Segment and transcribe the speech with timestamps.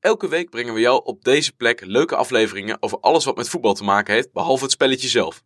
[0.00, 3.74] Elke week brengen we jou op deze plek leuke afleveringen over alles wat met voetbal
[3.74, 5.42] te maken heeft, behalve het spelletje zelf.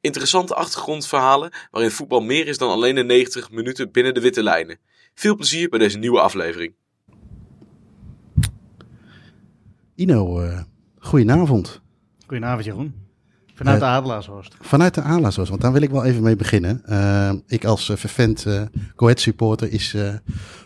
[0.00, 4.78] Interessante achtergrondverhalen waarin voetbal meer is dan alleen de 90 minuten binnen de witte lijnen.
[5.14, 6.74] Veel plezier bij deze nieuwe aflevering.
[9.94, 10.60] Ino, uh,
[10.98, 11.80] goedenavond.
[12.26, 12.94] Goedenavond Jeroen.
[13.54, 14.56] Vanuit de Adelaarshorst.
[14.60, 16.82] Vanuit de Adelaarshorst, want daar wil ik wel even mee beginnen.
[16.88, 18.62] Uh, ik als uh, vervent uh,
[18.96, 19.96] Coët supporter is,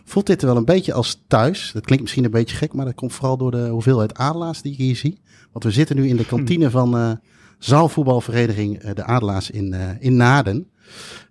[0.04, 1.70] voelt dit wel een beetje als thuis.
[1.72, 4.72] Dat klinkt misschien een beetje gek, maar dat komt vooral door de hoeveelheid Adelaars die
[4.72, 5.20] ik hier zie.
[5.52, 7.20] Want we zitten nu in de kantine van
[7.58, 10.70] zaalvoetbalvereniging De Adelaars in, in Naden.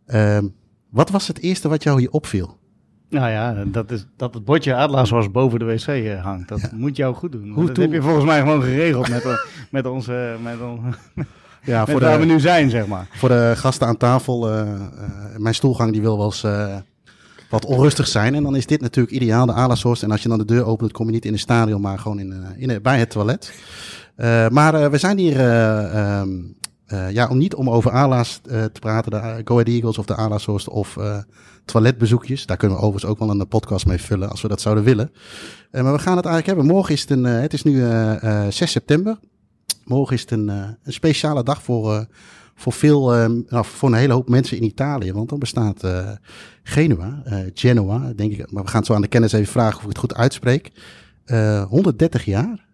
[0.05, 0.47] Ehm,
[0.89, 2.57] wat was het eerste wat jou hier opviel?
[3.09, 6.47] Nou ja, dat, is, dat het bordje Adelaarshorst boven de wc hangt.
[6.47, 7.49] Dat moet jou goed doen.
[7.49, 9.23] Hoe dat heb je volgens mij gewoon geregeld met,
[9.71, 10.35] met onze...
[10.43, 10.97] Met onze
[11.65, 13.07] ja, voor de, waar we nu zijn, zeg maar.
[13.11, 14.71] Voor de gasten aan tafel, uh, uh,
[15.37, 16.75] mijn stoelgang die wil wel eens uh,
[17.49, 18.35] wat onrustig zijn.
[18.35, 20.03] En dan is dit natuurlijk ideaal, de Alashorst.
[20.03, 22.19] En als je dan de deur opent, kom je niet in een stadion, maar gewoon
[22.19, 23.53] in, in, bij het toilet.
[24.51, 25.39] maar we zijn hier
[26.19, 26.55] um,
[27.09, 30.69] ja, om niet om over Ala's te praten, de Go Ahead Eagles of de Alashorst
[30.69, 30.97] of
[31.65, 32.45] toiletbezoekjes.
[32.45, 35.11] Daar kunnen we overigens ook wel een podcast mee vullen als we dat zouden willen.
[35.71, 36.65] maar we gaan het eigenlijk hebben.
[36.65, 37.83] Morgen is het, een, het is nu
[38.49, 39.17] 6 september.
[39.85, 42.01] Morgen is het een, uh, een speciale dag voor, uh,
[42.55, 45.13] voor, veel, uh, nou, voor een hele hoop mensen in Italië.
[45.13, 45.87] Want dan bestaat
[46.63, 47.23] Genua,
[47.53, 48.51] Genoa, denk ik.
[48.51, 50.71] Maar we gaan zo aan de kennis even vragen of ik het goed uitspreek.
[51.67, 52.65] 130 jaar.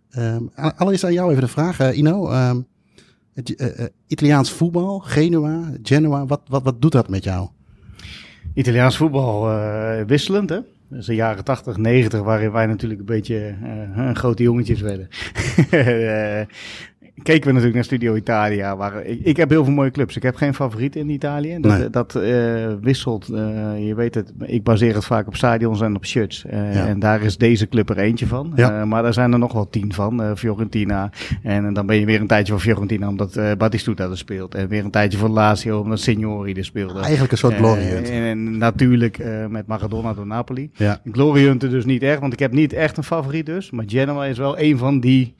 [0.55, 2.29] Allereerst aan jou even de vraag, Ino.
[2.29, 2.61] Ehm,
[4.07, 7.49] Italiaans voetbal, Genua, Genoa, wat, wat, wat doet dat met jou?
[8.53, 9.55] Italiaans voetbal
[10.05, 10.59] wisselend, hè?
[10.89, 13.55] Dus de jaren 80, 90, waarin wij natuurlijk een beetje
[14.13, 15.07] grote jongetjes werden.
[17.21, 18.77] uh, keken we natuurlijk naar Studio Italia.
[18.77, 20.15] Waar, ik, ik, heb heel veel mooie clubs.
[20.15, 21.57] Ik heb geen favoriet in Italië.
[21.59, 21.89] Dat, nee.
[21.89, 22.23] dat uh,
[22.81, 23.29] wisselt.
[23.29, 23.37] Uh,
[23.87, 26.45] je weet het, ik baseer het vaak op stadions en op shirts.
[26.45, 26.87] Uh, ja.
[26.87, 28.51] En daar is deze club er eentje van.
[28.55, 28.85] Ja.
[28.85, 30.37] maar daar zijn er nog wel tien van.
[30.37, 31.11] Fiorentina.
[31.43, 34.55] En dan ben je weer een tijdje van Fiorentina omdat Batistuta er speelt.
[34.55, 36.99] En weer een tijdje van Lazio omdat Signori er speelde.
[36.99, 39.17] Eigenlijk een soort glory en, en, natuurlijk
[39.49, 40.69] met Maradona door Napoli.
[40.73, 41.01] Ja.
[41.57, 43.71] Dus niet echt, want ik heb niet echt een favoriet dus.
[43.71, 45.35] Maar Genoa is wel een van die,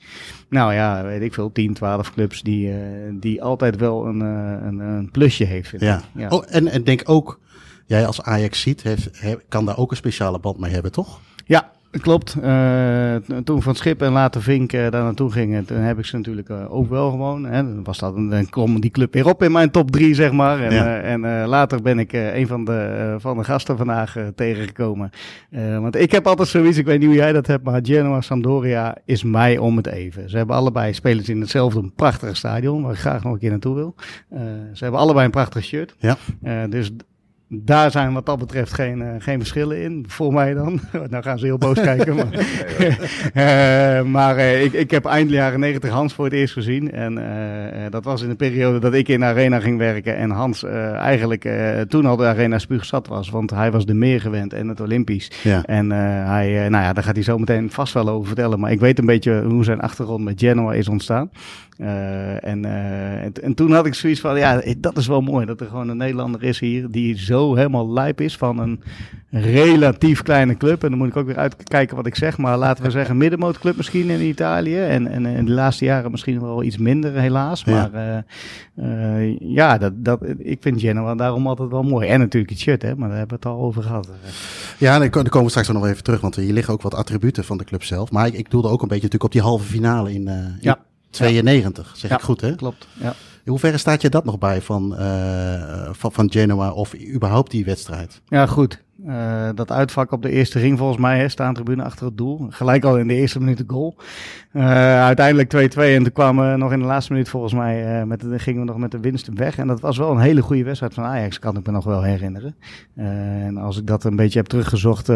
[0.48, 2.76] nou ja, weet ik veel, 10, 12 clubs die, uh,
[3.12, 5.72] die altijd wel een, uh, een, een, plusje heeft.
[5.78, 6.02] Ja.
[6.14, 6.28] ja.
[6.28, 7.40] Oh, en, en denk ook,
[7.86, 11.20] jij als Ajax ziet, heeft, heeft, kan daar ook een speciale band mee hebben, toch?
[11.46, 12.36] Ja, Klopt.
[12.42, 13.14] Uh,
[13.44, 16.48] toen Van Schip en later Vink uh, daar naartoe gingen, toen heb ik ze natuurlijk
[16.48, 17.44] uh, ook wel gewoon.
[17.44, 17.62] Hè.
[17.62, 20.60] Dan, was dat, dan kwam die club weer op in mijn top drie, zeg maar.
[20.60, 21.00] En, ja.
[21.00, 25.10] en later ben ik een van de, van de gasten vandaag tegengekomen.
[25.80, 28.96] want ik heb altijd zoiets, ik weet niet hoe jij dat hebt, maar Genoa Sampdoria
[29.04, 30.30] is mij om het even.
[30.30, 33.50] Ze hebben allebei spelers in hetzelfde een prachtige stadion, waar ik graag nog een keer
[33.50, 33.94] naartoe wil.
[34.72, 35.94] ze hebben allebei een prachtig shirt.
[35.98, 36.16] Ja.
[36.66, 36.92] dus
[37.54, 40.80] daar zijn wat dat betreft geen, uh, geen verschillen in, voor mij dan.
[41.10, 42.14] nou gaan ze heel boos kijken.
[42.14, 42.26] Maar,
[44.02, 46.90] uh, maar uh, ik, ik heb eind jaren 90 Hans voor het eerst gezien.
[46.92, 47.20] En
[47.90, 50.16] dat was in de periode dat ik in de arena ging werken.
[50.16, 50.64] En Hans
[50.94, 51.48] eigenlijk
[51.88, 53.30] toen al de arena spuugzat was.
[53.30, 55.30] Want hij was de meer gewend en het Olympisch.
[55.42, 55.62] Ja.
[55.64, 58.60] En hij, nou ja, daar gaat hij zo meteen vast wel over vertellen.
[58.60, 61.30] Maar ik weet een beetje hoe zijn achtergrond met Genoa is ontstaan.
[61.78, 65.46] Uh, en, uh, en, en, toen had ik zoiets van, ja, dat is wel mooi
[65.46, 68.80] dat er gewoon een Nederlander is hier die zo helemaal lijp is van een
[69.30, 70.82] relatief kleine club.
[70.82, 73.76] En dan moet ik ook weer uitkijken wat ik zeg, maar laten we zeggen middenmootclub
[73.76, 74.78] misschien in Italië.
[74.78, 77.64] En, en in de laatste jaren misschien wel iets minder helaas.
[77.64, 78.24] Maar ja,
[78.74, 82.08] uh, ja dat, dat, ik vind Genoa daarom altijd wel mooi.
[82.08, 84.08] En natuurlijk het shirt, hè, maar daar hebben we het al over gehad.
[84.78, 87.58] Ja, daar komen we straks nog even terug, want hier liggen ook wat attributen van
[87.58, 88.10] de club zelf.
[88.10, 90.78] Maar ik, ik doelde ook een beetje natuurlijk op die halve finale in, in ja
[91.12, 91.98] 92, ja.
[91.98, 92.54] zeg ik goed hè?
[92.54, 93.14] Klopt, ja.
[93.44, 97.64] In hoeverre staat je dat nog bij van, uh, van, van Genoa of überhaupt die
[97.64, 98.20] wedstrijd?
[98.28, 98.82] Ja, goed.
[99.06, 102.46] Uh, dat uitvak op de eerste ring volgens mij, hè, staan tribune achter het doel.
[102.50, 103.96] Gelijk al in de eerste minuut de goal.
[104.52, 104.64] Uh,
[105.02, 108.20] uiteindelijk 2-2 en toen kwamen we nog in de laatste minuut volgens mij, uh, met
[108.20, 109.58] de, gingen we nog met de winst weg.
[109.58, 112.02] En dat was wel een hele goede wedstrijd van Ajax, kan ik me nog wel
[112.02, 112.54] herinneren.
[112.96, 115.06] en als ik dat een beetje heb teruggezocht,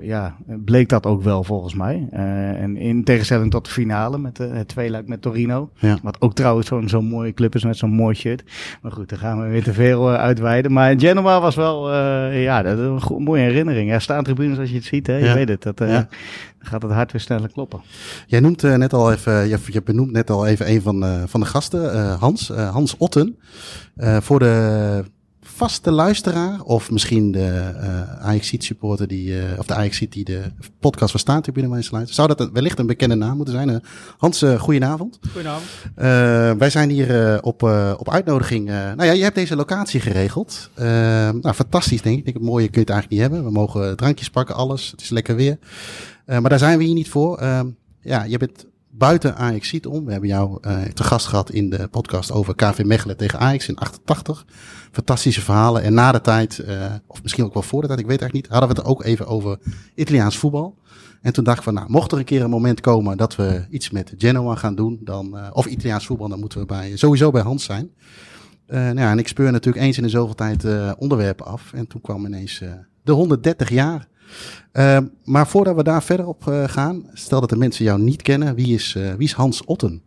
[0.00, 2.08] ja, bleek dat ook wel volgens mij.
[2.10, 5.70] en in tegenstelling tot de finale met het tweeluik met Torino.
[5.78, 5.98] Ja.
[6.02, 8.44] Wat ook trouwens zo'n zo'n mooie club is met zo'n mooi shirt.
[8.82, 10.72] Maar goed, daar gaan we weer te veel uitweiden.
[10.72, 11.92] Maar Genoa was wel
[12.44, 13.90] ja, dat is een goede, mooie herinnering.
[13.90, 15.16] Ja, staan tribunes als je het ziet, hè?
[15.16, 15.62] je weet het.
[15.62, 16.08] Dat, uh, ja.
[16.58, 17.80] gaat het hart weer sneller kloppen.
[18.26, 21.40] Jij noemt uh, net al even, je, je, benoemt net al even een van, van
[21.40, 23.38] de gasten, Hans, Hans Otten.
[24.20, 25.04] voor de
[25.54, 30.42] vaste luisteraar, of misschien de uh, Ajax-supporter, die, uh, of de ajax die de
[30.80, 32.10] podcast van Staantribune mee sluit.
[32.10, 33.68] Zou dat wellicht een bekende naam moeten zijn?
[33.68, 33.76] Uh,
[34.18, 35.18] Hans, uh, goedenavond.
[35.32, 35.68] Goedenavond.
[36.58, 37.62] wij zijn hier op,
[37.98, 38.66] op uitnodiging.
[38.66, 40.70] nou ja, je hebt deze locatie geregeld.
[40.74, 42.18] nou, fantastisch denk ik.
[42.18, 43.52] Ik denk, het mooie kun je het eigenlijk niet hebben.
[43.52, 44.90] We mogen drankjes pakken, alles.
[44.90, 45.58] Het is lekker weer.
[46.26, 47.42] maar daar zijn we hier niet voor.
[48.00, 50.04] ja, je bent buiten Ajax ziet om.
[50.04, 53.68] We hebben jou uh, te gast gehad in de podcast over KV Mechelen tegen Ajax
[53.68, 54.46] in 88.
[54.92, 55.82] Fantastische verhalen.
[55.82, 58.48] En na de tijd, uh, of misschien ook wel voor de tijd, ik weet eigenlijk
[58.48, 59.58] niet, hadden we het ook even over
[59.94, 60.78] Italiaans voetbal.
[61.22, 63.66] En toen dacht ik van, nou, mocht er een keer een moment komen dat we
[63.70, 67.30] iets met Genoa gaan doen, dan, uh, of Italiaans voetbal, dan moeten we bij, sowieso
[67.30, 67.90] bij Hans zijn.
[68.66, 70.64] nou ja, en ik speur natuurlijk eens in de zoveel tijd
[70.98, 71.72] onderwerpen af.
[71.72, 72.62] En toen kwam ineens
[73.02, 74.08] de 130 jaar
[74.72, 78.22] uh, maar voordat we daar verder op uh, gaan, stel dat de mensen jou niet
[78.22, 80.02] kennen, wie is, uh, wie is Hans Otten?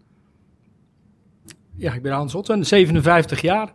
[1.75, 3.73] Ja, ik ben Hans Otten, 57 jaar.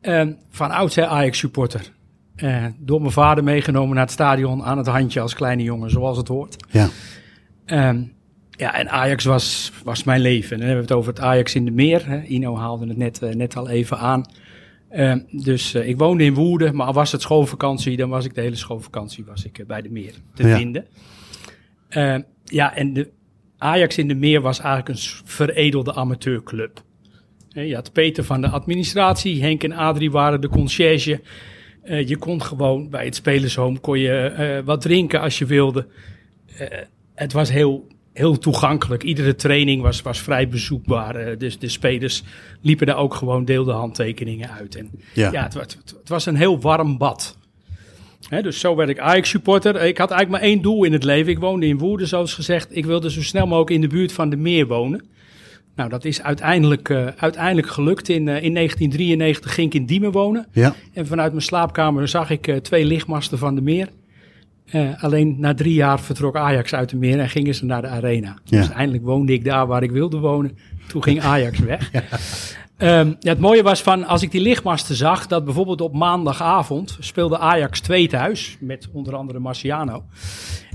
[0.00, 1.92] Ehm, van oudsher Ajax-supporter.
[2.36, 6.16] Eh, door mijn vader meegenomen naar het stadion aan het handje als kleine jongen, zoals
[6.16, 6.56] het hoort.
[6.70, 6.88] Ja.
[7.66, 8.12] Um,
[8.50, 10.50] ja, en Ajax was, was mijn leven.
[10.50, 12.08] En dan hebben we het over het Ajax in de Meer.
[12.08, 12.22] Hè.
[12.22, 14.24] Ino haalde het net, net al even aan.
[14.92, 18.40] Uh, dus uh, ik woonde in Woerden, maar was het schoolvakantie, dan was ik de
[18.40, 20.56] hele schoolvakantie was ik, uh, bij de meer te ja.
[20.56, 20.86] vinden.
[21.88, 23.10] Ehm, ja, en de
[23.58, 26.82] Ajax in de meer was eigenlijk een veredelde amateurclub.
[27.48, 31.20] je had Peter van de administratie, Henk en Adrie waren de conciërge.
[31.84, 35.86] je kon gewoon bij het spelershome kon je, wat drinken als je wilde.
[37.14, 37.86] het was heel
[38.18, 39.02] heel toegankelijk.
[39.02, 41.28] Iedere training was, was vrij bezoekbaar.
[41.28, 42.22] Uh, dus de spelers
[42.60, 44.74] liepen daar ook gewoon deelde handtekeningen uit.
[44.76, 47.36] En ja, ja het, het, het, was een heel warm bad.
[48.28, 49.82] Hè, dus zo werd ik Ajax-supporter.
[49.82, 51.32] Ik had eigenlijk maar één doel in het leven.
[51.32, 52.76] Ik woonde in Woerden, zoals gezegd.
[52.76, 55.04] Ik wilde zo snel mogelijk in de buurt van de meer wonen.
[55.74, 58.08] Nou, dat is uiteindelijk, uh, uiteindelijk gelukt.
[58.08, 60.46] In, uh, in 1993 ging ik in Diemen wonen.
[60.52, 60.74] Ja.
[60.92, 63.88] En vanuit mijn slaapkamer zag ik twee lichtmasten van de meer.
[64.72, 67.88] Uh, alleen na drie jaar vertrok Ajax uit de meer en gingen ze naar de
[67.88, 68.36] arena.
[68.44, 68.58] Ja.
[68.58, 70.58] Dus eindelijk woonde ik daar waar ik wilde wonen.
[70.88, 71.90] Toen ging Ajax weg.
[71.92, 72.02] ja.
[72.80, 76.96] Um, ja, het mooie was van, als ik die lichtmasten zag, dat bijvoorbeeld op maandagavond
[77.00, 80.02] speelde Ajax 2 thuis, met onder andere Marciano.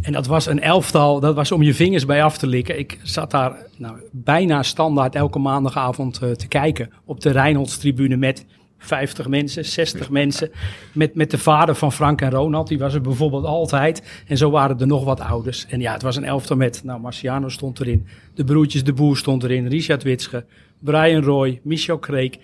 [0.01, 2.79] En dat was een elftal, dat was om je vingers bij af te likken.
[2.79, 8.45] Ik zat daar nou, bijna standaard elke maandagavond uh, te kijken op de Rijnholdstribune met
[8.83, 10.51] 50 mensen, 60 mensen.
[10.93, 14.23] Met, met de vader van Frank en Ronald, die was er bijvoorbeeld altijd.
[14.27, 15.65] En zo waren er nog wat ouders.
[15.69, 18.07] En ja, het was een elftal met, nou, Marciano stond erin.
[18.33, 19.67] De broertjes De Boer stond erin.
[19.67, 20.45] Richard Witsche,
[20.79, 22.39] Brian Roy, Michel Kreek.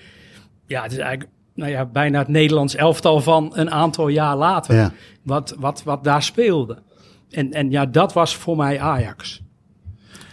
[0.65, 4.75] Ja, het is eigenlijk nou ja, bijna het Nederlands elftal van een aantal jaar later.
[4.75, 4.91] Ja.
[5.23, 6.77] Wat, wat, wat daar speelde.
[7.29, 9.41] En, en ja, dat was voor mij Ajax.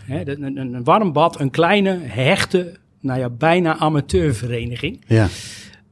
[0.04, 5.04] He, een, een warm bad, een kleine, hechte, nou ja, bijna amateurvereniging.
[5.06, 5.28] Ja.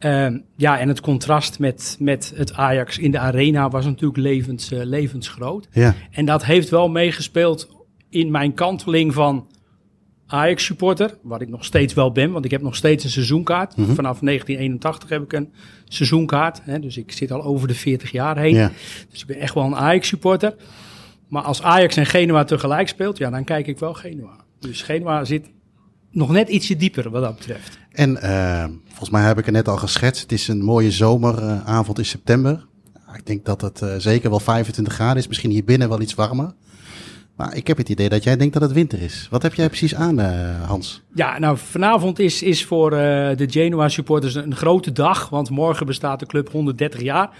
[0.04, 4.72] Uh, ja, en het contrast met, met het Ajax in de arena was natuurlijk levens,
[4.72, 5.68] uh, levensgroot.
[5.72, 5.94] Ja.
[6.10, 7.68] En dat heeft wel meegespeeld
[8.08, 9.46] in mijn kanteling van
[10.26, 13.76] Ajax-supporter, wat ik nog steeds wel ben, want ik heb nog steeds een seizoenkaart.
[13.76, 13.94] Mm -hmm.
[13.94, 15.52] Vanaf 1981 heb ik een
[15.84, 18.54] seizoenkaart, hè, dus ik zit al over de 40 jaar heen.
[18.54, 18.72] Ja.
[19.10, 20.54] Dus ik ben echt wel een Ajax-supporter.
[21.28, 24.36] Maar als Ajax en Genua tegelijk speelt, ja, dan kijk ik wel Genua.
[24.58, 25.50] Dus Genua zit
[26.14, 27.78] nog net ietsje dieper wat dat betreft.
[27.90, 30.22] En uh, volgens mij heb ik het net al geschetst.
[30.22, 32.66] Het is een mooie zomeravond in september.
[33.14, 35.28] Ik denk dat het uh, zeker wel 25 graden is.
[35.28, 36.54] Misschien hier binnen wel iets warmer.
[37.36, 39.26] Maar ik heb het idee dat jij denkt dat het winter is.
[39.30, 41.02] Wat heb jij precies aan, uh, Hans?
[41.14, 45.28] Ja, nou vanavond is, is voor de Genoa supporters een grote dag.
[45.28, 47.30] Want morgen bestaat de club 130 jaar.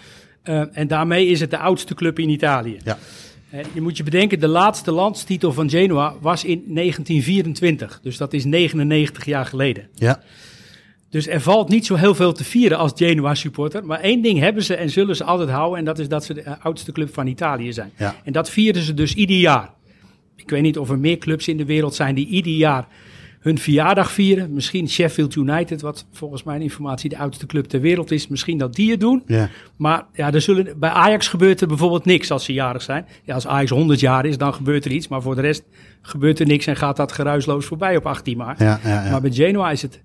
[0.72, 2.78] en daarmee is het de oudste club in Italië.
[2.84, 2.98] Ja.
[3.72, 8.00] Je moet je bedenken, de laatste landstitel van Genoa was in 1924.
[8.02, 9.88] Dus dat is 99 jaar geleden.
[9.94, 10.22] Ja.
[11.10, 13.86] Dus er valt niet zo heel veel te vieren als Genoa supporter.
[13.86, 15.78] Maar één ding hebben ze en zullen ze altijd houden.
[15.78, 17.92] En dat is dat ze de oudste club van Italië zijn.
[17.98, 18.16] Ja.
[18.24, 19.70] En dat vieren ze dus ieder jaar.
[20.36, 22.88] Ik weet niet of er meer clubs in de wereld zijn die ieder jaar
[23.44, 24.52] hun verjaardag vieren.
[24.52, 28.28] Misschien Sheffield United, wat volgens mijn informatie de oudste club ter wereld is.
[28.28, 29.22] Misschien dat die het doen.
[29.26, 29.48] Ja.
[29.76, 33.06] Maar ja, er zullen, bij Ajax gebeurt er bijvoorbeeld niks als ze jarig zijn.
[33.24, 35.08] Ja, als Ajax 100 jaar is, dan gebeurt er iets.
[35.08, 35.64] Maar voor de rest
[36.02, 38.58] gebeurt er niks en gaat dat geruisloos voorbij op 18 maart.
[38.58, 39.10] Ja, ja, ja.
[39.10, 40.02] Maar bij Genoa is het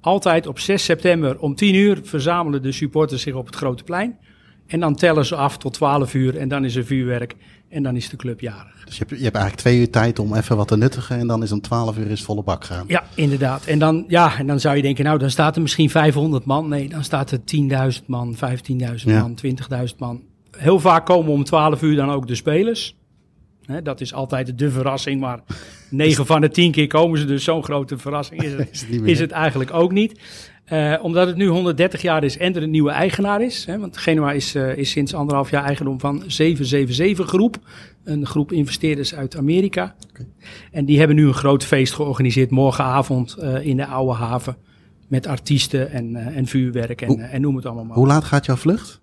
[0.00, 4.18] altijd op 6 september om 10 uur verzamelen de supporters zich op het Grote Plein.
[4.66, 7.34] En dan tellen ze af tot 12 uur en dan is er vuurwerk
[7.74, 8.84] en dan is de club jarig.
[8.84, 11.26] Dus je hebt, je hebt eigenlijk twee uur tijd om even wat te nuttigen en
[11.26, 12.84] dan is om 12 uur is volle bak gaan.
[12.88, 13.64] Ja, inderdaad.
[13.64, 16.68] En dan, ja, en dan zou je denken, nou dan staat er misschien 500 man.
[16.68, 17.38] Nee, dan staat er
[18.00, 18.42] 10.000 man, 15.000
[18.96, 19.20] Ja.
[19.20, 20.22] man, 20.000 man.
[20.56, 22.96] Heel vaak komen om 12 uur dan ook de spelers.
[23.82, 25.40] Dat is altijd de verrassing, maar
[25.90, 27.44] 9 van de 10 keer komen ze dus.
[27.44, 30.20] Zo'n grote verrassing is het, is het eigenlijk ook niet.
[30.64, 33.64] Eh, omdat het nu 130 jaar is en er een nieuwe eigenaar is.
[33.64, 37.56] Hè, want Genua is, eh, is sinds anderhalf jaar eigendom van 777 Groep.
[38.04, 39.94] Een groep investeerders uit Amerika.
[40.72, 44.56] En die hebben nu een groot feest georganiseerd morgenavond eh, in de Oude Haven.
[45.08, 47.96] Met artiesten en, eh, en vuurwerk en, Hoe- en noem het allemaal maar.
[47.96, 49.00] Hoe laat gaat jouw vlucht?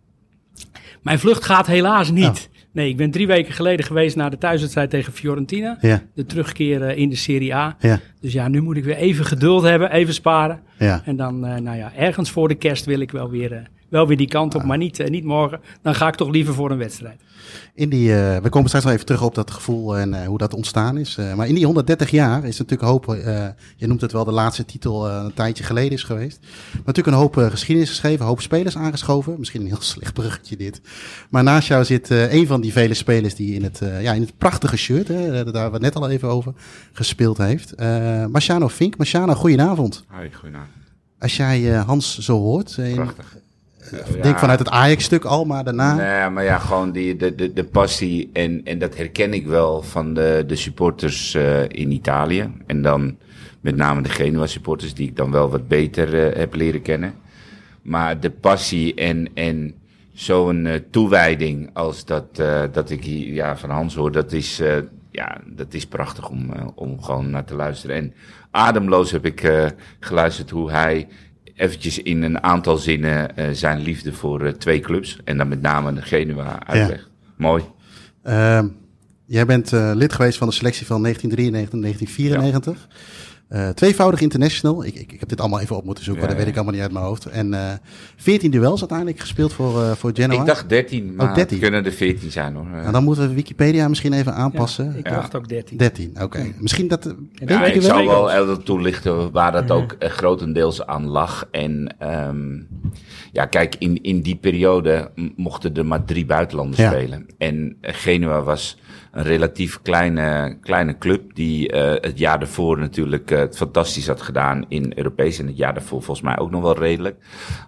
[1.01, 2.50] Mijn vlucht gaat helaas niet.
[2.74, 5.78] Nee, ik ben drie weken geleden geweest naar de thuiswedstrijd tegen Fiorentina.
[5.82, 7.75] Ja, De terugkeer eh, in de Serie A.
[7.80, 10.60] ja, Dus ja, nu moet ik weer even geduld hebben, even sparen.
[10.78, 11.01] ja.
[11.06, 13.60] En dan, eh, nou ja, ergens voor de kerst wil ik wel weer, eh,
[13.91, 15.60] wel weer die kant op, maar niet, eh, niet morgen.
[15.81, 17.21] Dan ga ik toch liever voor een wedstrijd.
[17.75, 20.38] In die, eh, we komen straks nog even terug op dat gevoel en eh, hoe
[20.38, 21.17] dat ontstaan is.
[21.17, 24.24] Eh, maar in die 130 jaar is natuurlijk een hoop, eh, je noemt het wel
[24.24, 26.39] de laatste titel eh, een tijdje geleden is geweest.
[26.71, 29.36] Maar natuurlijk een hoop geschiedenis geschreven, een hoop spelers aangeschoven.
[29.39, 30.81] Misschien een heel slecht bruggetje dit.
[31.29, 34.13] Maar naast jou zit eh, een van die vele spelers die in het, eh, ja,
[34.13, 36.53] in het prachtige shirt, hè, daar hebben we het net al even over,
[36.93, 37.74] gespeeld heeft.
[37.75, 38.98] Eh Marciano Fink.
[38.98, 40.03] Marciano, goedenavond.
[40.07, 40.69] Hoi, goedenavond.
[41.19, 43.38] Als jij eh, Hans zo hoort, in- Prachtig.
[43.91, 45.95] Ik denk vanuit het Ajax-stuk al, maar daarna...
[45.95, 48.29] Nee, maar ja, gewoon die, de, de, de passie.
[48.33, 52.51] En, en dat herken ik wel van de, de supporters eh, in Italië.
[52.67, 53.17] En dan
[53.62, 57.13] met name de Genua supporters, die ik dan wel wat beter eh, heb leren kennen.
[57.81, 59.74] Maar de passie en, en
[60.13, 62.36] zo'n eh, toewijding als dat,
[62.71, 64.62] dat ik hier ja, van Hans hoor, dat is,
[65.12, 67.95] ja, dat is prachtig om, om gewoon naar te luisteren.
[67.95, 68.13] En
[68.51, 71.07] ademloos heb ik geluisterd hoe hij
[71.62, 75.20] eventjes in een aantal zinnen eh, zijn liefde voor eh, twee clubs.
[75.24, 77.10] En dan met name de Genua uitlegt.
[77.38, 77.63] Mooi.
[78.24, 78.68] Ehm,
[79.25, 82.88] jij bent eh, lid geweest van de selectie van 1993 en 1994.
[83.51, 84.86] Eh, tweevoudig international.
[84.86, 86.62] Ik, ik, ik heb dit allemaal even op moeten zoeken, Ja, maar dat weet ik
[86.62, 87.25] allemaal niet uit mijn hoofd.
[87.25, 87.74] En eh
[88.15, 90.39] 14 duels uiteindelijk gespeeld voor, eh, voor Genoa.
[90.39, 91.58] Ik dacht 13, maar 13.
[91.58, 92.65] het kunnen er 14 zijn hoor.
[92.65, 94.96] Nou, dan moeten we Wikipedia misschien even aanpassen.
[94.98, 95.15] ik Ja.
[95.15, 95.77] dacht ook 13.
[95.77, 96.46] 13, oké.
[96.60, 97.03] Misschien dat...
[97.34, 97.81] weet ik wel?
[97.81, 101.48] zal wel even toelichten waar dat ook grotendeels aan lag.
[101.51, 102.60] En ehm,
[103.31, 106.91] ja, kijk, in, in die periode mochten er maar drie buitenlanders Ja.
[106.91, 107.25] spelen.
[107.38, 108.77] En Genua was
[109.12, 114.22] een relatief kleine, kleine club die eh, het jaar daarvoor natuurlijk eh, het fantastisch had
[114.22, 115.39] gedaan in Europees.
[115.39, 117.15] En het jaar daarvoor volgens mij ook nog wel redelijk.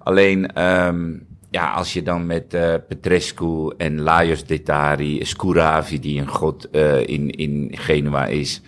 [0.04, 1.12] Alleen, ehm,
[1.50, 6.68] ja, als je dan met eh, Petrescu en Lajos Detari, Scouravi, die een god
[7.06, 8.62] in, in Genua is.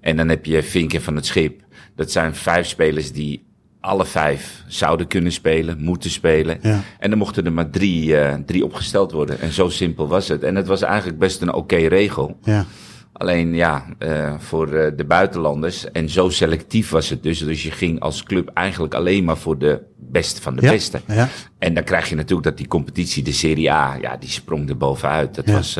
[0.00, 1.60] En dan heb je Vinken van het Schip.
[1.94, 3.47] Dat zijn vijf spelers die
[3.80, 6.58] alle vijf zouden kunnen spelen, moeten spelen.
[6.62, 6.80] Ja.
[6.98, 9.40] En dan mochten er maar drie, eh, drie opgesteld worden.
[9.40, 10.42] En zo simpel was het.
[10.42, 12.38] En het was eigenlijk best een oké regel.
[12.42, 12.64] Ja,
[13.12, 15.90] Alleen ja, eh, voor eh, de buitenlanders.
[15.90, 17.38] En zo selectief was het dus.
[17.38, 21.00] Dus je ging als club eigenlijk alleen maar voor de beste van de ja, beste.
[21.06, 24.68] ja, En dan krijg je natuurlijk dat die competitie, de Serie A, ja, die sprong
[24.68, 25.34] er bovenuit.
[25.34, 25.52] Dat, Ja.
[25.52, 25.78] was,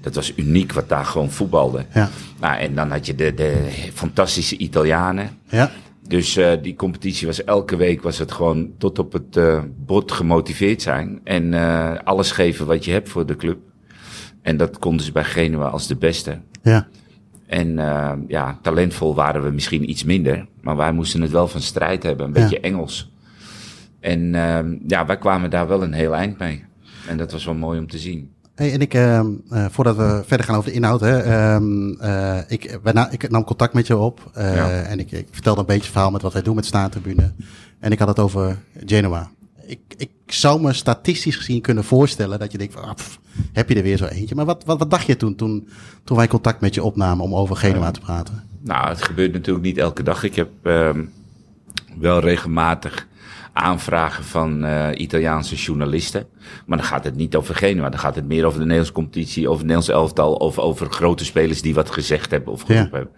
[0.00, 1.84] dat was uniek wat daar gewoon voetbalde.
[1.94, 5.30] ja, Nou, en dan had je de, de fantastische Italianen.
[5.48, 5.70] ja,
[6.10, 10.12] Dus eh, die competitie was elke week was het gewoon tot op het eh, bot
[10.12, 11.20] gemotiveerd zijn.
[11.24, 13.58] En eh, alles geven wat je hebt voor de club.
[14.42, 16.38] En dat konden ze bij Genua als de beste.
[16.62, 16.88] ja.
[17.46, 17.74] En
[18.28, 20.46] ja, talentvol waren we misschien iets minder.
[20.60, 22.26] Maar wij moesten het wel van strijd hebben.
[22.26, 22.40] Een Ja.
[22.40, 23.12] beetje Engels.
[24.00, 24.32] En
[24.86, 26.64] ja, wij kwamen daar wel een heel eind mee.
[27.08, 28.30] En dat was wel mooi om te zien.
[28.60, 32.38] Hey, en ik, ehm, eh, voordat we verder gaan over de inhoud, hè, ehm, eh,
[32.48, 34.70] ik, na- ik nam contact met je op eh, Ja.
[34.82, 37.32] en ik, ik vertelde een beetje het verhaal met wat wij doen met Staantribune.
[37.78, 39.30] En ik had het over Genoa.
[39.66, 43.20] Ik, ik zou me statistisch gezien kunnen voorstellen dat je denkt van, ah, pff,
[43.52, 44.34] heb je er weer zo eentje.
[44.34, 45.68] Maar wat, wat, wat dacht je toen, toen,
[46.04, 48.44] toen wij contact met je opnamen om over Genoa te praten?
[48.62, 50.22] Nou, het gebeurt natuurlijk niet elke dag.
[50.22, 51.04] Ik heb ehm,
[51.98, 53.06] wel regelmatig
[53.52, 56.26] aanvragen van eh, Italiaanse journalisten.
[56.66, 57.88] Maar dan gaat het niet over Genua.
[57.88, 61.24] Dan gaat het meer over de Nederlandse competitie, over het Nederlands elftal, of over grote
[61.24, 62.96] spelers die wat gezegd hebben of geroepen Ja.
[62.96, 63.14] hebben.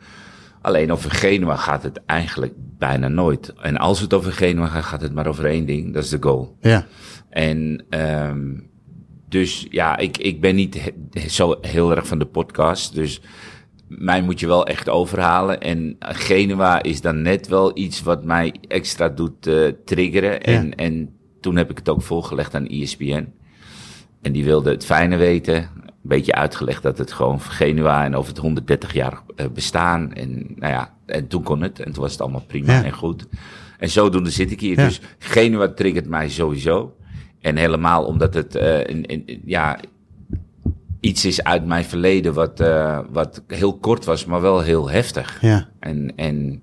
[0.63, 3.53] Alleen over Genua gaat het eigenlijk bijna nooit.
[3.61, 5.95] En als het over Genua gaat, gaat het maar over één ding.
[5.95, 6.57] Dat is de goal.
[6.61, 6.87] Ja,
[7.31, 8.41] En ehm
[9.29, 12.95] dus ja, ik, ik ben niet he- zo heel erg van de podcast.
[12.95, 13.21] Dus
[13.99, 15.61] mij moet je wel echt overhalen.
[15.61, 20.41] En Genua is dan net wel iets wat mij extra doet eh, triggeren.
[20.43, 23.33] En, en toen heb ik het ook voorgelegd aan ESPN.
[24.23, 25.55] En die wilde het fijne weten.
[25.55, 30.13] Een beetje uitgelegd dat het gewoon voor Genua en over het 130 jaar eh, bestaan.
[30.13, 31.81] En nou ja, en toen kon het.
[31.81, 32.85] En toen was het allemaal prima Ja.
[32.85, 33.27] en goed.
[33.79, 34.79] En zodoende zit ik hier.
[34.79, 34.87] Ja.
[34.87, 36.97] Dus Genua triggert mij sowieso.
[37.41, 39.79] En helemaal omdat het, eh, een, een- ja,
[41.03, 45.39] iets is uit mijn verleden wat, eh, wat heel kort was, maar wel heel heftig.
[45.41, 46.63] ja, En, en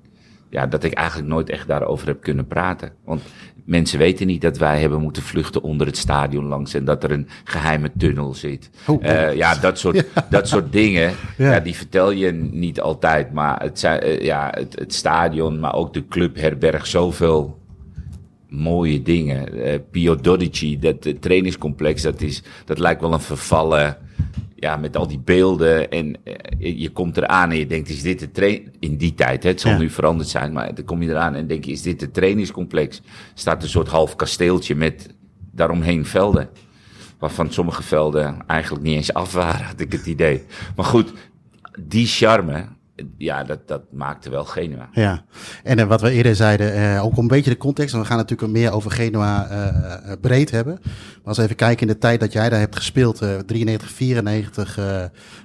[0.50, 2.92] ja, dat ik eigenlijk nooit echt daarover heb kunnen praten.
[3.06, 3.22] Want
[3.66, 7.12] mensen weten niet dat wij hebben moeten vluchten onder het stadion langs en dat er
[7.12, 8.70] een geheime tunnel zit.
[8.88, 9.06] Oh.
[9.06, 11.52] Eh, ja, dat soort, dat soort dingen, Ja.
[11.54, 11.60] ja.
[11.60, 13.34] die vertel je niet altijd.
[13.34, 17.58] Maar het, zijn, eh, ja, het, het stadion, maar ook de club herbergt zoveel
[18.50, 19.50] mooie dingen.
[19.92, 23.98] Pio Dodici, dat trainingscomplex, dat, is, dat lijkt wel een vervallen...
[24.56, 28.02] Ja, met al die beelden en eh, je- je komt eraan en je denkt, is
[28.02, 28.74] dit de train...
[28.80, 29.78] In die tijd, hè, het zal Ja.
[29.78, 33.02] nu veranderd zijn, maar dan kom je eraan en denk je, is dit het trainingscomplex?
[33.34, 35.14] Staat een soort half kasteeltje met
[35.52, 36.50] daaromheen velden.
[37.20, 40.44] Waarvan sommige velden eigenlijk niet eens af waren, had ik het idee.
[40.76, 41.14] Maar goed,
[41.80, 42.66] die charme,
[43.18, 44.90] ja, dat, dat maakte wel Genua.
[44.92, 45.24] Ja,
[45.64, 47.92] en eh, wat we eerder zeiden, eh, ook een beetje de context.
[47.92, 50.78] want We gaan natuurlijk meer over Genua eh, breed hebben.
[50.82, 53.90] Maar als we even kijken in de tijd dat jij daar hebt gespeeld, eh 93,
[53.92, 55.04] 94, eh,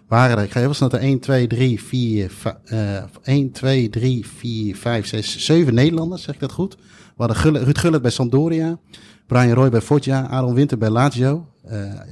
[0.08, 3.88] waren er, ik ga even snel naar 1, 2, 3, 4, va- eh 1, 2,
[3.88, 6.75] 3, 4, 5, 6, 7 Nederlanders, zeg ik dat goed?
[6.76, 8.78] We hadden Gulle, Ruud Gullit bij Sampdoria,
[9.26, 11.49] Brian Roy bij Foggia, Aaron Winter bij Lazio,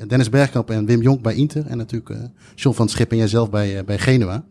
[0.09, 2.17] Dennis Bergkamp en Wim Jonk bij Inter en natuurlijk
[2.55, 4.45] John van Schip en jijzelf bij, bij Genua.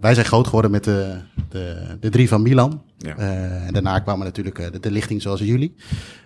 [0.00, 1.16] Wij zijn groot geworden met de,
[1.48, 2.82] de, de drie van Milan.
[2.98, 3.16] Ja.
[3.16, 5.74] Eh, en daarna kwamen natuurlijk eh, de, de lichting zoals jullie.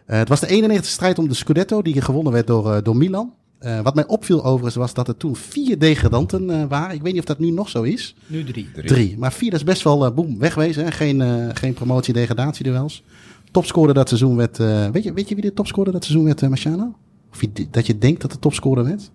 [0.06, 2.96] Eh, het was de 91 strijd om de Scudetto die gewonnen werd door, eh, door
[2.96, 3.32] Milan.
[3.58, 6.94] Eh, wat mij opviel overigens was dat er toen vier degradanten eh, waren.
[6.94, 8.14] Ik weet niet of dat nu nog zo is.
[8.26, 8.70] Nu drie.
[8.84, 9.18] Drie.
[9.18, 10.84] Maar vier dat is best wel eh, boem, wegwezen.
[10.84, 10.90] Hè?
[10.90, 13.04] Geen, eh geen promotie-degradatieduels.
[13.50, 14.58] Topscorer dat seizoen werd...
[14.58, 16.94] eh, weet, je, weet je wie de topscorer dat seizoen werd, uh, Marciano?
[17.32, 19.10] Of je, dat je denkt dat de topscorer werd?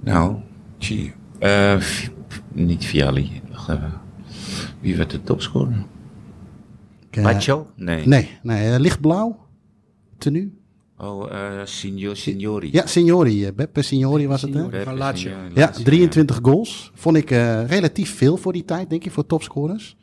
[0.00, 0.36] Nou,
[0.78, 2.08] zie eh, Fi-
[2.56, 3.92] niet even.
[4.80, 5.84] Wie werd de topscorer?
[7.10, 7.66] Pacho?
[7.76, 8.06] Nee.
[8.06, 9.36] Nee, nee eh, lichtblauw.
[10.18, 10.50] Tenue.
[10.98, 12.68] Oh, eh Signor, Signori.
[12.72, 13.44] Ja, Signori.
[13.44, 14.60] eh, Beppe Signori was het, hè?
[14.62, 15.30] Beppe Van Lazio.
[15.30, 16.90] Ja, Lazio, 23 goals.
[16.94, 19.96] Vond ik eh, relatief veel voor die tijd, denk ik, voor topscorers.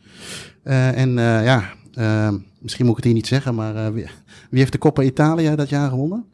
[0.64, 1.64] Eh, en eh, ja,
[2.60, 4.06] misschien moet ik het hier niet zeggen, maar eh, wie,
[4.50, 6.26] wie heeft de Coppa Italia dat jaar gewonnen?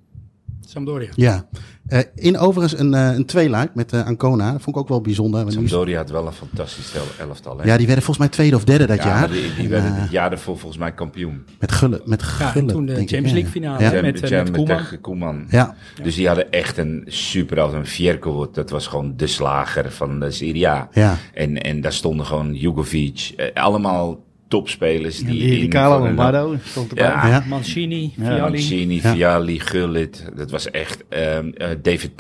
[0.70, 1.10] Sampdoria.
[1.16, 1.48] Ja.
[1.88, 4.52] Eh, in overigens een, eh een tweeluik met eh, Ancona.
[4.52, 5.52] Dat vond ik ook wel bijzonder.
[5.52, 7.58] Sampdoria had wel een fantastisch el- elftal.
[7.58, 7.64] Hè?
[7.66, 9.32] ja, die werden volgens mij tweede of derde dat Ja, jaar.
[9.32, 11.46] die, die werden En, het jaar ervoor volgens mij kampioen.
[11.60, 12.06] Met Gullit.
[12.08, 13.34] Met Ja, en toen de denk ik, Champions ja.
[13.34, 14.02] League finale Ja.
[14.02, 15.46] met, met Koeman.
[15.50, 17.80] Ja, Dus die hadden echt een super elftal.
[17.80, 20.90] Een Fjerkowood, dat was gewoon de slager van de Serie A.
[20.92, 21.18] ja.
[21.34, 23.52] En, en daar stonden gewoon Jugovic.
[23.54, 25.18] allemaal topspelers.
[25.18, 27.06] Die, Die, die, in- Carlo van een- Lombardo stond erbij.
[27.06, 27.44] Ja, Ja.
[27.48, 28.52] Mancini, Ja, Vialli.
[28.52, 29.12] Mancini, Ja.
[29.14, 30.26] Vialli, Gullit.
[30.36, 31.04] Dat was echt...
[31.10, 32.12] ehm, eh, David.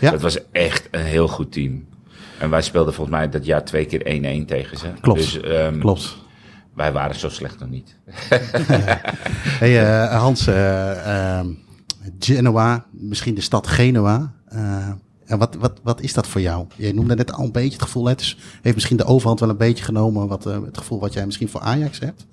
[0.00, 0.10] Ja.
[0.10, 1.84] Dat was echt een heel goed team.
[2.38, 4.02] En wij speelden volgens mij dat jaar twee keer
[4.42, 4.86] 1-1 tegen ze.
[5.00, 5.18] Klopt.
[5.20, 6.16] Dus ehm, Klopt.
[6.74, 7.96] wij waren zo slecht nog niet.
[9.62, 11.46] Hey, eh, Hans, eh, ehm,
[12.18, 14.32] Genoa, misschien de stad Genoa.
[15.32, 16.66] En wat, wat, wat is dat voor jou?
[16.76, 18.06] Je noemde net al een beetje het gevoel.
[18.06, 20.28] Het is, heeft misschien de overhand wel een beetje genomen.
[20.28, 22.26] Wat, eh, het gevoel wat jij misschien voor Ajax hebt.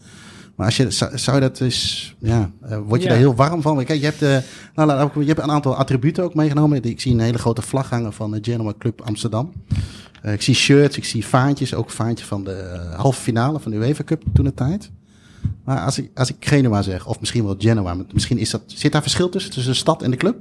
[0.55, 3.13] Maar als je, zou, dat eens, ja, eh, word je Ja.
[3.13, 3.83] daar heel warm van?
[3.83, 4.37] Kijk, je hebt, eh,
[4.75, 6.83] nou, je hebt een aantal attributen ook meegenomen.
[6.83, 9.51] Ik zie een hele grote vlag hangen van de Genoa Club Amsterdam.
[10.21, 11.73] Ik zie shirts, ik zie vaantjes.
[11.73, 14.91] Ook een vaantje van de halve finale van de UEFA Cup toen de tijd.
[15.63, 18.91] Maar als ik, als ik Genoa zeg, of misschien wel Genoa, misschien is dat, zit
[18.91, 20.37] daar verschil tussen, tussen de stad en de club?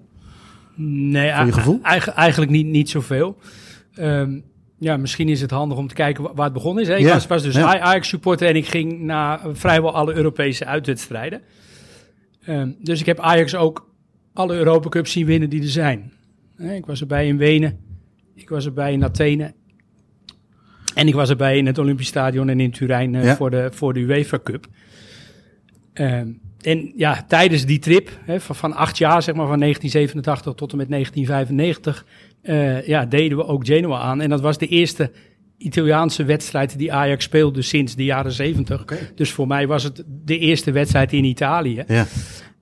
[0.80, 3.36] Nee, eigenlijk niet, niet zoveel.
[3.94, 4.38] Ehm,
[4.78, 6.88] ja, misschien is het handig om te kijken wa- waar het begonnen is.
[6.88, 6.94] hè.
[6.96, 7.78] Ik Ja, was, was dus ja.
[7.80, 11.40] Ajax supporter en ik ging naar vrijwel alle Europese uitwedstrijden.
[12.44, 13.90] Ehm, dus ik heb Ajax ook
[14.32, 16.12] alle Europa Cups zien winnen die er zijn.
[16.58, 17.78] Ik was erbij in Wenen,
[18.34, 19.52] ik was erbij in Athene.
[20.94, 23.36] En ik was erbij in het Olympisch Stadion en in Turijn eh, Ja.
[23.36, 24.66] voor, de, voor de UEFA Cup.
[25.92, 26.28] Ehm,
[26.60, 30.72] en ja, tijdens die trip hè, van, van acht jaar, zeg maar van 1987 tot
[30.72, 32.06] en met 1995,
[32.42, 34.20] eh, ja, deden we ook Genoa aan.
[34.20, 35.10] En dat was de eerste
[35.58, 38.84] Italiaanse wedstrijd die Ajax speelde sinds de jaren 70.
[39.14, 41.84] Dus voor mij was het de eerste wedstrijd in Italië.
[41.86, 42.06] Ja.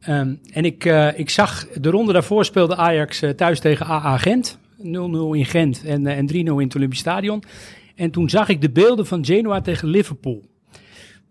[0.01, 4.19] Ehm, en ik, eh, ik zag, de ronde daarvoor speelde Ajax eh, thuis tegen AA
[4.19, 4.59] Gent.
[4.79, 7.43] 0-0 in Gent en, en 3-0 in het Olympisch Stadion.
[7.95, 10.45] En toen zag ik de beelden van Genoa tegen Liverpool.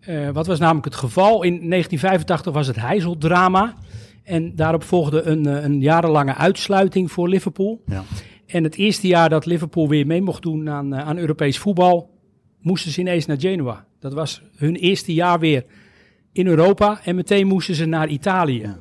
[0.06, 1.42] Eh, wat was namelijk het geval?
[1.42, 3.74] In 1985 was het Heizeldrama.
[4.22, 7.82] En daarop volgde een, eh, een jarenlange uitsluiting voor Liverpool.
[7.86, 8.04] Ja.
[8.46, 12.10] En het eerste jaar dat Liverpool weer mee mocht doen aan, eh, aan Europees voetbal,
[12.60, 13.86] moesten ze ineens naar Genoa.
[13.98, 15.64] Dat was hun eerste jaar weer
[16.32, 18.60] in Europa en meteen moesten ze naar Italië.
[18.60, 18.78] Ja.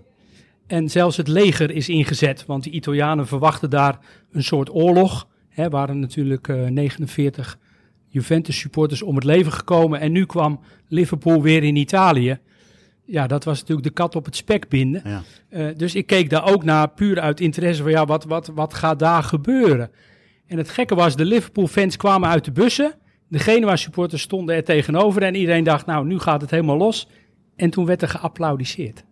[0.67, 3.99] En zelfs het leger is ingezet, want de Italianen verwachten daar
[4.31, 5.27] een soort oorlog.
[5.49, 7.59] Er waren natuurlijk eh, 49
[8.15, 12.39] Juventus supporters om het leven gekomen en nu kwam Liverpool weer in Italië.
[13.05, 15.01] Ja, dat was natuurlijk de kat op het spek binden.
[15.05, 15.23] Ja.
[15.49, 18.73] Eh, dus ik keek daar ook naar puur uit interesse van ja, wat, wat, wat
[18.73, 19.91] gaat daar gebeuren?
[20.47, 22.93] En het gekke was, de Liverpool-fans kwamen uit de bussen.
[23.27, 27.07] De Genua-supporters stonden er tegenover en iedereen dacht, nou, nu gaat het helemaal los.
[27.55, 29.03] En toen werd er geapplaudiseerd.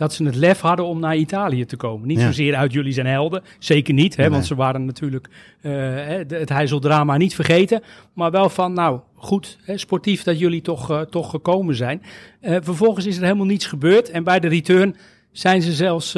[0.00, 2.08] Dat ze het lef hadden om naar Italië te komen.
[2.08, 2.26] Niet Ja.
[2.26, 5.28] zozeer uit jullie zijn helden, zeker niet, hè, Nee, want ze waren natuurlijk
[5.62, 7.82] de- het heizeldrama niet vergeten.
[8.12, 12.02] Maar wel van, nou goed, hè, sportief dat jullie toch, eh, toch gekomen zijn.
[12.40, 14.96] Eh, vervolgens is er helemaal niets gebeurd en bij de return
[15.32, 16.12] zijn ze zelfs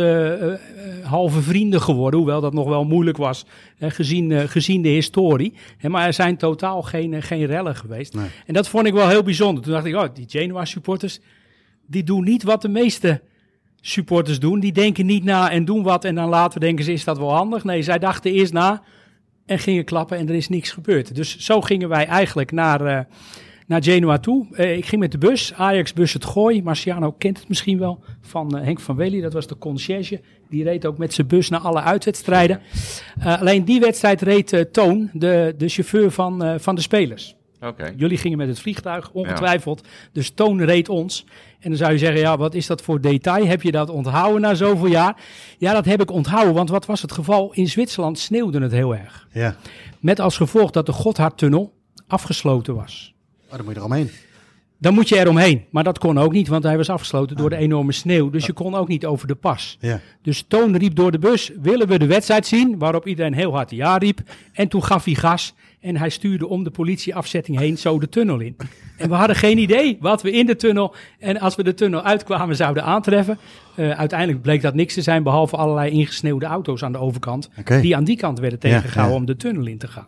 [1.03, 3.45] halve vrienden geworden, hoewel dat nog wel moeilijk was
[3.79, 5.55] gezien, gezien de historie.
[5.79, 8.15] Hè, maar er zijn totaal geen, geen rellen geweest.
[8.15, 8.27] Nee.
[8.47, 9.63] En dat vond ik wel heel bijzonder.
[9.65, 11.21] Toen dacht ik, oh, die Genoa supporters,
[11.87, 13.21] die doen niet wat de meeste
[13.83, 14.61] supporters doen.
[14.61, 17.35] Die denken niet na en doen wat en dan later denken ze, is dat wel
[17.35, 17.65] handig?
[17.65, 18.83] Nee, zij dachten eerst na
[19.47, 21.15] en gingen klappen en er is niks gebeurd.
[21.15, 23.05] Dus zo gingen wij eigenlijk naar, eh,
[23.67, 24.47] naar Genoa toe.
[24.53, 26.63] Eh, ik ging met de bus, Ajax-bus het Gooi.
[26.63, 30.21] Marciano kent het misschien wel van eh, Henk van Wely, dat was de conciërge.
[30.49, 32.61] Die reed ook met zijn bus naar alle uitwedstrijden.
[33.23, 37.37] Alleen die wedstrijd reed Toon, de, de chauffeur van, van de spelers.
[37.63, 37.93] Oké.
[37.97, 39.89] Jullie gingen met het vliegtuig, ongetwijfeld.
[40.13, 41.25] Dus Toon reed ons.
[41.61, 43.47] En dan zou je zeggen, ja, wat is dat voor detail?
[43.47, 45.17] Heb je dat onthouden na zoveel jaar?
[45.59, 47.53] Ja, dat heb ik onthouden, want wat was het geval?
[47.53, 49.29] In Zwitserland sneeuwde het heel erg.
[49.33, 49.57] Ja.
[50.01, 51.73] Met als gevolg dat de Gotthardtunnel
[52.07, 53.15] afgesloten was.
[53.49, 54.11] Oh, dan moet je eromheen.
[54.83, 55.65] Dan moet je eromheen.
[55.71, 58.31] Maar dat kon ook niet, want hij was afgesloten door de enorme sneeuw.
[58.31, 59.77] Dus je kon ook niet over de pas.
[59.81, 60.01] Ja.
[60.23, 62.79] Dus Toon riep door de bus, willen we de wedstrijd zien?
[62.79, 64.19] Waarop iedereen heel hard ja riep.
[64.53, 68.41] En toen gaf hij gas en hij stuurde om de politieafzetting heen zo de tunnel
[68.41, 68.57] in.
[68.97, 72.03] En we hadden geen idee wat we in de tunnel en als we de tunnel
[72.03, 73.39] uitkwamen zouden aantreffen.
[73.75, 77.51] Eh, uiteindelijk bleek dat niks te zijn behalve allerlei ingesneeuwde auto's aan de overkant.
[77.81, 79.21] Die aan die kant werden Ja, tegengehouden ja.
[79.21, 80.07] om de tunnel in te gaan.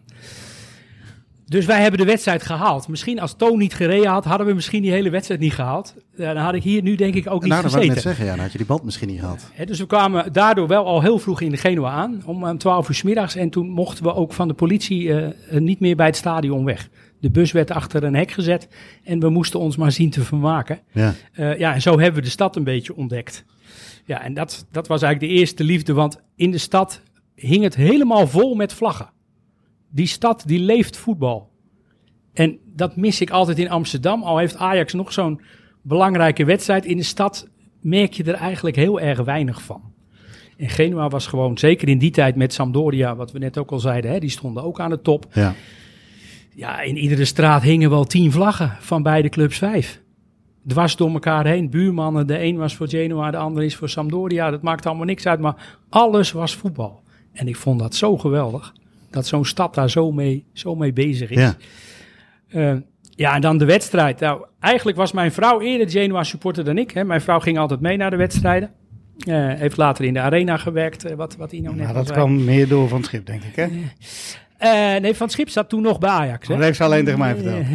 [1.46, 2.88] Dus wij hebben de wedstrijd gehaald.
[2.88, 5.94] Misschien als Toon niet gereden had, hadden we misschien die hele wedstrijd niet gehaald.
[6.16, 7.94] Eh, dan had ik hier nu denk ik ook niet Nou, dat gezeten.
[7.94, 8.24] net zeggen.
[8.24, 9.50] Ja, dan had je die band misschien niet gehad.
[9.64, 12.88] Dus we kwamen daardoor wel al heel vroeg in de Genua aan, om eh, 12
[12.88, 13.34] uur 's middags.
[13.36, 16.64] En toen mochten we ook van de politie eh, eh, niet meer bij het stadion
[16.64, 16.88] weg.
[17.20, 18.68] De bus werd achter een hek gezet
[19.04, 20.78] en we moesten ons maar zien te vermaken.
[20.92, 21.14] Ja.
[21.32, 23.44] Eh, ja, en zo hebben we de stad een beetje ontdekt.
[24.04, 27.00] Ja, en dat, dat was eigenlijk de eerste liefde, want in de stad
[27.34, 29.10] hing het helemaal vol met vlaggen.
[29.94, 31.50] Die stad, die leeft voetbal.
[32.32, 34.22] En dat mis ik altijd in Amsterdam.
[34.22, 35.40] Al heeft Ajax nog zo'n
[35.82, 36.84] belangrijke wedstrijd.
[36.84, 37.48] In de stad
[37.80, 39.92] merk je er eigenlijk heel erg weinig van.
[40.56, 43.78] En Genua was gewoon, zeker in die tijd met Sampdoria, wat we net ook al
[43.78, 45.26] zeiden, hè, die stonden ook aan de top.
[45.32, 45.54] Ja.
[46.54, 50.02] Ja, in iedere straat hingen wel tien vlaggen van beide clubs vijf.
[50.66, 52.26] Dwars door elkaar heen, buurmannen.
[52.26, 54.50] De een was voor Genoa, de ander is voor Sampdoria.
[54.50, 57.02] Dat maakt allemaal niks uit, maar alles was voetbal.
[57.32, 58.74] En ik vond dat zo geweldig,
[59.14, 61.40] dat zo'n stad daar zo mee, zo mee bezig is.
[61.40, 61.56] Ja.
[62.48, 62.74] Eh,
[63.10, 64.20] ja, en dan de wedstrijd.
[64.20, 66.90] Nou, eigenlijk was mijn vrouw eerder Genoa supporter dan ik.
[66.90, 67.04] Hè.
[67.04, 68.70] Mijn vrouw ging altijd mee naar de wedstrijden.
[69.18, 72.18] Eh, heeft later in de arena gewerkt, eh, wat, wat Ino net Nou, dat zei.
[72.18, 73.56] kwam meer door van het schip, denk ik.
[73.56, 73.66] Hè?
[75.00, 76.48] Nee, Van Schip zat toen nog bij Ajax.
[76.48, 76.54] Hè?
[76.54, 77.66] Dat heeft ze alleen tegen mij verteld.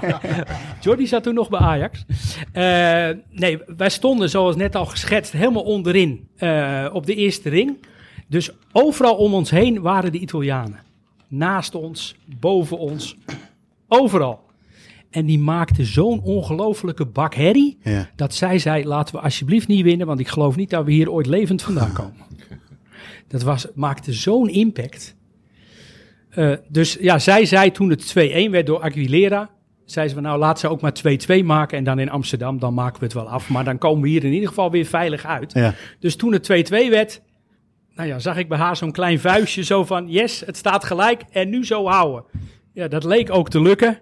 [0.84, 2.04] Jordi zat toen nog bij Ajax.
[3.30, 6.28] Nee, wij stonden, zoals net al geschetst, helemaal onderin
[6.92, 7.76] op de eerste ring.
[8.34, 10.80] Dus overal om ons heen waren de Italianen.
[11.28, 13.16] Naast ons, boven ons,
[13.88, 14.40] overal.
[15.10, 17.78] En die maakten zo'n ongelofelijke bak herrie.
[17.82, 18.10] Ja.
[18.16, 21.10] Dat zij zei, laten we alsjeblieft niet winnen, want ik geloof niet dat we hier
[21.10, 22.26] ooit levend vandaan komen.
[23.28, 25.16] Dat was, maakte zo'n impact.
[26.30, 28.14] Eh, dus ja, zij zei toen het
[28.48, 29.50] 2-1 werd door Aguilera,
[29.84, 30.94] zei ze nou laat ze ook maar
[31.40, 33.48] 2-2 maken en dan in Amsterdam, dan maken we het wel af.
[33.48, 35.52] Maar dan komen we hier in ieder geval weer veilig uit.
[35.52, 35.74] Ja.
[35.98, 37.20] Dus toen het 2-2 werd,
[37.94, 41.22] nou ja, zag ik bij haar zo'n klein vuistje zo van yes, het staat gelijk
[41.30, 42.24] en nu zo houden.
[42.72, 43.98] Ja, dat leek ook te lukken.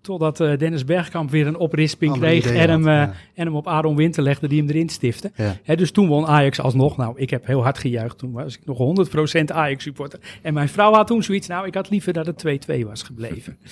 [0.00, 3.14] Totdat eh, Dennis Bergkamp weer een oprisping Andere kreeg en hem, had, eh, ja.
[3.34, 5.30] en hem op Aaron Winter legde die hem erin stifte.
[5.34, 5.56] Ja.
[5.62, 6.96] Hè, dus toen won Ajax alsnog.
[6.96, 8.18] Nou, ik heb heel hard gejuicht.
[8.18, 10.20] Toen was ik nog 100% Ajax supporter.
[10.42, 11.46] En mijn vrouw had toen zoiets.
[11.46, 13.58] Nou, ik had liever dat het 2-2 was gebleven.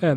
[0.00, 0.12] Eh,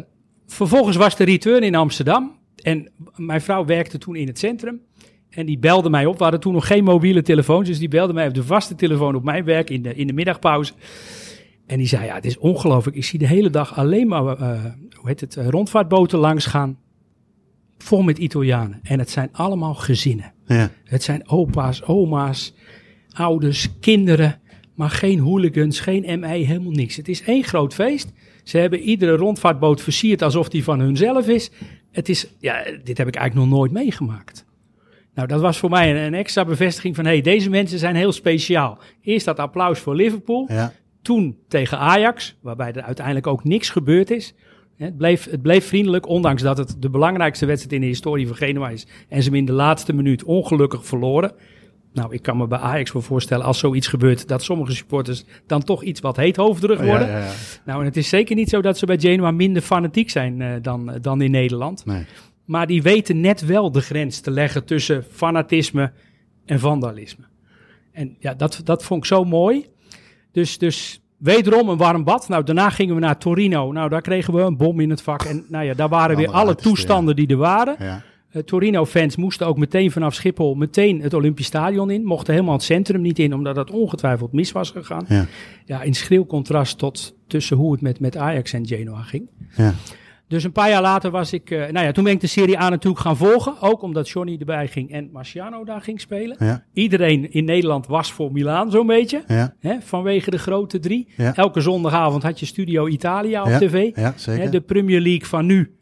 [0.48, 2.38] vervolgens was de return in Amsterdam.
[2.56, 4.82] En mijn vrouw werkte toen in het centrum.
[5.30, 6.18] En die belde mij op.
[6.18, 7.68] We hadden toen nog geen mobiele telefoons.
[7.68, 10.14] Dus die belde mij op de vaste telefoon op mijn werk in de, in de
[10.14, 10.74] middagpauze.
[11.66, 12.98] En die zei, ja, het is ongelooflijk.
[12.98, 14.64] Ik zie de hele dag alleen maar, eh,
[14.96, 16.78] hoe heet het, eh, rondvaartboten langs gaan.
[17.78, 18.80] Vol met Italianen.
[18.84, 20.34] En het zijn allemaal gezinnen.
[20.46, 20.72] Ja.
[20.84, 22.54] Het zijn opa's, oma's,
[23.14, 24.40] ouders, kinderen.
[24.76, 26.96] Maar geen hooligans, geen MI, helemaal niks.
[26.96, 28.14] Het is één groot feest.
[28.44, 31.52] Ze hebben iedere rondvaartboot versierd alsof die van hunzelf is.
[31.92, 34.46] Het is, ja, dit heb ik eigenlijk nog nooit meegemaakt.
[35.14, 37.96] Nou, dat was voor mij een, een extra bevestiging van, hé, hey, deze mensen zijn
[37.96, 38.78] heel speciaal.
[39.02, 40.46] Eerst dat applaus voor Liverpool.
[40.50, 40.74] Ja.
[41.02, 44.34] Toen tegen Ajax, waarbij er uiteindelijk ook niks gebeurd is.
[44.78, 48.36] Het bleef, het bleef vriendelijk, ondanks dat het de belangrijkste wedstrijd in de historie van
[48.36, 48.88] Genua is.
[49.10, 51.32] En ze hem in de laatste minuut ongelukkig verloren.
[51.94, 55.64] Nou, ik kan me bij Ajax wel voorstellen, als zoiets gebeurt, dat sommige supporters dan
[55.64, 57.08] toch iets wat heethoofderig worden.
[57.08, 57.32] Ja, ja, ja.
[57.66, 60.52] Nou, en het is zeker niet zo dat ze bij Genoa minder fanatiek zijn eh,
[60.62, 61.86] dan, dan in Nederland.
[61.86, 62.06] Nee.
[62.50, 65.92] Maar die weten net wel de grens te leggen tussen fanatisme
[66.46, 67.24] en vandalisme.
[67.92, 69.66] En ja, dat, dat vond ik zo mooi.
[70.32, 72.28] Dus, dus wederom een warm bad.
[72.28, 73.72] Nou, daarna gingen we naar Torino.
[73.72, 75.24] Nou, daar kregen we een bom in het vak.
[75.24, 77.76] En nou ja, daar waren weer alle toestanden die er waren.
[77.80, 78.04] Ja.
[78.30, 82.04] Eh, Torino-fans moesten ook meteen vanaf Schiphol meteen het Olympisch Stadion in.
[82.04, 85.06] Mochten helemaal het centrum niet in, omdat dat ongetwijfeld mis was gegaan.
[85.08, 85.26] Ja.
[85.66, 89.30] Ja, in schril contrast tot tussen hoe het met, met Ajax en Genoa ging.
[89.58, 89.74] Ja.
[90.30, 91.52] Dus een paar jaar later was ik...
[91.52, 93.62] eh, nou ja, toen ben ik de Serie A natuurlijk gaan volgen.
[93.62, 96.36] Ook omdat Johnny erbij ging en Marciano daar ging spelen.
[96.40, 96.64] Ja.
[96.74, 99.24] Iedereen in Nederland was voor Milaan zo'n beetje.
[99.28, 99.56] Ja.
[99.60, 101.08] Hè, vanwege de grote drie.
[101.18, 101.36] Ja.
[101.36, 103.96] Elke zondagavond had je Studio Italia op tv.
[104.16, 104.44] Zeker.
[104.44, 105.76] Hè, de Premier League van nu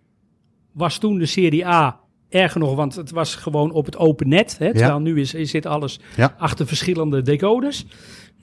[0.74, 2.00] was toen de Serie A.
[2.30, 4.58] Erger nog, want het was gewoon op het open net.
[4.60, 6.00] Hè, terwijl nu is, is zit alles
[6.38, 7.86] achter verschillende decoders.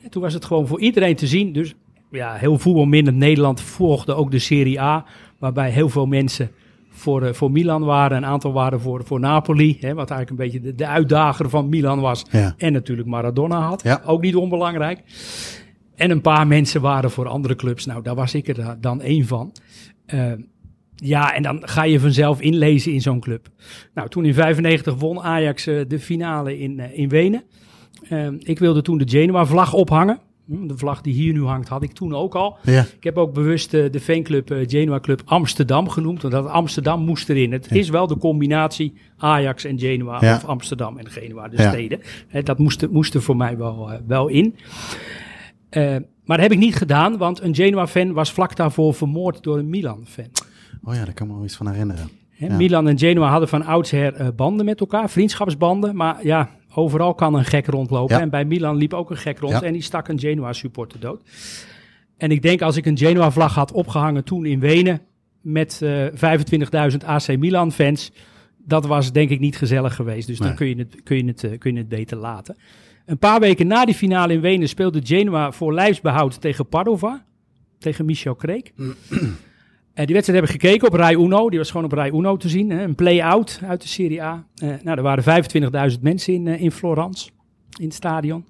[0.02, 1.52] En toen was het gewoon voor iedereen te zien.
[1.52, 1.74] Dus
[2.10, 5.04] ja, heel voetbalminnend Nederland volgde ook de Serie A.
[5.44, 6.50] Waarbij heel veel mensen
[6.90, 8.16] voor, eh, voor Milan waren.
[8.16, 9.76] Een aantal waren voor, voor Napoli.
[9.80, 12.24] Hè, wat eigenlijk een beetje de, de uitdager van Milan was.
[12.30, 12.54] Ja.
[12.58, 13.82] En natuurlijk Maradona had.
[13.82, 14.02] Ja.
[14.04, 15.00] Ook niet onbelangrijk.
[15.94, 17.86] En een paar mensen waren voor andere clubs.
[17.86, 19.52] Nou, daar was ik er da- dan één van.
[20.06, 20.32] Eh,
[20.96, 23.48] ja, en dan ga je vanzelf inlezen in zo'n club.
[23.94, 27.42] Nou, toen in 95 won Ajax eh, de finale in, in Wenen.
[28.38, 30.18] Ik wilde toen de Genoa-vlag ophangen.
[30.46, 32.56] Hm, De vlag die hier nu hangt, had ik toen ook al.
[32.62, 32.80] Ja.
[32.96, 37.04] Ik heb ook bewust eh, de fanclub eh, Genoa Club Amsterdam genoemd, want dat Amsterdam
[37.04, 37.52] moest erin.
[37.52, 40.34] Het is wel de combinatie Ajax en Genoa, Ja.
[40.36, 42.00] of Amsterdam en Genoa, de steden.
[42.28, 44.54] Hè, dat moest, moest er voor mij wel, eh, wel in.
[46.24, 49.68] Maar dat heb ik niet gedaan, want een Genoa-fan was vlak daarvoor vermoord door een
[49.68, 50.26] Milan-fan.
[50.84, 52.08] Oh ja, daar kan ik me wel iets van herinneren.
[52.38, 55.96] Milan en Genoa hadden van oudsher banden met elkaar, vriendschapsbanden.
[55.96, 58.16] Maar ja, overal kan een gek rondlopen.
[58.16, 58.22] Ja.
[58.22, 59.62] En bij Milan liep ook een gek rond Ja.
[59.62, 61.22] en die stak een Genoa-supporter dood.
[62.16, 65.00] En ik denk als ik een Genoa-vlag had opgehangen toen in Wenen
[65.40, 66.06] met eh
[66.90, 68.12] 25.000 AC Milan-fans,
[68.58, 70.26] dat was denk ik niet gezellig geweest.
[70.26, 72.56] Dus dan kun je, het, kun, je het, eh, kun je het beter laten.
[73.06, 77.24] Een paar weken na die finale in Wenen speelde Genoa voor lijfsbehoud tegen Padova,
[77.78, 78.72] tegen Michel Kreek.
[79.94, 81.50] En die wedstrijd heb ik gekeken op Rai Uno.
[81.50, 82.70] Die was gewoon op Rai Uno te zien.
[82.70, 82.82] Hè?
[82.82, 84.46] Een play-out uit de Serie A.
[84.54, 87.30] Eh, nou, er waren 25.000 mensen in, eh, in Florence,
[87.78, 88.44] in het stadion.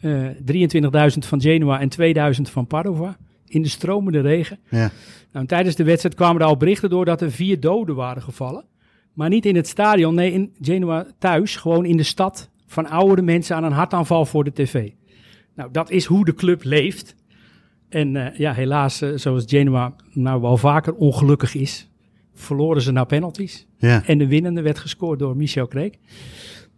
[0.00, 3.16] Eh 23.000 van Genoa en 2.000 van Padova.
[3.46, 4.58] In de stromende regen.
[4.68, 4.78] Ja.
[4.78, 4.90] Nou,
[5.32, 8.64] en tijdens de wedstrijd kwamen er al berichten door dat er vier doden waren gevallen.
[9.12, 11.56] Maar niet in het stadion, nee, in Genoa thuis.
[11.56, 14.90] Gewoon in de stad van oudere mensen aan een hartaanval voor de tv.
[15.54, 17.14] Nou, dat is hoe de club leeft.
[17.94, 21.90] En eh, ja, helaas, eh, zoals Genoa nou wel vaker ongelukkig is,
[22.34, 23.66] verloren ze naar penalties.
[23.78, 24.02] Ja.
[24.06, 25.98] En de winnende werd gescoord door Michel Kreek.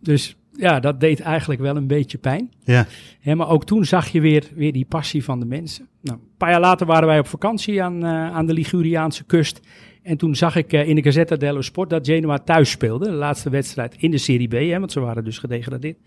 [0.00, 2.50] Dus ja, dat deed eigenlijk wel een beetje pijn.
[2.64, 2.87] Ja.
[3.20, 5.88] Hè, maar ook toen zag je weer, weer die passie van de mensen.
[6.02, 9.61] Nou, een paar jaar later waren wij op vakantie aan, eh, aan de Liguriaanse kust.
[10.02, 13.05] En toen zag ik in de Gazzetta dello Sport dat Genoa thuis speelde.
[13.05, 15.98] De laatste wedstrijd in de Serie B, hè, want ze waren dus gedegradeerd.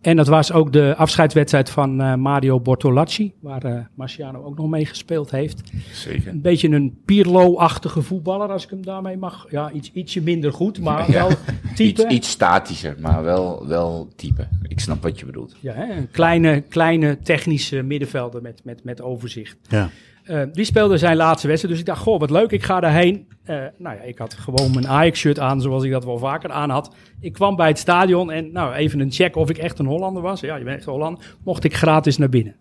[0.00, 4.68] En dat was ook de afscheidswedstrijd van eh, Mario Bortolacci, waar eh, Marciano ook nog
[4.68, 5.62] mee gespeeld heeft.
[5.92, 6.28] Zeker.
[6.28, 9.46] Een beetje een Pirlo-achtige voetballer, als ik hem daarmee mag.
[9.50, 11.28] Ja, iets, ietsje minder goed, maar wel
[11.74, 12.02] type.
[12.02, 14.48] Iets, iets statischer, maar wel, wel type.
[14.68, 15.56] Ik snap wat je bedoelt.
[15.60, 19.56] Ja, hè, een kleine, kleine technische middenvelder met, met, met overzicht.
[19.68, 19.90] Ja.
[20.30, 23.26] Eh, die speelde zijn laatste wedstrijd, dus ik dacht, goh, wat leuk, ik ga daarheen.
[23.44, 26.70] Eh, nou ja, ik had gewoon mijn Ajax-shirt aan, zoals ik dat wel vaker aan
[26.70, 26.94] had.
[27.20, 30.22] Ik kwam bij het stadion en nou, even een check of ik echt een Hollander
[30.22, 30.40] was.
[30.40, 31.36] Ja, je bent echt een Hollander.
[31.44, 32.56] Mocht ik gratis naar binnen.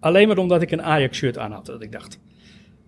[0.00, 1.66] Alleen maar omdat ik een Ajax-shirt aan had.
[1.66, 2.20] Dat ik dacht,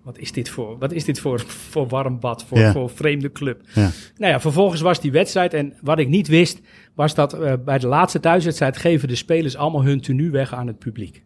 [0.02, 2.72] wat is dit voor, wat is dit voor, voor warm bad, voor, Ja.
[2.72, 3.60] voor vreemde club.
[3.74, 3.90] Ja.
[4.16, 5.54] Nou ja, vervolgens was die wedstrijd.
[5.54, 6.60] En wat ik niet wist,
[6.94, 10.66] was dat eh, bij de laatste thuiswedstrijd geven de spelers allemaal hun tenue weg aan
[10.66, 11.22] het publiek.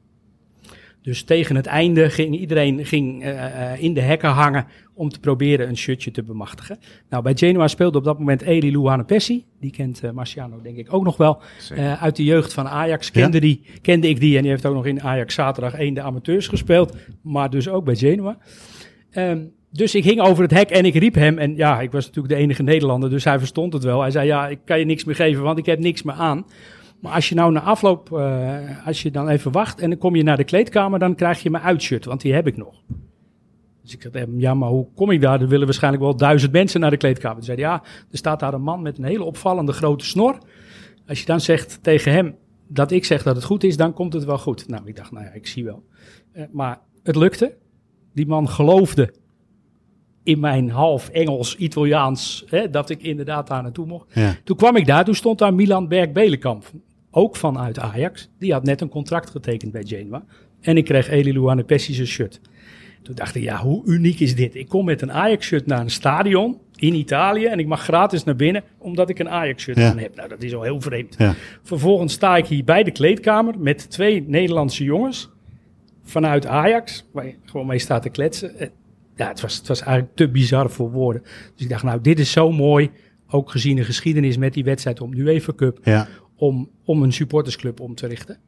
[1.03, 5.21] Dus tegen het einde ging iedereen ging, eh, eh, in de hekken hangen om te
[5.21, 6.79] proberen een shirtje te bemachtigen.
[7.11, 9.45] Nou, bij Genoa speelde op dat moment Eli Luane Pessi.
[9.61, 11.41] Die kent eh, Marciano denk ik ook nog wel.
[12.01, 14.37] Uit de jeugd van Ajax kende, die, kende ik die.
[14.37, 16.97] En die heeft ook nog in Ajax zaterdag 1 de amateurs gespeeld.
[17.23, 18.39] Maar dus ook bij Genoa.
[19.11, 19.39] Ehm,
[19.71, 21.39] dus ik hing over het hek en ik riep hem.
[21.39, 24.01] En ja, ik was natuurlijk de enige Nederlander, dus hij verstond het wel.
[24.01, 26.47] Hij zei, ja, ik kan je niks meer geven, want ik heb niks meer aan.
[27.01, 30.17] Maar als je nou na afloop, eh, als je dan even wacht en dan kom
[30.17, 32.75] je naar de kleedkamer, dan krijg je mijn uitshirt, want die heb ik nog.
[33.83, 35.41] Dus ik hem, ja, maar hoe kom ik daar?
[35.41, 37.37] Er willen waarschijnlijk wel duizend mensen naar de kleedkamer.
[37.37, 40.39] Toen zei hij, ja, er staat daar een man met een hele opvallende grote snor.
[41.07, 44.13] Als je dan zegt tegen hem dat ik zeg dat het goed is, dan komt
[44.13, 44.69] het wel goed.
[44.69, 45.85] Nou, ik dacht, nou ja, ik zie wel.
[46.33, 47.57] Eh, maar het lukte.
[48.15, 49.15] Die man geloofde
[50.23, 54.15] in mijn half Engels, Italiaans, hè, dat ik inderdaad daar naartoe mocht.
[54.15, 54.37] Ja.
[54.45, 56.65] Toen kwam ik daar, toen stond daar Milan Berg-Belenkamp,
[57.11, 58.29] ook vanuit Ajax.
[58.39, 60.25] Die had net een contract getekend bij Genoa.
[60.61, 62.41] En ik kreeg Eli Luane Pessi zijn shirt.
[63.03, 64.55] Toen dacht ik, ja, hoe uniek is dit?
[64.55, 66.59] Ik kom met een Ajax-shirt naar een stadion.
[66.77, 69.91] in Italië en ik mag gratis naar binnen omdat ik een Ajax-shirt Ja.
[69.91, 70.15] aan heb.
[70.17, 71.15] Nou, dat is al heel vreemd.
[71.19, 71.35] Ja.
[71.63, 75.31] Vervolgens sta ik hier bij de kleedkamer met twee Nederlandse jongens
[76.03, 78.59] vanuit Ajax, waar je gewoon mee staat te kletsen.
[78.59, 78.69] Eh,
[79.17, 81.23] Ja, het was, het was eigenlijk te bizar voor woorden.
[81.23, 82.91] Dus ik dacht, nou, dit is zo mooi,
[83.31, 86.09] ook gezien de geschiedenis met die wedstrijd om de UEFA Cup, Ja.
[86.39, 88.39] Om, om een supportersclub om te richten.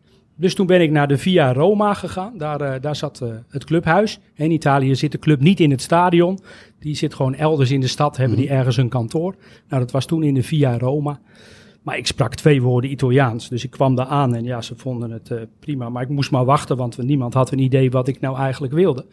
[0.40, 2.38] Dus toen ben ik naar de Via Roma gegaan.
[2.38, 4.20] Daar, eh, daar zat eh, het clubhuis.
[4.34, 6.38] In Italië zit de club niet in het stadion.
[6.78, 9.34] Die zit gewoon elders in de stad, hebben die ergens een kantoor.
[9.68, 11.20] Nou, dat was toen in de Via Roma.
[11.82, 13.48] Maar ik sprak twee woorden Italiaans.
[13.48, 15.88] Dus ik kwam daar aan en ja, ze vonden het eh, prima.
[15.88, 19.06] Maar ik moest maar wachten, want niemand had een idee wat ik nou eigenlijk wilde.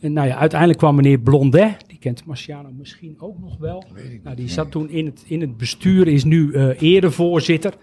[0.00, 1.76] En nou ja, uiteindelijk kwam meneer Blondet.
[1.86, 3.84] Die kent Marciano misschien ook nog wel.
[4.22, 7.74] Nou, die zat toen in het, in het bestuur, is nu erevoorzitter.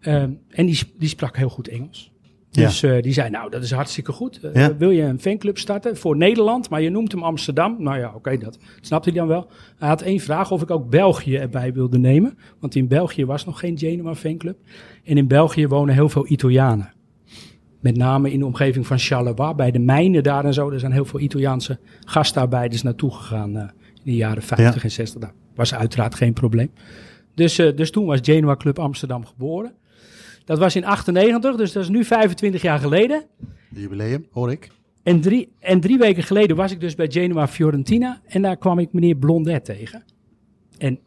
[0.00, 2.12] Ehm, en die, die sprak heel goed Engels.
[2.50, 2.66] Ja.
[2.66, 4.40] Dus eh, die zei, nou, dat is hartstikke goed.
[4.40, 4.76] Eh, Ja.
[4.76, 7.76] Wil je een fanclub starten voor Nederland, maar je noemt hem Amsterdam?
[7.78, 9.46] Nou ja, oké, dat snapte hij dan wel.
[9.78, 12.38] Hij had één vraag of ik ook België erbij wilde nemen.
[12.60, 14.58] Want in België was nog geen Genua fanclub.
[15.04, 16.92] En in België wonen heel veel Italianen.
[17.80, 20.70] Met name in de omgeving van Charleroi, bij de mijnen daar en zo.
[20.70, 23.62] Er zijn heel veel Italiaanse gastarbeiders naartoe gegaan eh,
[23.94, 25.20] in de jaren 50 en 60.
[25.20, 26.70] Dat was uiteraard geen probleem.
[27.34, 29.72] Dus, dus toen was Genoa Club Amsterdam geboren.
[30.46, 33.24] Dat was in 98, dus dat is nu 25 jaar geleden.
[33.70, 34.70] Jubileum, hoor ik.
[35.02, 38.78] En drie, en drie weken geleden was ik dus bij Genoa Fiorentina en daar kwam
[38.78, 40.04] ik meneer Blondet tegen.
[40.78, 40.98] En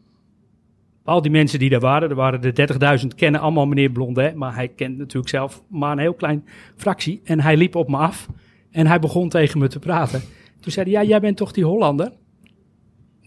[1.04, 4.54] al die mensen die daar waren, er waren er 30.000, kennen allemaal meneer Blondet, maar
[4.54, 6.44] hij kent natuurlijk zelf maar een heel klein
[6.76, 7.20] fractie.
[7.24, 8.28] En hij liep op me af
[8.70, 10.20] en hij begon tegen me te praten.
[10.60, 12.12] Toen zei hij, ja, jij bent toch die Hollander?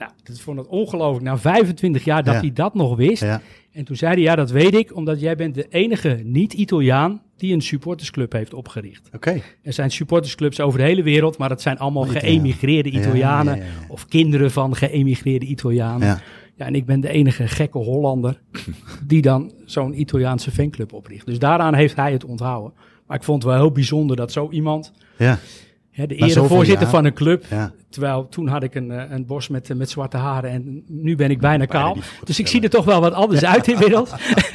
[0.03, 1.25] Nou, dat vond het ongelooflijk.
[1.25, 2.39] Na 25 jaar dat Ja.
[2.39, 3.21] hij dat nog wist.
[3.23, 3.41] Ja.
[3.71, 7.53] En toen zei hij, ja, dat weet ik, omdat jij bent de enige niet-Italiaan die
[7.53, 9.09] een supportersclub heeft opgericht.
[9.15, 9.41] Oké.
[9.63, 12.89] Er zijn supportersclubs over de hele wereld, maar dat zijn allemaal geëmigreerde.
[12.89, 13.57] Italianen.
[13.57, 13.63] Ja.
[13.87, 16.07] Of kinderen van geëmigreerde Italianen.
[16.07, 16.21] Ja.
[16.55, 16.65] Ja.
[16.65, 18.41] en ik ben de enige gekke Hollander
[19.07, 21.25] die dan zo'n Italiaanse fanclub opricht.
[21.25, 22.73] Dus daaraan heeft hij het onthouden.
[23.07, 25.39] Maar ik vond het wel heel bijzonder dat zo iemand, Ja.
[25.95, 26.89] De erevoorzitter jaar.
[26.91, 27.71] van een club, Ja.
[27.89, 31.15] terwijl toen had ik een, eh, een bos met, eh, met zwarte haren en nu
[31.15, 31.97] ben ik bijna Bijna kaal.
[32.23, 34.11] Dus ik zie er toch wel wat anders uit inmiddels.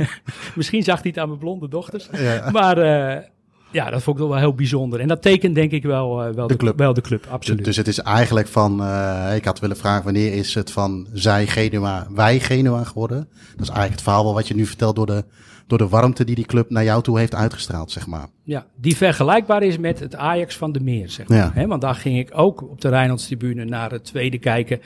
[0.54, 2.08] Misschien zag hij het aan mijn blonde dochters.
[2.12, 2.50] Ja.
[2.50, 3.22] Maar eh,
[3.70, 5.00] ja, dat vond ik wel heel bijzonder.
[5.00, 6.78] En dat tekent denk ik wel, eh, wel, de, club.
[6.78, 7.64] Wel de club, absoluut.
[7.64, 11.46] Dus het is eigenlijk van, eh, ik had willen vragen, wanneer is het van zij
[11.46, 13.18] Genua, wij Genua geworden?
[13.28, 15.24] Dat is eigenlijk het verhaal wel wat je nu vertelt door de,
[15.66, 18.26] door de warmte die die club naar jou toe heeft uitgestraald, zeg maar.
[18.42, 21.52] Ja, die vergelijkbaar is met het Ajax van de Meer, zeg maar.
[21.60, 21.66] Ja.
[21.66, 24.80] Want daar ging ik ook op de Rijnlandstribune naar het tweede kijken.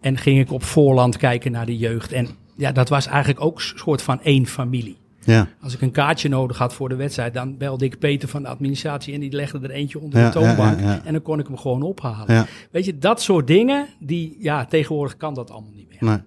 [0.00, 2.12] En ging ik op voorland kijken naar de jeugd.
[2.12, 4.96] En ja, dat was eigenlijk ook een soort van één familie.
[5.24, 8.42] Ja, Als ik een kaartje nodig had voor de wedstrijd, dan belde ik Peter van
[8.42, 10.78] de administratie en die legde er eentje onder Ja, de toonbank.
[10.80, 11.04] ja, ja, ja.
[11.04, 12.34] En dan kon ik hem gewoon ophalen.
[12.34, 12.46] ja.
[12.70, 15.98] Weet je, dat soort dingen, die, ja, tegenwoordig kan dat allemaal niet meer.
[16.10, 16.18] Nee.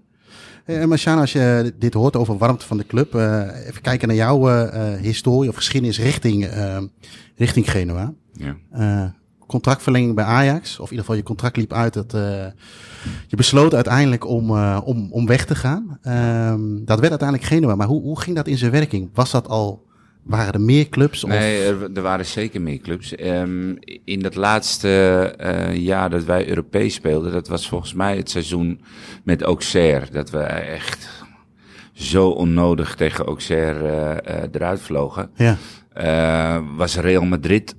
[0.65, 4.07] Eh, En Marciano, als je dit hoort over warmte van de club, eh, even kijken
[4.07, 6.49] naar jouw eh, eh, historie of geschiedenis richting,
[7.35, 8.13] richting Genua.
[8.33, 9.15] Ja.
[9.47, 11.93] Contractverlenging bij Ajax, of in ieder geval je contract liep uit.
[11.93, 12.45] Dat, eh,
[13.27, 15.99] je besloot uiteindelijk om, eh, om, om weg te gaan.
[16.01, 19.09] Ehm, dat werd uiteindelijk Genua, maar hoe, hoe ging dat in zijn werking?
[19.13, 19.85] Was dat al,
[20.23, 21.23] waren er meer clubs?
[21.23, 23.15] Of, Nee, er, er waren zeker meer clubs.
[23.15, 24.89] Ehm, in dat laatste
[25.37, 28.81] eh, jaar dat wij Europees speelden, dat was volgens mij het seizoen
[29.23, 30.11] met Auxerre.
[30.11, 31.09] Dat we echt
[31.93, 35.29] zo onnodig tegen Auxerre eruit vlogen.
[35.35, 35.57] Ja,
[36.75, 37.75] was Real Madrid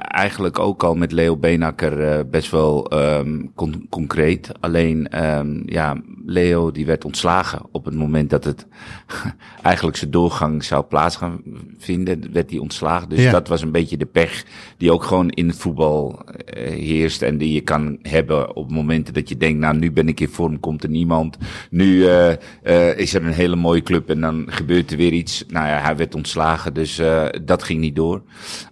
[0.00, 4.52] eigenlijk ook al met Leo Benakker eh, best wel ehm, con- concreet.
[4.60, 8.66] Alleen, ehm, ja, Leo die werd ontslagen op het moment dat het
[9.62, 11.40] eigenlijk zijn doorgang zou plaats gaan
[11.78, 13.08] vinden, werd hij ontslagen.
[13.08, 13.30] Dus Ja.
[13.30, 14.44] dat was een beetje de pech
[14.76, 19.14] die ook gewoon in het voetbal eh, heerst en die je kan hebben op momenten
[19.14, 21.38] dat je denkt, nou nu ben ik in vorm, komt er niemand.
[21.70, 25.44] Nu eh, eh, is er een hele mooie club en dan gebeurt er weer iets.
[25.48, 28.22] Nou ja, hij werd ontslagen, dus eh, dat ging niet door.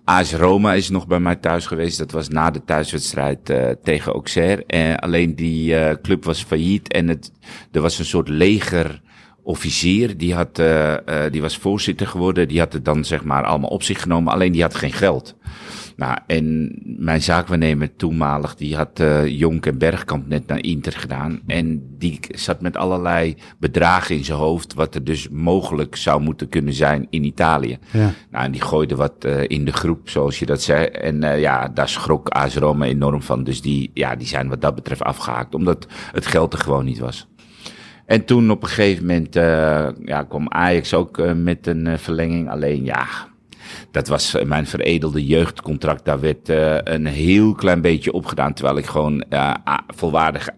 [0.05, 1.99] AS Roma is nog bij mij thuis geweest.
[1.99, 4.65] Dat was na de thuiswedstrijd eh, tegen Auxerre.
[4.67, 7.33] En alleen die eh, club was failliet en het,
[7.73, 9.03] er was een soort leger
[9.43, 10.95] officier, die, had, eh,
[11.31, 12.49] die was voorzitter geworden.
[12.49, 15.37] Die had het dan zeg maar allemaal op zich genomen, alleen die had geen geld.
[15.97, 21.41] Nou, en mijn zaakwaarnemer toenmalig, die had eh Jonk en Bergkamp net naar Inter gedaan.
[21.47, 26.49] En die zat met allerlei bedragen in zijn hoofd, wat er dus mogelijk zou moeten
[26.49, 27.79] kunnen zijn in Italië.
[27.91, 30.85] ja, Nou, en die gooide wat eh, in de groep, zoals je dat zei.
[30.85, 33.45] En eh, ja, daar schrok AS Roma enorm van.
[33.45, 36.99] Dus die, ja, die zijn wat dat betreft afgehaakt, omdat het geld er gewoon niet
[36.99, 37.29] was.
[38.07, 39.35] En toen op een gegeven moment
[40.05, 42.51] ja, kwam Ajax ook met een verlenging.
[42.51, 43.07] Alleen ja,
[43.95, 46.05] dat was eh, mijn veredelde jeugdcontract.
[46.05, 48.55] Daar werd eh, een heel klein beetje opgedaan.
[48.55, 49.55] Terwijl ik gewoon eh,
[49.87, 50.49] volwaardig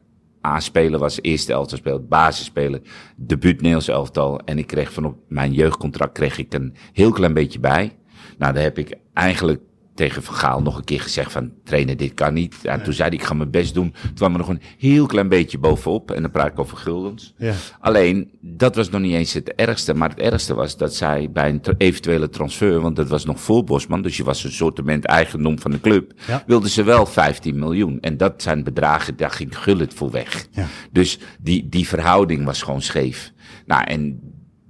[0.47, 2.81] A-speler was, eerste elftal speler, basisspeler,
[3.17, 4.41] debuut Nederlands elftal.
[4.41, 7.97] En ik kreeg van op mijn jeugdcontract kreeg ik een heel klein beetje bij.
[8.39, 9.61] Nou, daar heb ik eigenlijk
[9.97, 12.57] tegen Van Gaal nog een keer gezegd van trainer, dit kan niet.
[12.63, 13.95] Ja, Toen zei hij, ik ga mijn best doen.
[14.03, 16.11] Toen kwam er nog een heel klein beetje bovenop.
[16.11, 17.35] En dan praat ik over guldens.
[17.37, 17.53] Ja.
[17.81, 19.95] Alleen, dat was nog niet eens het ergste.
[19.95, 23.41] Maar het ergste was dat zij bij een tra- eventuele transfer, want dat was nog
[23.41, 26.43] voor Bosman, dus je was een sortiment eigendom van de club, Ja.
[26.47, 28.01] wilden ze wel 15 miljoen.
[28.01, 30.47] En dat zijn bedragen, daar ging Gullit voor weg.
[30.51, 30.67] Ja.
[30.93, 33.33] Dus die, die verhouding was gewoon scheef.
[33.67, 34.21] Nou, en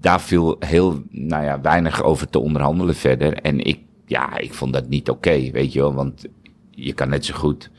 [0.01, 3.33] daar viel heel, nou ja, weinig over te onderhandelen verder.
[3.35, 5.95] En ik, ja, ik vond dat niet oké, weet je wel.
[5.95, 6.27] Want
[6.71, 7.71] je kan net zo goed,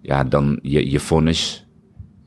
[0.00, 1.66] ja, dan je, je vonnis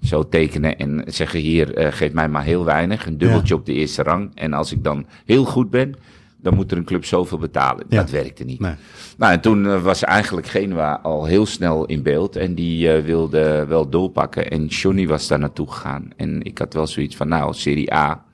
[0.01, 3.05] zo tekenen en zeggen hier, eh, geef mij maar heel weinig.
[3.05, 4.31] Een dubbeltje op de eerste rang.
[4.33, 5.95] En als ik dan heel goed ben,
[6.41, 7.85] dan moet er een club zoveel betalen.
[7.89, 7.97] Ja.
[7.97, 8.59] Dat werkte niet.
[8.59, 8.73] Nee.
[9.17, 12.35] Nou, en toen eh, was eigenlijk Genua al heel snel in beeld.
[12.35, 14.49] En die eh, wilde wel doorpakken.
[14.49, 16.09] En Johnny was daar naartoe gegaan.
[16.15, 18.25] En ik had wel zoiets van, nou, Serie A.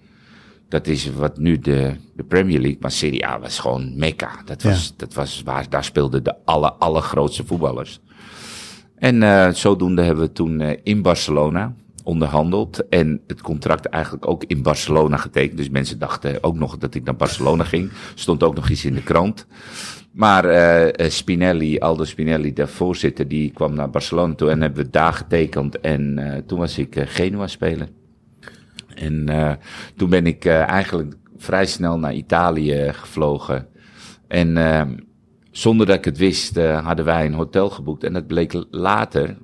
[0.73, 2.77] Dat is wat nu de, de Premier League.
[2.79, 4.41] Maar Serie A was gewoon Mekka.
[4.45, 7.99] Dat was, dat was waar, daar speelden de aller, allergrootste voetballers.
[8.95, 12.87] En eh, zodoende hebben we toen eh, in Barcelona onderhandeld.
[12.87, 15.57] En het contract eigenlijk ook in Barcelona getekend.
[15.57, 17.91] Dus mensen dachten ook nog dat ik naar Barcelona ging.
[18.13, 19.47] Stond ook nog iets in de krant.
[20.11, 24.49] Maar eh, Spinelli, Aldo Spinelli, de voorzitter, die kwam naar Barcelona toe.
[24.49, 25.79] En hebben we daar getekend.
[25.79, 27.87] En toen was ik eh, Genua-speler.
[29.05, 29.53] En eh,
[29.95, 33.67] toen ben ik eh, eigenlijk vrij snel naar Italië gevlogen.
[34.27, 34.81] En eh,
[35.51, 38.03] zonder dat ik het wist, eh, hadden wij een hotel geboekt.
[38.03, 39.37] En dat bleek later,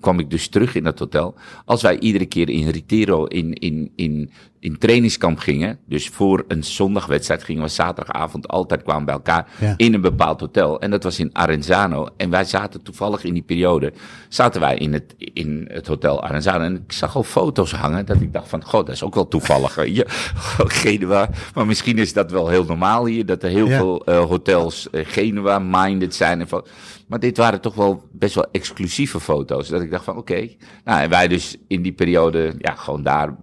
[0.00, 1.34] kwam ik dus terug in dat hotel.
[1.64, 4.30] Als wij iedere keer in Retiro in, in, in,
[4.60, 5.78] in trainingskamp gingen.
[5.86, 9.74] Dus voor een zondagwedstrijd gingen we zaterdagavond altijd kwamen bij elkaar Ja.
[9.76, 10.80] in een bepaald hotel.
[10.80, 12.08] En dat was in Arenzano.
[12.16, 13.92] En wij zaten toevallig in die periode,
[14.28, 16.64] zaten wij in het, in het hotel Arenzano.
[16.64, 19.28] En ik zag al foto's hangen dat ik dacht van, god, dat is ook wel
[19.28, 19.86] toevallig.
[19.86, 20.04] je.
[20.82, 21.30] Genua.
[21.54, 23.76] Maar misschien is dat wel heel normaal hier, dat er heel Ja.
[23.76, 26.40] veel eh, hotels eh, Genua-minded zijn.
[26.40, 26.66] En van,
[27.08, 29.68] maar dit waren toch wel best wel exclusieve foto's.
[29.68, 30.48] Dat ik dacht van, oké.
[30.84, 33.36] Nou, en wij dus in die periode, ja, gewoon daar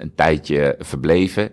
[0.00, 1.50] een tijdje verbleven.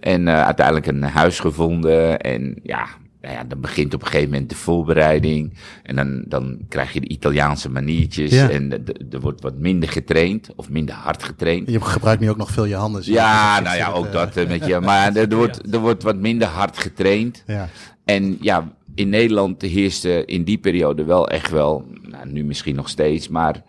[0.00, 2.20] En eh, uiteindelijk een huis gevonden.
[2.20, 2.86] En ja,
[3.20, 5.52] nou ja, dan begint op een gegeven moment de voorbereiding.
[5.82, 8.30] En dan, dan krijg je de Italiaanse maniertjes.
[8.30, 8.50] Ja.
[8.50, 10.48] En er wordt wat minder getraind.
[10.56, 11.70] Of minder hard getraind.
[11.70, 13.02] Je gebruikt nu ook nog veel je handen.
[13.04, 14.80] Ja, nou ja, ook eh, dat eh, met je.
[14.90, 17.42] Maar er, er wordt, er wordt wat minder hard getraind.
[17.46, 17.68] Ja,
[18.04, 22.88] En ja, in Nederland heerste in die periode wel echt wel, nou, nu misschien nog
[22.88, 23.62] steeds, maar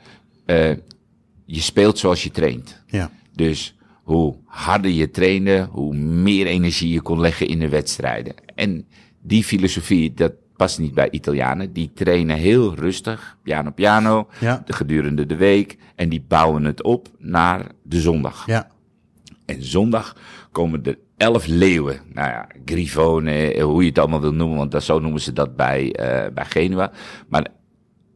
[0.46, 0.70] eh,
[1.46, 2.84] je speelt zoals je traint.
[2.88, 3.76] ja, Dus
[4.12, 8.34] hoe harder je trainde, hoe meer energie je kon leggen in de wedstrijden.
[8.56, 8.88] En
[9.22, 11.74] die filosofie, dat past niet bij Italianen.
[11.74, 15.78] Die trainen heel rustig, piano piano, ja, de gedurende de week.
[15.96, 18.46] En die bouwen het op naar de zondag.
[18.46, 18.70] ja.
[19.46, 20.16] En zondag
[20.52, 22.00] komen er elf leeuwen.
[22.14, 25.56] Nou ja, Grifone, hoe je het allemaal wil noemen, want dat, zo noemen ze dat
[25.56, 26.92] bij, eh, bij Genua.
[27.28, 27.48] Maar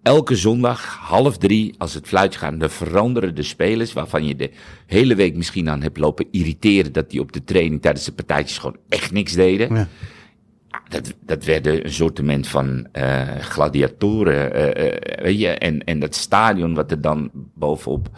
[0.05, 4.51] elke zondag, half drie, als het fluitje gaat, dan veranderen de spelers, waarvan je de
[4.85, 8.57] hele week misschien aan hebt lopen irriteren, dat die op de training tijdens de partijtjes
[8.57, 9.75] gewoon echt niks deden.
[9.75, 9.87] Ja.
[10.89, 16.15] Dat, dat werden een soortement van eh gladiatoren, eh, eh, weet je, en, en dat
[16.15, 18.09] stadion wat er dan bovenop.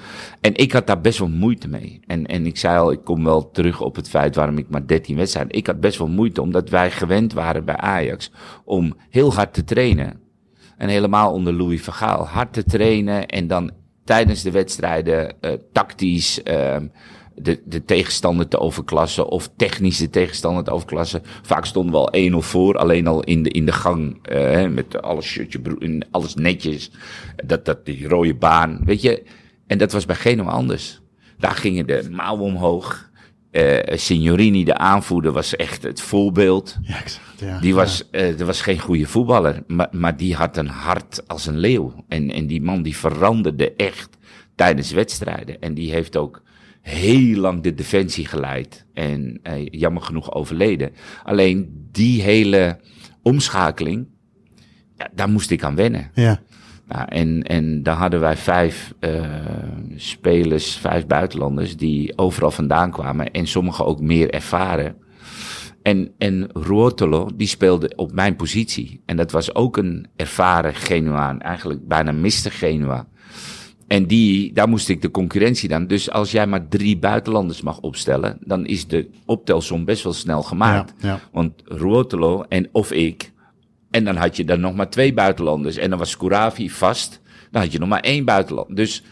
[0.41, 1.99] En ik had daar best wel moeite mee.
[2.07, 4.87] En, en ik zei al, ik kom wel terug op het feit waarom ik maar
[4.87, 5.57] 13 wedstrijden.
[5.57, 8.31] Ik had best wel moeite, omdat wij gewend waren bij Ajax
[8.65, 10.25] om heel hard te trainen.
[10.77, 12.27] En helemaal onder Louis van Gaal.
[12.27, 13.71] Hard te trainen en dan
[14.03, 16.87] tijdens de wedstrijden eh, tactisch ehm
[17.41, 19.27] de, de tegenstander te overklassen.
[19.27, 21.21] Of technisch de tegenstander te overklassen.
[21.41, 22.77] Vaak stonden we al 1-0 voor.
[22.77, 24.19] Alleen al in de, in de gang.
[24.21, 25.59] hè, met alles shirtje,
[26.11, 26.91] alles netjes.
[27.45, 28.79] Dat, dat, die rode baan.
[28.85, 29.23] Weet je.
[29.67, 31.01] En dat was bij Genoa anders.
[31.37, 33.09] Daar gingen de mouwen omhoog.
[33.51, 36.77] Eh Signorini, de aanvoerder, was echt het voorbeeld.
[36.81, 37.26] Ja, exact.
[37.39, 37.59] Ja.
[37.59, 41.45] Die was, eh er was geen goede voetballer, maar, maar die had een hart als
[41.45, 42.05] een leeuw.
[42.07, 44.17] En, en die man die veranderde echt
[44.55, 45.61] tijdens wedstrijden.
[45.61, 46.41] En die heeft ook
[46.81, 48.85] heel lang de defensie geleid.
[48.93, 50.91] En eh, jammer genoeg overleden.
[51.23, 52.79] Alleen die hele
[53.21, 54.07] omschakeling,
[54.97, 56.11] ja, daar moest ik aan wennen.
[56.13, 56.39] Ja,
[56.87, 59.23] Nou, en, en daar hadden wij vijf eh,
[59.95, 63.31] spelers, vijf buitenlanders die overal vandaan kwamen.
[63.31, 64.95] En sommigen ook meer ervaren.
[65.87, 69.01] En, en Ruotolo, die speelde op mijn positie.
[69.05, 71.41] En dat was ook een ervaren Genuaan.
[71.41, 72.51] Eigenlijk bijna Mr.
[72.51, 73.07] Genua.
[73.87, 75.87] En die, daar moest ik de concurrentie dan.
[75.87, 80.43] Dus als jij maar drie buitenlanders mag opstellen, dan is de optelsom best wel snel
[80.43, 80.93] gemaakt.
[80.97, 81.19] Ja, ja.
[81.31, 83.31] Want Ruotolo en of ik.
[83.91, 85.77] En dan had je dan nog maar twee buitenlanders.
[85.77, 87.21] En dan was Couravi vast.
[87.51, 88.75] Dan had je nog maar één buitenland.
[88.75, 89.03] Dus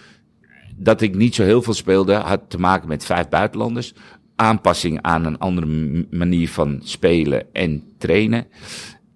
[0.77, 3.93] dat ik niet zo heel veel speelde, had te maken met vijf buitenlanders.
[4.35, 8.47] Aanpassing aan een andere manier van spelen en trainen.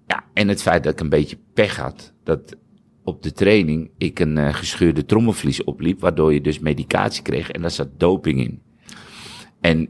[0.07, 2.13] Ja, en het feit dat ik een beetje pech had.
[2.23, 2.55] Dat
[3.03, 7.61] op de training ik een eh, gescheurde trommelvlies opliep, waardoor je dus medicatie kreeg en
[7.61, 8.61] daar zat doping in.
[9.61, 9.89] En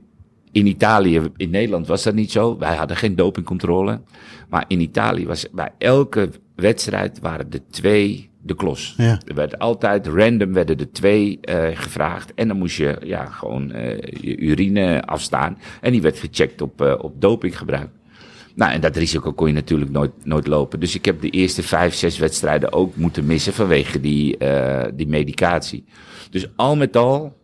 [0.51, 2.57] in Italië, in Nederland was dat niet zo.
[2.57, 4.01] Wij hadden geen dopingcontrole.
[4.49, 8.93] Maar in Italië was bij elke wedstrijd waren er twee de klos.
[8.97, 9.19] Ja.
[9.25, 12.33] Er werd altijd random werden er twee eh, gevraagd.
[12.33, 15.57] En dan moest je ja, gewoon eh, je urine afstaan.
[15.81, 17.89] En die werd gecheckt op, eh, op dopinggebruik.
[18.55, 20.79] Nou, en dat risico kon je natuurlijk nooit, nooit lopen.
[20.79, 24.37] Dus ik heb de eerste vijf, zes wedstrijden ook moeten missen vanwege die,
[24.93, 25.83] die medicatie.
[26.29, 27.37] Dus al met al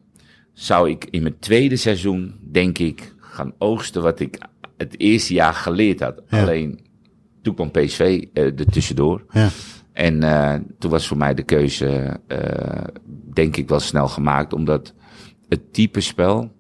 [0.54, 4.38] zou ik in mijn tweede seizoen, denk ik, gaan oogsten wat ik
[4.78, 6.22] het eerste jaar geleerd had.
[6.30, 6.42] Ja.
[6.42, 6.80] Alleen,
[7.42, 9.26] toen kwam PSV er tussendoor.
[9.32, 9.50] Ja.
[9.96, 12.84] En eh, toen was voor mij de keuze, eh,
[13.34, 14.54] denk ik, wel snel gemaakt.
[14.54, 14.94] Omdat
[15.50, 16.52] het type spel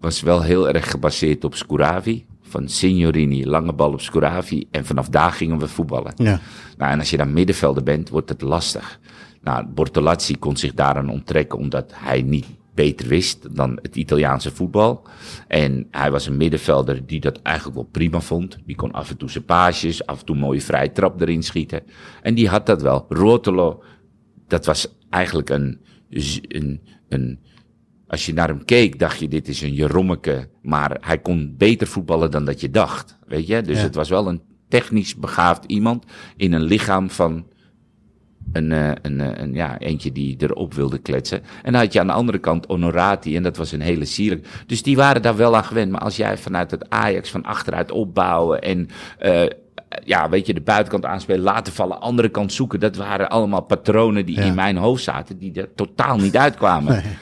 [0.00, 2.26] was wel heel erg gebaseerd op Scuravi.
[2.42, 4.66] Van Signorini, lange bal op Scuravi.
[4.70, 6.12] En vanaf daar gingen we voetballen.
[6.16, 6.40] Ja.
[6.76, 9.00] Nou, en als je dan middenvelder bent, wordt het lastig.
[9.40, 12.46] Nou, Bortolazzi kon zich daaraan onttrekken omdat hij niet
[12.78, 15.06] beter wist dan het Italiaanse voetbal.
[15.48, 18.58] En hij was een middenvelder die dat eigenlijk wel prima vond.
[18.66, 21.42] Die kon af en toe zijn paasjes, af en toe een mooie vrije trap erin
[21.42, 21.82] schieten.
[22.22, 23.06] En die had dat wel.
[23.08, 23.82] Rotolo,
[24.48, 25.80] dat was eigenlijk een,
[26.48, 27.38] een, een
[28.06, 30.48] als je naar hem keek, dacht je, dit is een Jerommeke.
[30.62, 33.18] Maar hij kon beter voetballen dan dat je dacht.
[33.26, 33.62] Weet je?
[33.62, 33.82] Dus Ja.
[33.82, 36.04] het was wel een technisch begaafd iemand
[36.36, 37.46] in een lichaam van
[38.52, 41.42] een, eh, een, eh, een, ja, eentje die erop wilde kletsen.
[41.62, 44.46] En dan had je aan de andere kant Honorati en dat was een hele sierlijk.
[44.66, 45.90] Dus die waren daar wel aan gewend.
[45.92, 48.88] Maar als jij vanuit het Ajax van achteruit opbouwen en
[49.18, 49.42] eh,
[50.04, 52.80] ja, weet je, de buitenkant aanspelen, laten vallen, andere kant zoeken.
[52.80, 54.42] Dat waren allemaal patronen die Ja.
[54.44, 56.92] in mijn hoofd zaten, die er totaal niet uitkwamen.
[56.92, 57.02] Nee.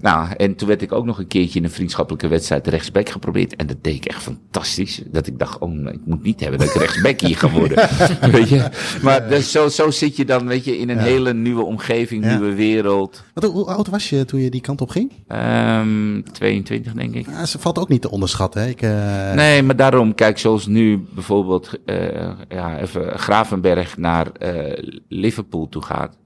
[0.00, 3.56] Nou, en toen werd ik ook nog een keertje in een vriendschappelijke wedstrijd rechtsback geprobeerd.
[3.56, 5.02] En dat deed ik echt fantastisch.
[5.06, 7.88] Dat ik dacht, oh, ik moet niet hebben dat ik rechtsback hier ga worden.
[8.32, 8.68] weet je?
[9.02, 11.02] Maar dus zo, zo zit je dan, weet je, in een Ja.
[11.02, 12.30] hele nieuwe omgeving, Ja.
[12.38, 13.24] nieuwe wereld.
[13.34, 15.12] Wat, hoe oud was je toen je die kant op ging?
[15.26, 17.26] Ehm 22, denk ik.
[17.26, 18.62] Ja, ze valt ook niet te onderschatten.
[18.62, 18.68] Hè?
[18.68, 24.84] Ik, eh, Nee, maar daarom, kijk, zoals nu bijvoorbeeld eh, ja, even Gravenberg naar eh,
[25.08, 26.18] Liverpool toe gaat.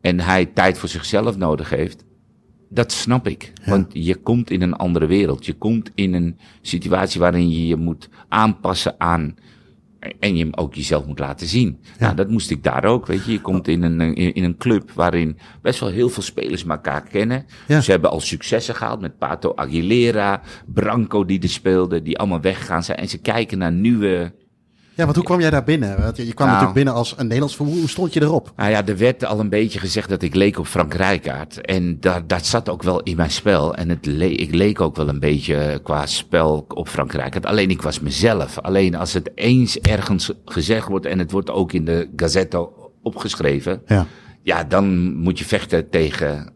[0.00, 2.04] En hij tijd voor zichzelf nodig heeft.
[2.74, 3.52] Dat snap ik.
[3.64, 3.70] Ja.
[3.70, 5.46] Want je komt in een andere wereld.
[5.46, 9.34] Je komt in een situatie waarin je je moet aanpassen aan.
[10.18, 11.78] En je hem ook jezelf moet laten zien.
[11.98, 13.06] Nou, dat moest ik daar ook.
[13.06, 16.22] Weet je, je komt in een, in, in een club waarin best wel heel veel
[16.22, 17.46] spelers elkaar kennen.
[17.68, 17.80] Ja.
[17.80, 22.82] Ze hebben al successen gehaald met Pato Aguilera, Branco die er speelde, die allemaal weggegaan
[22.82, 22.98] zijn.
[22.98, 24.32] En ze kijken naar nieuwe.
[24.94, 26.00] Ja, want hoe kwam jij daar binnen?
[26.02, 26.58] Want je je kwam Nou.
[26.60, 27.76] natuurlijk binnen als een Nederlands voetbal.
[27.76, 28.52] Hoe stond je erop?
[28.56, 31.60] Nou ja, er werd al een beetje gezegd dat ik leek op Frank Rijkaard.
[31.60, 33.74] En daar, dat zat ook wel in mijn spel.
[33.74, 37.46] En het le ik leek ook wel een beetje qua spel op Frank Rijkaard.
[37.46, 38.58] Alleen ik was mezelf.
[38.58, 42.68] Alleen als het eens ergens gezegd wordt en het wordt ook in de Gazette
[43.02, 43.82] opgeschreven.
[43.86, 44.06] Ja.
[44.42, 46.52] Ja, dan moet je vechten tegen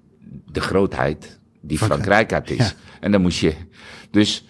[0.53, 2.57] de grootheid die Frank Frank Rijkaard is.
[2.57, 2.73] Ja.
[3.01, 3.55] En dan moest je.
[4.11, 4.45] Dus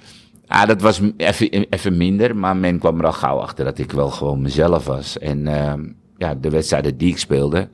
[0.47, 2.37] ja, dat was m- even, even minder.
[2.37, 5.19] Maar men kwam er al gauw achter dat ik wel gewoon mezelf was.
[5.19, 5.85] En ehm,
[6.17, 7.69] ja, de wedstrijden die ik speelde.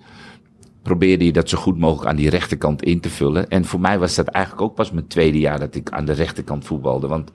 [0.83, 3.49] Probeerde je dat zo goed mogelijk aan die rechterkant in te vullen.
[3.49, 6.13] En voor mij was dat eigenlijk ook pas mijn tweede jaar dat ik aan de
[6.13, 7.07] rechterkant voetbalde.
[7.07, 7.31] Want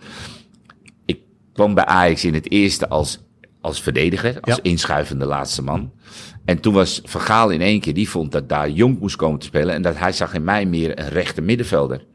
[1.05, 1.19] ik
[1.53, 3.19] kwam bij Ajax in het eerste als,
[3.61, 4.61] als verdediger, als Ja.
[4.63, 5.91] inschuivende laatste man.
[6.45, 9.39] En toen was Van Gaal in één keer, die vond dat daar Jong moest komen
[9.39, 9.75] te spelen.
[9.75, 12.05] En dat hij zag in mij meer een rechter middenvelder.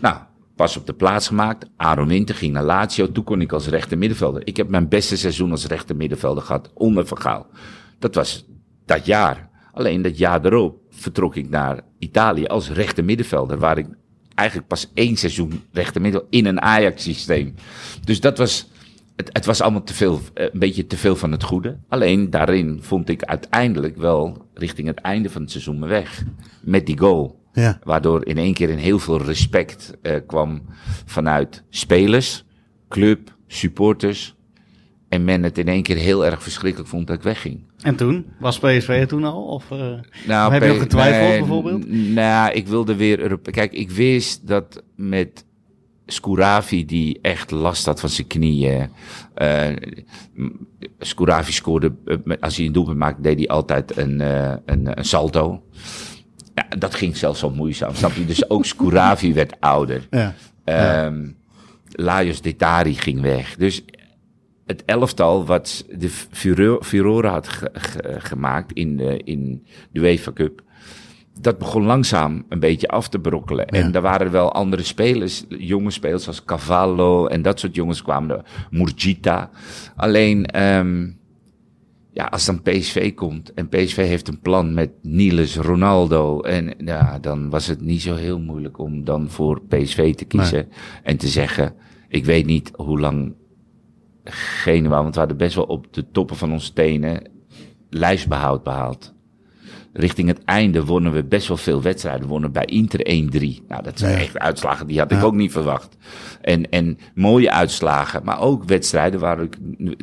[0.00, 0.16] Nou,
[0.56, 1.66] pas op de plaats gemaakt.
[1.76, 3.12] Aaron Winter ging naar Lazio.
[3.12, 4.46] Toen kon ik als rechter middenvelder.
[4.46, 7.46] Ik heb mijn beste seizoen als rechter middenvelder gehad onder Van Gaal.
[7.98, 8.46] Dat was
[8.84, 9.48] dat jaar.
[9.72, 13.58] Alleen dat jaar erop vertrok ik naar Italië als rechter middenvelder.
[13.58, 13.86] Waar ik
[14.34, 17.54] eigenlijk pas één seizoen rechter midden in een Ajax-systeem.
[18.04, 18.68] Dus dat was,
[19.16, 21.78] het, het was allemaal te veel, eh, een beetje te veel van het goede.
[21.88, 26.24] Alleen daarin vond ik uiteindelijk wel richting het einde van het seizoen mijn weg.
[26.62, 27.44] Met die goal.
[27.56, 27.78] Ja.
[27.84, 30.62] Waardoor in één keer een heel veel respect eh, kwam
[31.04, 32.44] vanuit spelers,
[32.88, 34.34] club, supporters.
[35.08, 37.64] En men het in één keer heel erg verschrikkelijk vond dat ik wegging.
[37.80, 38.26] En toen?
[38.40, 39.44] Was PSV er toen al?
[39.44, 39.78] Of, eh,
[40.26, 41.88] Nou, heb je nog getwijfeld nee, bijvoorbeeld?
[42.14, 43.50] Nou, ik wilde weer Europe.
[43.50, 45.44] Kijk, ik wist dat met
[46.06, 48.88] Scuravi, die echt last had van zijn knieën.
[49.34, 49.68] eh
[50.34, 50.48] m-
[50.98, 54.98] Scuravi scoorde, eh, met- als hij een doelpunt maakte, deed hij altijd een, eh, een,
[54.98, 55.62] een salto.
[56.56, 58.24] Ja, dat ging zelfs al moeizaam, snap je?
[58.24, 60.06] Dus ook Scuravi werd ouder.
[60.10, 60.34] Ja.
[60.64, 61.26] Ehm
[61.90, 63.56] Lajos Detari ging weg.
[63.56, 63.84] Dus
[64.66, 70.32] het elftal wat de Furo- Furore had ge- ge- gemaakt in de, in de UEFA
[70.32, 70.62] Cup.
[71.40, 73.66] dat begon langzaam een beetje af te brokkelen.
[73.66, 78.42] En er waren wel andere spelers, jonge spelers als Cavallo en dat soort jongens kwamen.
[78.70, 79.50] Murgita.
[79.96, 81.08] Alleen, ehm,
[82.16, 86.40] ja, als dan PSV komt en PSV heeft een plan met Niels, Ronaldo.
[86.40, 90.68] En ja, dan was het niet zo heel moeilijk om dan voor PSV te kiezen.
[91.02, 91.74] En te zeggen,
[92.08, 93.34] ik weet niet hoe lang
[94.24, 97.30] Genua, want we hadden best wel op de toppen van onze tenen
[97.90, 99.14] lijstbehoud behaald.
[99.98, 102.22] Richting het einde wonnen we best wel veel wedstrijden.
[102.22, 103.66] We wonnen bij Inter 1-3.
[103.68, 104.18] Nou, dat zijn Ja.
[104.18, 105.96] echt uitslagen die had ik ook niet verwacht.
[106.40, 109.56] En, en mooie uitslagen, maar ook wedstrijden waar ik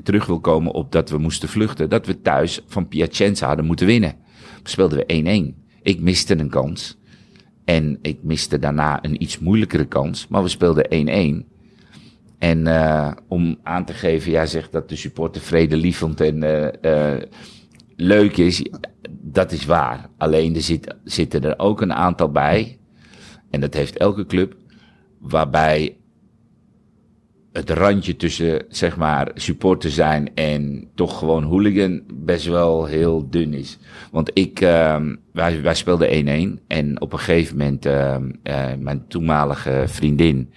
[0.04, 1.90] terug wil komen op dat we moesten vluchten.
[1.90, 4.16] Dat we thuis van Piacenza hadden moeten winnen.
[4.64, 5.64] Speelden we 1-1.
[5.82, 6.98] Ik miste een kans.
[7.66, 10.28] En ik miste daarna een iets moeilijkere kans.
[10.28, 10.88] Maar we speelden
[11.46, 11.52] 1-1.
[12.40, 16.44] En eh, om aan te geven, jij zegt dat de supporter vredelievend en
[16.82, 17.22] eh,
[17.96, 18.66] leuk is.
[19.34, 20.10] Dat is waar.
[20.18, 22.78] Alleen er zit, zitten er ook een aantal bij.
[23.50, 24.56] En dat heeft elke club.
[25.20, 25.98] Waarbij
[27.54, 33.54] het randje tussen, zeg maar, supporter zijn en toch gewoon hooligan best wel heel dun
[33.54, 33.78] is.
[34.12, 39.08] Want ik, ehm wij, wij speelden 1-1 en op een gegeven moment, ehm eh, mijn
[39.08, 40.54] toenmalige vriendin,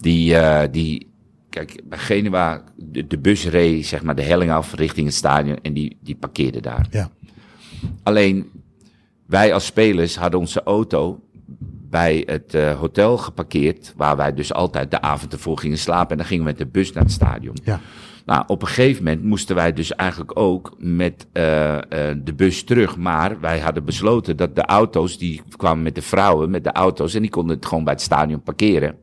[0.00, 1.10] die, eh, die,
[1.48, 2.64] kijk, bij Genua,
[3.08, 6.60] de, bus reed, zeg maar, de helling af richting het stadion en die, die parkeerde
[6.60, 6.86] daar.
[6.90, 7.10] Ja.
[8.02, 8.50] Alleen,
[9.26, 11.20] wij als spelers hadden onze auto
[11.90, 16.10] bij het eh, hotel geparkeerd, waar wij dus altijd de avond ervoor gingen slapen.
[16.10, 17.56] En dan gingen we met de bus naar het stadion.
[17.64, 17.80] Ja.
[18.26, 22.64] Nou, op een gegeven moment moesten wij dus eigenlijk ook met eh, eh, de bus
[22.64, 22.96] terug.
[22.96, 27.14] Maar wij hadden besloten dat de auto's, die kwamen met de vrouwen, met de auto's,
[27.14, 28.96] en die konden het gewoon bij het stadion parkeren.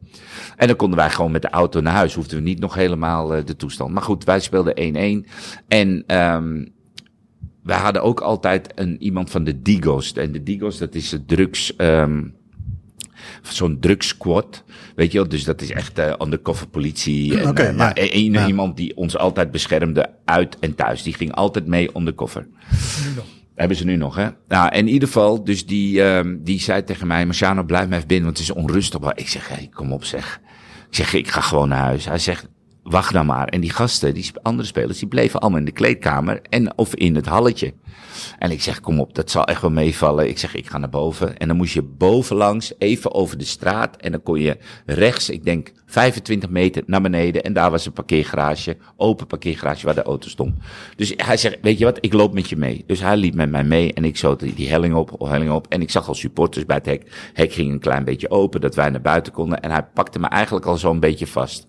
[0.55, 2.13] En dan konden wij gewoon met de auto naar huis.
[2.13, 3.93] Hoefden we niet nog helemaal de toestand.
[3.93, 5.29] Maar goed, wij speelden 1-1.
[5.67, 6.63] En ehm
[7.69, 10.13] wij hadden ook altijd een, iemand van de Digos.
[10.13, 11.75] En de Digos, dat is de drugs...
[11.75, 12.21] ehm
[13.41, 14.63] Zo'n drugssquad,
[14.95, 15.27] weet je wel.
[15.29, 17.39] Dus dat is echt eh undercover politie.
[17.39, 18.03] En, Oké, eh, maar ja.
[18.03, 18.47] e- één Ja.
[18.47, 21.03] iemand die ons altijd beschermde uit en thuis.
[21.03, 22.47] Die ging altijd mee undercover.
[23.55, 24.27] Hebben ze nu nog, hè?
[24.47, 28.07] Nou, in ieder geval, dus die, ehm die zei tegen mij, Marciano, blijf maar even
[28.07, 28.99] binnen, want het is onrustig.
[28.99, 30.41] Maar ik zeg, hé, kom op zeg.
[30.89, 32.05] Ik zeg, ik ga gewoon naar huis.
[32.05, 32.47] Hij zegt,
[32.83, 33.47] wacht nou maar.
[33.47, 37.15] En die gasten, die andere spelers, die bleven allemaal in de kleedkamer en of in
[37.15, 37.73] het halletje.
[38.39, 40.29] En ik zeg, kom op, dat zal echt wel meevallen.
[40.29, 41.37] Ik zeg, ik ga naar boven.
[41.37, 43.97] En dan moest je bovenlangs even over de straat.
[43.97, 47.43] En dan kon je rechts, ik denk 25 meter naar beneden.
[47.43, 50.55] En daar was een parkeergarage, open parkeergarage waar de auto stond.
[50.95, 52.83] Dus hij zegt, weet je wat, ik loop met je mee.
[52.85, 55.67] Dus hij liep met mij mee en ik zo die, die helling op, helling op.
[55.67, 57.29] En ik zag al supporters bij het hek.
[57.33, 59.61] Hek ging een klein beetje open, dat wij naar buiten konden.
[59.61, 61.67] En hij pakte me eigenlijk al zo'n beetje vast.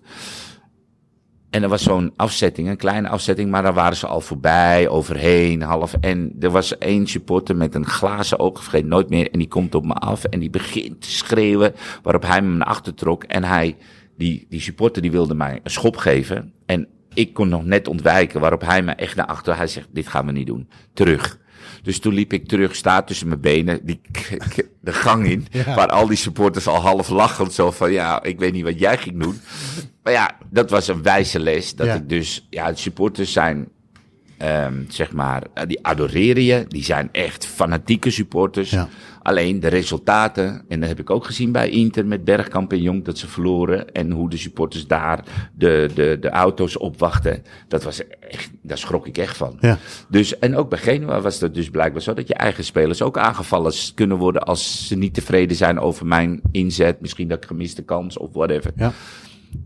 [1.51, 5.61] En er was zo'n afzetting, een kleine afzetting, maar daar waren ze al voorbij, overheen,
[5.61, 5.93] half.
[5.93, 9.75] En er was één supporter met een glazen oog, vergeet nooit meer, en die komt
[9.75, 11.73] op me af en die begint te schreeuwen,
[12.03, 13.23] waarop hij me naar achter trok.
[13.23, 13.77] En hij,
[14.17, 16.53] die, die supporter, die wilde mij een schop geven.
[16.65, 20.07] En ik kon nog net ontwijken, waarop hij me echt naar achter, hij zegt, dit
[20.07, 20.69] gaan we niet doen.
[20.93, 21.39] Terug.
[21.83, 24.01] Dus toen liep ik terug, sta tussen mijn benen, die,
[24.81, 25.75] de gang in, Ja.
[25.75, 28.97] waar al die supporters al half lachend zo van, ja, ik weet niet wat jij
[28.97, 29.39] ging doen.
[30.03, 31.75] Maar ja, dat was een wijze les.
[31.75, 31.93] Dat Ja.
[31.93, 33.67] ik dus, ja, de supporters zijn,
[34.37, 36.65] ehm, zeg maar, eh, die adoreren je.
[36.67, 38.69] Die zijn echt fanatieke supporters.
[38.69, 38.89] Ja.
[39.23, 43.03] Alleen de resultaten, en dat heb ik ook gezien bij Inter met Bergkamp en Jong,
[43.03, 43.91] dat ze verloren.
[43.91, 47.43] En hoe de supporters daar de, de, de auto's opwachten.
[47.67, 49.57] Dat was echt, daar schrok ik echt van.
[49.59, 49.77] Ja.
[50.07, 53.17] Dus, en ook bij Genua was dat dus blijkbaar zo dat je eigen spelers ook
[53.17, 57.01] aangevallen kunnen worden als ze niet tevreden zijn over mijn inzet.
[57.01, 58.71] Misschien dat ik gemiste kans of whatever.
[58.75, 58.93] Ja.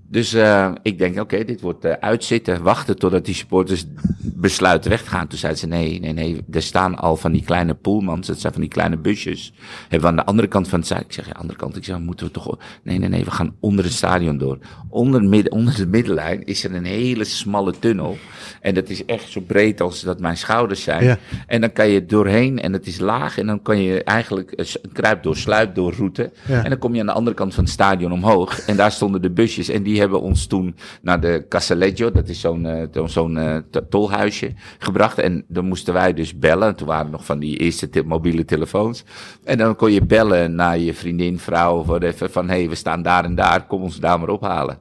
[0.08, 3.86] Dus eh, ik denk, oké, dit wordt eh, uitzitten, wachten totdat die supporters
[4.22, 5.28] besluiten weg gaan.
[5.28, 8.54] Toen zeiden ze, nee, nee, nee, er staan al van die kleine poolmans, dat zijn
[8.54, 9.54] van die kleine busjes.
[9.82, 11.08] Hebben we aan de andere kant van het stadion.
[11.08, 12.58] Ik zeg, ja, andere kant, ik zeg, moeten we toch...
[12.84, 14.58] Nee, nee, nee, we gaan onder het stadion door.
[14.90, 18.18] Onder, midden, onder de middenlijn is er een hele smalle tunnel.
[18.66, 21.03] En dat is echt zo breed als dat mijn schouders zijn.
[21.03, 21.18] Ja.
[21.47, 23.38] En dan kan je doorheen en het is laag.
[23.38, 26.32] En dan kan je eigenlijk een kruip door, sluip door route.
[26.47, 26.63] Ja.
[26.63, 28.59] En dan kom je aan de andere kant van het stadion omhoog.
[28.59, 29.70] En daar stonden de busjes.
[29.70, 33.88] En die hebben ons toen naar de Casaleggio, dat is zo'n eh, zo'n eh, to-
[33.89, 35.18] tolhuisje, gebracht.
[35.20, 36.76] En dan moesten wij dus bellen.
[36.76, 39.03] Toen waren nog van die eerste te- mobiele telefoons.
[39.43, 42.30] En dan kon je bellen naar je vriendin, vrouw of whatever.
[42.30, 44.78] Van hé, hey, we staan daar en daar, kom ons daar maar ophalen.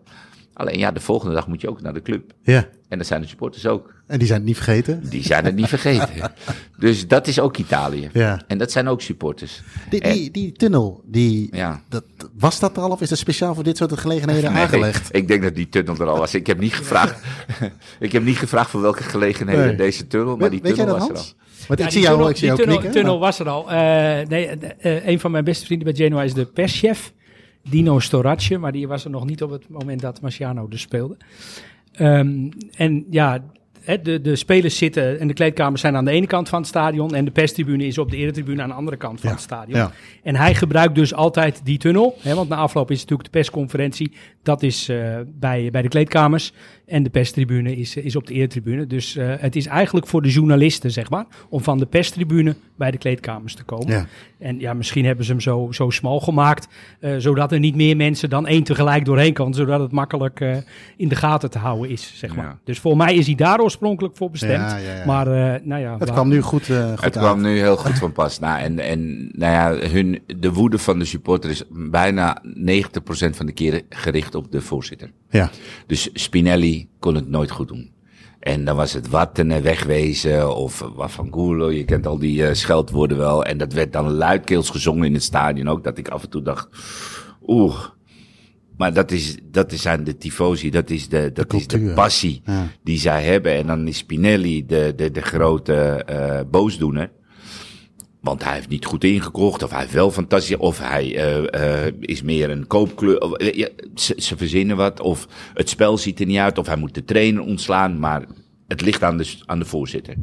[0.55, 2.33] Alleen ja, de volgende dag moet je ook naar de club.
[2.43, 2.69] Ja.
[2.89, 3.93] En dat zijn de supporters ook.
[4.07, 5.03] En die zijn het niet vergeten.
[5.09, 6.09] Die zijn het niet vergeten.
[6.79, 8.11] Dus dat is ook Italië.
[8.13, 8.41] Ja.
[8.47, 9.63] En dat zijn ook supporters.
[9.91, 11.81] Die, die, die tunnel, die, Ja.
[11.89, 12.05] dat,
[12.39, 15.15] was dat er al of is dat speciaal voor dit soort gelegenheden Nee, aangelegd?
[15.15, 16.35] Ik denk dat die tunnel er al was.
[16.35, 17.21] Ik heb niet gevraagd,
[18.01, 19.77] ik heb niet gevraagd voor welke gelegenheden Nee.
[19.77, 21.45] deze tunnel, maar die Weet, weet jij tunnel dat, was er al.
[21.57, 21.67] Hans?
[21.69, 23.03] Want Ja, ik zie jou, tunnel- ik zie jou die tunnel, knikken.
[23.03, 23.71] tunnel was er al.
[23.71, 23.77] Eh,
[24.29, 27.13] nee, eh, eh, een van mijn beste vrienden bij Genoa is de perschef.
[27.69, 31.17] Dino Storatje, maar die was er nog niet op het moment dat Marciano dus speelde.
[31.93, 33.45] Ehm, en ja,
[34.03, 37.15] de, de spelers zitten en de kleedkamers zijn aan de ene kant van het stadion.
[37.15, 39.79] En de perstribune is op de eretribune aan de andere kant van Ja, het stadion.
[39.79, 39.93] ja.
[40.23, 42.17] En hij gebruikt dus altijd die tunnel.
[42.21, 44.13] Hè, want na afloop is natuurlijk de persconferentie.
[44.43, 46.53] Dat is eh, bij, bij de kleedkamers.
[46.87, 48.87] En de perstribune is, is op de eretribune.
[48.87, 51.27] Dus eh, het is eigenlijk voor de journalisten, zeg maar.
[51.49, 53.93] Om van de perstribune bij de kleedkamers te komen.
[53.93, 54.07] Ja.
[54.39, 56.69] En ja, misschien hebben ze hem zo, zo smal gemaakt.
[57.01, 59.55] eh, zodat er niet meer mensen dan één tegelijk doorheen kan.
[59.55, 60.57] Zodat het makkelijk eh,
[60.97, 62.45] in de gaten te houden is, zeg maar.
[62.45, 62.59] Ja.
[62.65, 64.71] Dus voor mij is hij daar oorspronkelijk voor bestemd.
[64.71, 65.05] Ja, ja, ja.
[65.07, 65.91] Maar eh, nou ja.
[65.93, 67.13] Het waar- kwam nu goed, eh goed Het uit.
[67.13, 68.39] kwam nu heel goed van pas.
[68.39, 72.47] Nou, en, en nou ja, hun, de woede van de supporter is bijna 90%
[73.31, 75.11] van de keren gericht op de voorzitter.
[75.31, 75.51] Ja.
[75.87, 77.93] Dus Spinelli kon het nooit goed doen.
[78.41, 81.71] En dan was het watten en wegwezen of wat van Gulo.
[81.71, 83.45] Je kent al die eh, scheldwoorden wel.
[83.45, 85.85] En dat werd dan luidkeels gezongen in het stadion ook.
[85.85, 86.69] Dat ik af en toe dacht,
[87.47, 87.77] oeh.
[88.77, 92.43] Maar dat is, dat is aan de tifosi, dat is de, dat is de passie
[92.45, 92.67] Ja.
[92.83, 93.53] die zij hebben.
[93.55, 97.11] En dan is Spinelli de, de, de grote eh boosdoener.
[98.25, 101.95] Want hij heeft niet goed ingekocht, of hij heeft wel fantastisch, of hij eh, eh,
[102.01, 103.21] is meer een koopkleur.
[103.21, 106.67] of, eh, ja, ze, ze verzinnen wat, of het spel ziet er niet uit, of
[106.67, 108.25] hij moet de trainer ontslaan, maar
[108.69, 110.15] het ligt aan de, aan de voorzitter.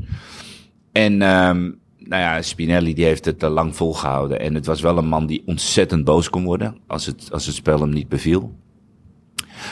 [0.92, 4.40] En ehm nou ja, Spinelli die heeft het lang volgehouden.
[4.40, 7.56] En het was wel een man die ontzettend boos kon worden als het, als het
[7.56, 8.56] spel hem niet beviel.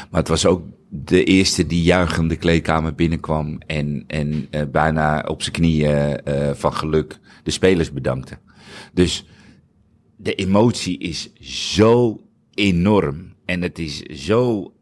[0.10, 5.26] Maar het was ook de eerste die juichend de kleedkamer binnenkwam en, en eh, bijna
[5.28, 8.38] op zijn knieën eh, van geluk de spelers bedankte.
[8.94, 9.26] Dus
[10.16, 11.34] de emotie is
[11.80, 12.22] zo
[12.54, 14.74] enorm en het is zo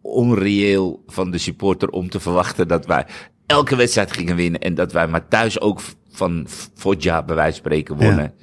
[0.00, 3.06] onreëel van de supporter om te verwachten dat wij
[3.46, 7.60] elke wedstrijd gingen winnen en dat wij maar thuis ook van Foggia bij wijze van
[7.60, 8.34] spreken wonnen.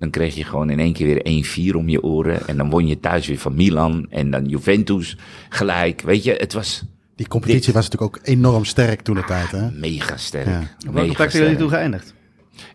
[0.00, 2.46] Dan kreeg je gewoon in één keer weer 1-4 om je oren.
[2.46, 4.06] En dan won je thuis weer van Milan.
[4.10, 5.16] En dan Juventus
[5.48, 6.00] gelijk.
[6.00, 6.82] Weet je, het was
[7.16, 9.50] Die competitie Dit- was natuurlijk ook enorm sterk toen de tijd.
[9.50, 9.70] Hè?
[9.70, 10.46] mega sterk.
[10.46, 10.62] Ja.
[10.88, 12.14] Op welke plek zijn jullie toen geëindigd?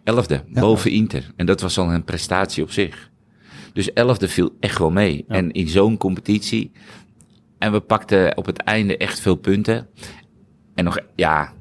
[0.04, 1.32] Elfde, boven Inter.
[1.36, 3.10] En dat was al een prestatie op zich.
[3.74, 5.26] Dus elfde viel echt wel mee.
[5.28, 6.72] En in zo'n competitie.
[7.58, 9.88] En we pakten op het einde echt veel punten.
[10.76, 11.54] En nog, ja.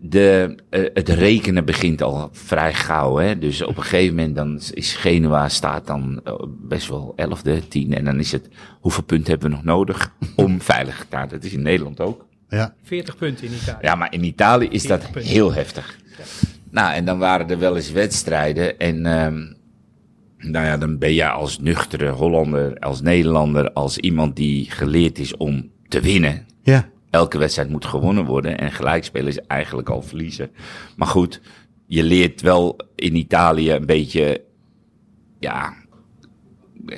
[0.00, 3.16] De, eh, het rekenen begint al vrij gauw.
[3.16, 3.38] Hè?
[3.38, 7.94] Dus op een gegeven moment dan is Genua staat dan eh, best wel elfde, tien.
[7.94, 8.48] En dan is het,
[8.80, 11.28] hoeveel punten hebben we nog nodig om veilig te staan?
[11.28, 12.26] Dat is in Nederland ook.
[12.48, 12.74] Ja.
[12.82, 13.78] 40 punten in Italië.
[13.80, 15.32] Ja, maar in Italië is dat 40 punten.
[15.32, 15.98] heel heftig.
[16.70, 18.78] Nou, en dan waren er wel eens wedstrijden.
[18.78, 19.56] En ehm
[20.38, 25.36] nou ja, dan ben je als nuchtere Hollander, als Nederlander, als iemand die geleerd is
[25.36, 26.46] om te winnen.
[26.62, 26.88] Ja.
[27.10, 28.58] Elke wedstrijd moet gewonnen worden.
[28.58, 30.50] En gelijkspelen is eigenlijk al verliezen.
[30.96, 31.40] Maar goed,
[31.86, 34.44] je leert wel in Italië een beetje,
[35.38, 35.74] ja,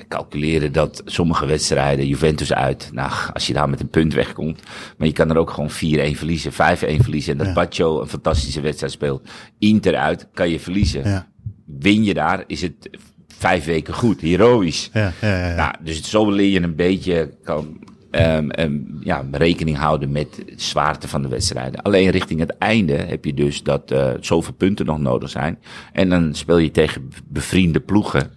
[0.08, 4.62] calculeren dat sommige wedstrijden, Juventus uit, nou, als je daar met een punt wegkomt.
[4.98, 5.72] Maar je kan er ook gewoon 4-1
[6.16, 7.32] verliezen, 5-1 verliezen.
[7.32, 7.52] En dat Ja.
[7.52, 9.28] Baccio een fantastische wedstrijd speelt.
[9.58, 11.08] Inter uit, kan je verliezen.
[11.08, 11.28] Ja.
[11.66, 12.90] Win je daar, is het
[13.38, 14.88] vijf weken goed, heroïsch.
[14.92, 15.54] Ja, ja, ja, ja.
[15.54, 17.78] Nou, dus zo leer je een beetje kan,
[18.10, 21.82] ehm, ehm, ja, rekening houden met de zwaarte van de wedstrijden.
[21.82, 25.58] Alleen richting het einde heb je dus dat eh zoveel punten nog nodig zijn.
[25.92, 28.30] En dan speel je tegen bevriende ploegen.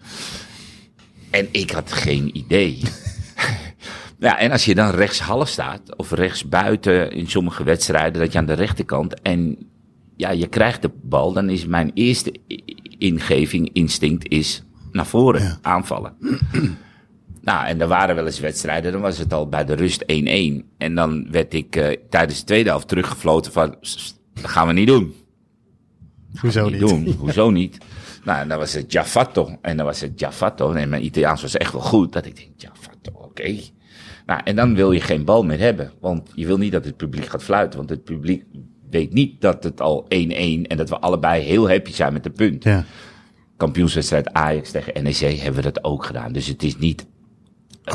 [1.29, 2.79] En ik had geen idee.
[4.19, 8.31] ja, en als je dan rechts half staat, of rechts buiten in sommige wedstrijden, dat
[8.31, 9.57] je aan de rechterkant en
[10.15, 12.33] ja, je krijgt de bal, dan is mijn eerste
[12.97, 15.57] ingeving, instinct, is naar voren Ja.
[15.61, 16.13] aanvallen.
[17.43, 20.05] Nou, en er waren wel eens wedstrijden, dan was het al bij de rust 1-1.
[20.77, 24.67] En dan werd ik eh, tijdens de tweede helft teruggefloten van, "S- s- dat gaan
[24.67, 25.13] we niet doen.
[26.39, 27.11] Hoezo Niet doen.
[27.19, 27.77] Hoezo niet?
[28.23, 29.57] Nou, en dan was het Giaffatto.
[29.61, 30.71] En dan was het Giaffatto.
[30.71, 32.13] En mijn Italiaans was echt wel goed.
[32.13, 33.55] Dat ik denk, Giaffatto, oké.
[34.25, 35.91] Nou, en dan wil je geen bal meer hebben.
[35.99, 37.77] Want je wil niet dat het publiek gaat fluiten.
[37.77, 38.43] Want het publiek
[38.89, 42.29] weet niet dat het al 1-1 en dat we allebei heel happy zijn met de
[42.29, 42.63] punt.
[42.63, 42.85] Ja.
[43.57, 46.31] Kampioenswedstrijd Ajax tegen NEC hebben we dat ook gedaan.
[46.33, 47.05] Dus het is niet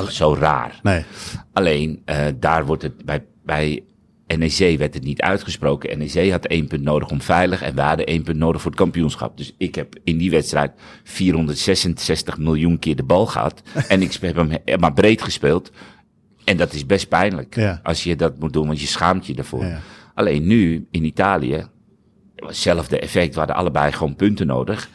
[0.09, 0.81] zo raar.
[0.83, 1.05] Nee.
[1.53, 3.83] Alleen, eh, daar wordt het bij, bij
[4.27, 5.99] NEC werd het niet uitgesproken.
[5.99, 8.81] NEC had één punt nodig om veilig en we hadden één punt nodig voor het
[8.81, 9.37] kampioenschap.
[9.37, 10.73] Dus ik heb in die wedstrijd
[11.05, 13.63] 466 miljoen keer de bal gehad.
[13.89, 15.71] en ik heb hem he- maar breed gespeeld.
[16.45, 17.81] En dat is best pijnlijk Ja.
[17.83, 19.65] als je dat moet doen, want je schaamt je ervoor.
[19.65, 19.81] Ja.
[20.15, 21.67] Alleen nu in Italië,
[22.37, 24.89] hetzelfde effect, we hadden allebei gewoon punten nodig.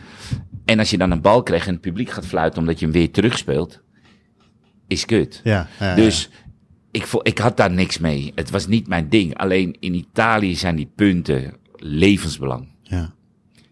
[0.65, 2.93] En als je dan een bal krijgt en het publiek gaat fluiten omdat je hem
[2.93, 3.81] weer terugspeelt,
[4.88, 5.41] is kut.
[5.43, 6.29] Ja, ja, Dus
[6.91, 8.31] ik, vo- ik had daar niks mee.
[8.36, 9.38] Het was niet mijn ding.
[9.38, 12.67] Alleen in Italië zijn die punten levensbelang.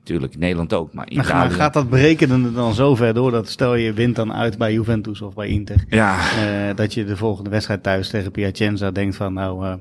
[0.03, 0.07] Ja.
[0.07, 1.53] Tuurlijk, in Nederland ook, maar Maar Italië...
[1.53, 5.21] gaat dat berekenen dan zo ver door dat stel je wint dan uit bij Juventus
[5.21, 5.83] of bij Inter.
[5.89, 9.73] Ja, eh, dat je de volgende wedstrijd thuis tegen Piacenza denkt van nou, eh,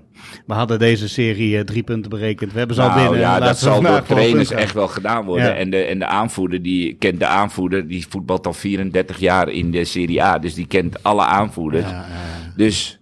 [0.47, 2.53] we hadden deze serie eh, drie punten berekend.
[2.53, 3.21] We hebben ze al nou, binnen.
[3.21, 5.47] ja, dat zal door trainers echt wel gedaan worden.
[5.47, 5.55] Ja.
[5.55, 9.71] En, de, en de aanvoerder, die kent de aanvoerder, die voetbalt al 34 jaar in
[9.71, 10.39] de Serie A.
[10.39, 11.91] Dus die kent alle aanvoerders.
[11.91, 12.07] Ja.
[12.57, 13.01] Dus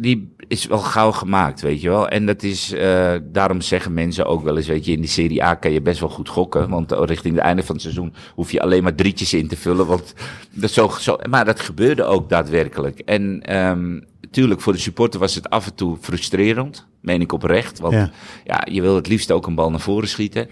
[0.00, 2.08] die is wel gauw gemaakt, weet je wel.
[2.08, 5.44] En dat is, eh, daarom zeggen mensen ook wel eens, weet je, in die Serie
[5.44, 6.68] A kan je best wel goed gokken.
[6.68, 9.56] Want eh, richting het einde van het seizoen hoef je alleen maar drietjes in te
[9.56, 9.86] vullen.
[9.86, 10.14] Want
[10.50, 12.98] dat zo, zo, maar dat gebeurde ook daadwerkelijk.
[12.98, 17.78] En ehm tuurlijk, voor de supporter was het af en toe frustrerend, meen ik oprecht.
[17.78, 18.10] Want Ja.
[18.44, 20.48] ja, je wil het liefst ook een bal naar voren schieten.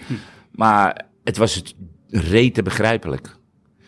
[0.51, 1.75] Maar het was het
[2.09, 3.37] rete begrijpelijk.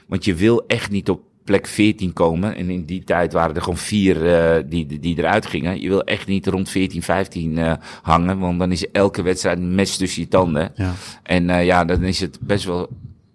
[0.06, 2.54] Want je wil echt niet op plek 14 komen.
[2.56, 5.80] En in die tijd waren er gewoon vier eh, die, die, eruit gingen.
[5.80, 7.72] Je wil echt niet rond 14, 15 eh,
[8.02, 8.38] hangen.
[8.38, 10.72] Want dan is elke wedstrijd een mes tussen je tanden.
[10.74, 10.92] Ja.
[11.22, 12.88] En eh, ja, dan is het best wel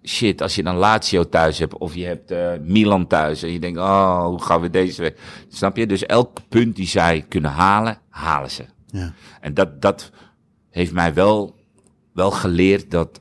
[0.04, 1.78] shit als je dan Lazio thuis hebt.
[1.78, 3.42] Of je hebt Milan thuis.
[3.42, 5.02] En je denkt, oh, hoe gaan we deze...
[5.02, 5.14] we-
[5.48, 5.86] Snap je?
[5.86, 8.64] Dus elk punt die zij kunnen halen, halen ze.
[8.86, 9.12] Ja.
[9.40, 10.10] En dat, dat
[10.70, 11.54] heeft mij wel,
[12.12, 13.20] wel geleerd dat,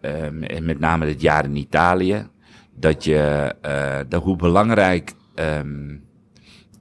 [0.00, 2.26] en met name het jaar in Italië,
[2.74, 5.96] dat je, eh, dat hoe belangrijk ehm,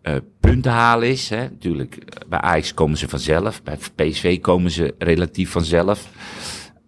[0.01, 1.29] eh, punten halen is.
[1.29, 1.41] Hè?
[1.43, 6.09] Natuurlijk, eh, bij Ajax komen ze vanzelf, bij PSV komen ze relatief vanzelf.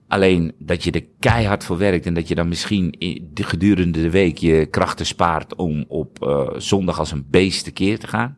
[0.08, 2.96] Alleen dat je er keihard voor werkt en dat je dan misschien
[3.34, 8.08] gedurende de week je krachten spaart om op eh, zondag als een beest tekeer te
[8.08, 8.36] gaan.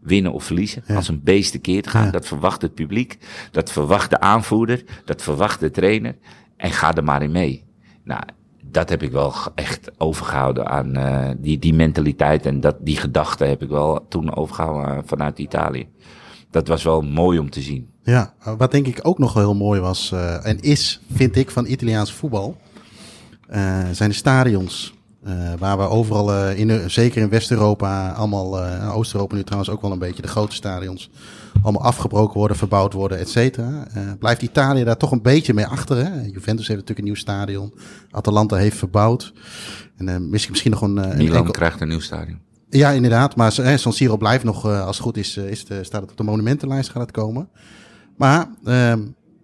[0.00, 0.94] Winnen of verliezen, Ja.
[0.94, 2.04] als een beest tekeer te gaan.
[2.04, 2.10] Ja.
[2.10, 3.18] Dat verwacht het publiek,
[3.50, 6.16] dat verwacht de aanvoerder, dat verwacht de trainer.
[6.56, 7.64] En ga er maar in mee.
[8.04, 8.22] Nou,
[8.70, 13.44] dat heb ik wel echt overgehouden aan eh, die, die mentaliteit en dat, die gedachte
[13.44, 15.88] heb ik wel toen overgehouden eh, vanuit Italië.
[16.50, 17.88] Dat was wel mooi om te zien.
[18.02, 21.50] Ja, wat denk ik ook nog wel heel mooi was eh, en is, vind ik,
[21.50, 22.56] van Italiaans voetbal,
[23.48, 24.96] eh, zijn de stadions.
[25.24, 29.82] Eh, waar we overal, eh, in, zeker in West-Europa, allemaal, eh, Oost-Europa nu trouwens ook
[29.82, 31.10] wel een beetje, de grote stadions,
[31.62, 33.86] allemaal afgebroken worden, verbouwd worden, et cetera.
[33.94, 35.96] Eh, blijft Italië daar toch een beetje mee achter.
[35.96, 36.20] Hè?
[36.22, 37.74] Juventus heeft natuurlijk een nieuw stadion.
[38.10, 39.32] Atalanta heeft verbouwd.
[39.96, 42.38] En eh, misschien, misschien nog een, een Milan enkel- krijgt een nieuw stadion.
[42.70, 43.36] ja, inderdaad.
[43.36, 46.16] Maar eh, San Siro blijft nog, als het goed is, is het, staat het op
[46.16, 47.48] de monumentenlijst, gaat het komen.
[48.16, 49.00] Maar ehm,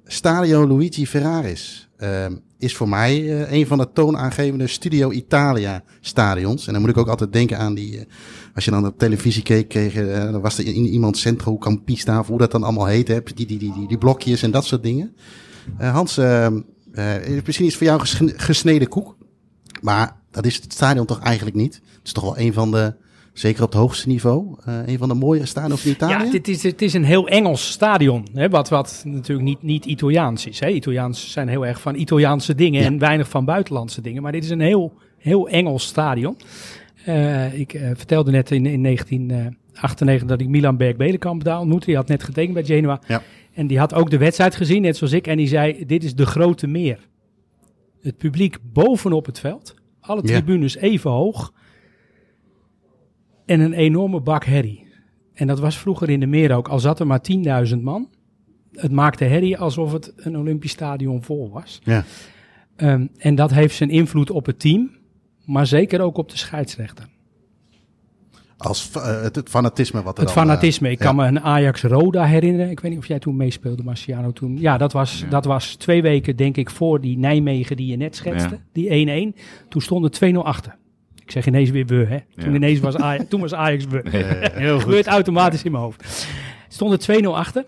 [0.06, 6.66] Stadio Luigi Ferraris ehm, is voor mij een van de toonaangevende Studio Italia stadions.
[6.66, 8.06] En dan moet ik ook altijd denken aan die,
[8.55, 12.18] als je dan op televisie keek, kreeg, eh, dan was er in, iemand Centro Campista,
[12.18, 14.64] of hoe dat dan allemaal heet, hè, die, die, die, die, die blokjes en dat
[14.64, 15.14] soort dingen.
[15.78, 16.48] Eh, Hans, eh,
[17.44, 19.16] misschien is voor jou gesne- gesneden koek.
[19.80, 21.74] Maar dat is het stadion toch eigenlijk niet.
[21.74, 22.94] Het is toch wel een van de,
[23.32, 26.24] zeker op het hoogste niveau, een van de mooiere stadions in Italië.
[26.24, 28.26] Ja, dit is, het is een heel Engels stadion.
[28.32, 30.61] Hè, wat, wat natuurlijk niet, niet Italiaans is.
[30.61, 30.68] Hè.
[30.68, 32.86] Italiaans zijn heel erg van Italiaanse dingen Ja.
[32.86, 34.22] en weinig van buitenlandse dingen.
[34.22, 36.36] Maar dit is een heel, heel Engels stadion.
[37.05, 41.86] Eh, ik eh, vertelde net in, in 1998 dat ik Milan Berg-Belenkamp daar ontmoette.
[41.86, 43.00] Die had net getekend bij Genoa.
[43.07, 43.22] Ja.
[43.52, 45.26] En die had ook de wedstrijd gezien, net zoals ik.
[45.26, 47.09] En die zei, dit is de grote meer.
[48.00, 49.74] Het publiek bovenop het veld.
[50.00, 50.26] Alle Ja.
[50.34, 51.52] tribunes even hoog.
[53.46, 54.86] En een enorme bak herrie.
[55.34, 56.68] En dat was vroeger in de meer ook.
[56.68, 58.09] Al zat er maar 10.000 man.
[58.72, 61.80] Het maakte herrie alsof het een Olympisch stadion vol was.
[61.84, 62.05] Ja.
[62.76, 64.90] Ehm, en dat heeft zijn invloed op het team.
[65.47, 67.07] Maar zeker ook op de scheidsrechter.
[68.57, 70.90] Als eh, het, het fanatisme wat er Het dan, eh, fanatisme.
[70.90, 71.05] Ik ja.
[71.05, 72.70] kan me een Ajax-Roda herinneren.
[72.70, 74.32] Ik weet niet of jij toen meespeelde, Marciano.
[74.32, 74.61] Toen.
[74.61, 78.16] Ja, dat was, dat was twee weken, denk ik, voor die Nijmegen die je net
[78.16, 78.55] schetste.
[78.55, 78.61] Ja.
[78.72, 79.38] Die 1-1.
[79.68, 80.76] Toen stonden 2-0 achter.
[81.22, 82.18] Ik zeg ineens weer we, hè.
[82.42, 82.57] Toen Ja.
[82.57, 84.03] ineens was Ajax, toen was Ajax we.
[84.55, 84.82] Heel goed.
[84.82, 86.26] gebeurt automatisch in mijn hoofd.
[86.68, 87.64] Stonden 2-0 achter.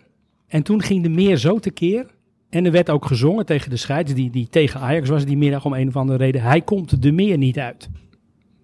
[0.46, 2.06] En toen ging de meer zo tekeer.
[2.48, 5.64] En er werd ook gezongen tegen de scheids, die, die tegen Ajax was die middag
[5.64, 6.42] om een of andere reden.
[6.42, 7.88] Hij komt de meer niet uit.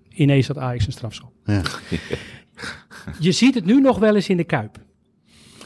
[0.08, 1.32] Ineens had Ajax een strafschop.
[1.44, 1.62] Ja.
[3.18, 4.78] Je ziet het nu nog wel eens in de Kuip.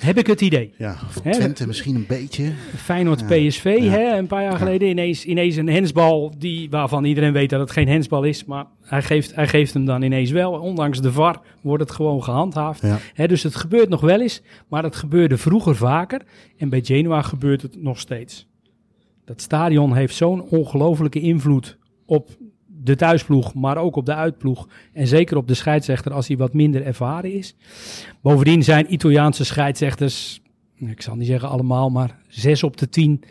[0.07, 0.73] Heb ik het idee.
[0.79, 2.53] Ja, Hè, Twente misschien een beetje.
[2.77, 3.27] Feyenoord Ja.
[3.27, 3.91] PSV, Ja.
[3.91, 4.89] hè, een paar jaar geleden.
[4.89, 8.45] Ineens, ineens een hensbal die, waarvan iedereen weet dat het geen hensbal is.
[8.45, 10.53] Maar hij geeft, hij geeft hem dan ineens wel.
[10.53, 12.83] Ondanks de VAR wordt het gewoon gehandhaafd.
[13.15, 14.43] Hè, dus het gebeurt nog wel eens.
[14.69, 16.21] Maar het gebeurde vroeger vaker.
[16.57, 18.47] En bij Genoa gebeurt het nog steeds.
[19.25, 22.29] Dat stadion heeft zo'n ongelofelijke invloed op
[22.87, 24.69] de thuisploeg, maar ook op de uitploeg.
[24.93, 27.57] En zeker op de scheidsrechter als hij wat minder ervaren is.
[28.23, 30.41] Bovendien zijn Italiaanse scheidsrechters,
[30.77, 33.23] ik zal niet zeggen allemaal, maar 6 op de 10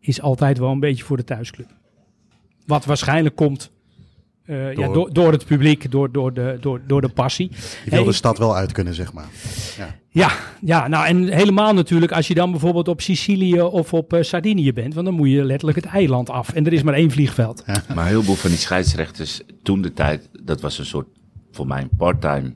[0.00, 1.68] is altijd wel een beetje voor de thuisclub.
[2.66, 3.72] Wat waarschijnlijk komt
[4.46, 7.50] uh, door, ja, door, door, het publiek, door, door, de, door, door de passie.
[7.84, 9.28] Je wil de stad wel uit kunnen, zeg maar.
[9.76, 9.96] Ja.
[10.08, 10.30] ja.
[10.60, 14.72] Ja, nou en helemaal natuurlijk als je dan bijvoorbeeld op Sicilië of op uh, Sardinië
[14.72, 17.62] bent, want dan moet je letterlijk het eiland af en er is maar één vliegveld.
[17.66, 17.82] Ja.
[17.94, 21.06] Maar heel veel van die scheidsrechters toen de tijd, dat was een soort
[21.50, 22.54] voor mij een part-time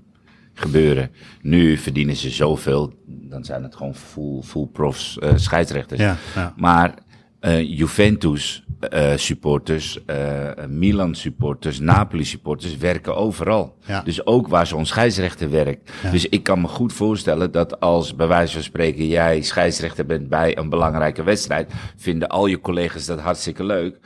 [0.54, 1.10] gebeuren.
[1.42, 6.00] Nu verdienen ze zoveel, dan zijn het gewoon full, full profs uh, scheidsrechters.
[6.00, 6.54] Ja, ja.
[6.56, 6.94] Maar
[7.40, 8.62] uh, Juventus
[8.94, 13.76] uh, supporters, uh, Milan supporters, Napoli supporters werken overal.
[13.86, 14.02] Ja.
[14.02, 15.90] Dus ook waar zo'n scheidsrechter werkt.
[16.02, 16.10] Ja.
[16.10, 20.28] Dus ik kan me goed voorstellen dat als bij wijze van spreken jij scheidsrechter bent
[20.28, 23.98] bij een belangrijke wedstrijd, vinden al je collega's dat hartstikke leuk.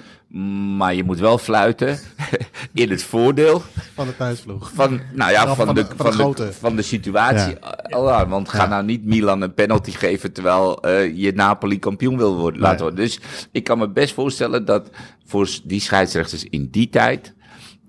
[0.77, 1.99] Maar je moet wel fluiten
[2.73, 3.63] in het voordeel.
[3.95, 4.71] Van de thuisploeg.
[4.75, 7.57] Van, nou ja, van, de, van, de, van, de, situatie.
[7.89, 8.29] Ja.
[8.29, 12.61] want ga nou niet Milan een penalty geven terwijl uh, je Napoli kampioen wil worden,
[12.61, 13.05] laten worden.
[13.05, 13.21] Dus
[13.51, 14.91] ik kan me best voorstellen dat
[15.27, 17.35] voor die scheidsrechters in die tijd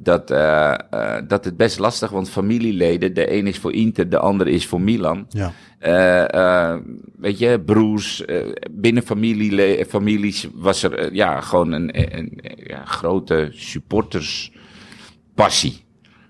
[0.03, 4.17] dat, uh, uh, dat het best lastig, want familieleden, de een is voor Inter, de
[4.17, 5.25] ander is voor Milan.
[5.29, 5.53] Ja.
[5.85, 6.75] Uh,
[7.17, 8.23] weet je, broers,
[8.71, 15.81] binnen familie, families was er ja, gewoon een, een, ja, grote supporterspassie.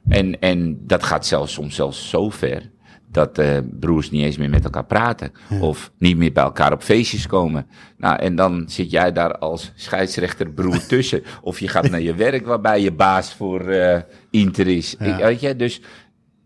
[0.07, 2.71] En, en dat gaat zelfs soms zelfs zo ver
[3.13, 5.31] dat uh, broers niet eens meer met elkaar praten.
[5.61, 7.65] Of niet meer bij elkaar op feestjes komen.
[7.97, 11.23] Nou, en dan zit jij daar als scheidsrechterbroer tussen.
[11.41, 13.97] Of je gaat naar je werk waarbij je baas voor uh,
[14.29, 14.95] Inter is.
[14.99, 15.17] Ja.
[15.17, 15.81] weet je, dus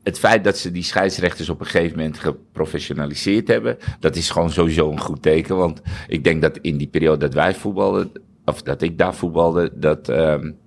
[0.07, 4.51] het feit dat ze die scheidsrechters op een gegeven moment geprofessionaliseerd hebben, dat is gewoon
[4.51, 5.57] sowieso een goed teken.
[5.57, 8.11] Want ik denk dat in die periode dat wij voetbalden,
[8.45, 10.57] of dat ik daar voetbalde, dat, um,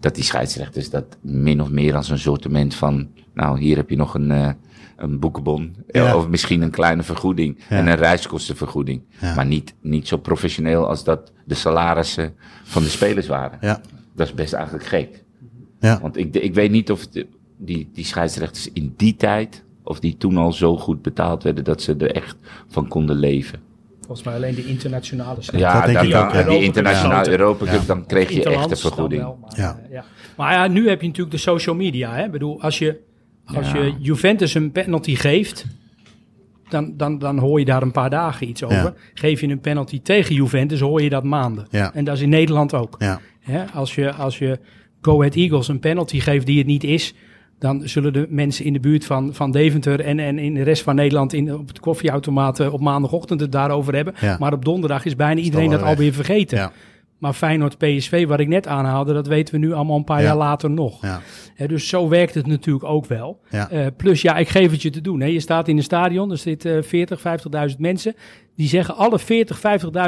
[0.00, 3.96] dat die scheidsrechters dat min of meer als een soortement van, nou, hier heb je
[3.96, 4.50] nog een, uh,
[4.98, 5.76] een boekenbon.
[5.86, 6.16] Ja.
[6.16, 7.58] Of misschien een kleine vergoeding.
[7.68, 7.76] Ja.
[7.76, 9.02] En een reiskostenvergoeding.
[9.20, 9.34] Ja.
[9.34, 13.58] Maar niet, niet zo professioneel als dat de salarissen van de spelers waren.
[13.60, 13.80] Ja.
[14.14, 15.24] Dat is best eigenlijk gek.
[15.80, 16.00] Ja.
[16.00, 17.26] Want ik, ik weet niet of de,
[17.56, 21.82] die, die scheidsrechters in die tijd, of die toen al zo goed betaald werden dat
[21.82, 22.36] ze er echt
[22.68, 23.60] van konden leven.
[24.00, 28.30] Volgens mij alleen de internationale Ja, dat dan, dan, die internationale Europa Cup, dan kreeg
[28.30, 29.22] je echt een vergoeding.
[29.22, 29.80] Wel, maar, ja.
[29.90, 30.04] ja.
[30.36, 32.14] Maar ja, nu heb je natuurlijk de social media.
[32.14, 32.24] Hè?
[32.24, 33.00] Ik bedoel, als je
[33.56, 35.66] als je Juventus een penalty geeft,
[36.68, 38.94] dan, dan, dan hoor je daar een paar dagen iets over.
[39.14, 41.66] Geef je een penalty tegen Juventus, hoor je dat maanden.
[41.70, 41.94] Ja.
[41.94, 42.96] En dat is in Nederland ook.
[42.98, 43.20] Ja.
[43.74, 44.58] als, je, als je
[45.00, 47.14] Go Ahead Eagles een penalty geeft die het niet is,
[47.58, 50.82] dan zullen de mensen in de buurt van, van Deventer en, en in de rest
[50.82, 54.14] van Nederland in, op het koffieautomaat op maandagochtend het daarover hebben.
[54.38, 56.70] Maar op donderdag is bijna iedereen dat alweer vergeten.
[57.18, 60.36] Maar Feyenoord PSV, wat ik net aanhaalde, dat weten we nu allemaal een paar jaar
[60.36, 61.02] later nog.
[61.02, 61.20] Ja.
[61.66, 63.40] dus zo werkt het natuurlijk ook wel.
[63.50, 63.72] Ja.
[63.72, 65.32] Uh, plus, ja, ik geef het je te doen.
[65.32, 67.22] Je staat in een stadion, er zitten uh, 40,
[67.70, 68.14] 50.000 mensen.
[68.58, 69.60] Die zeggen alle 40,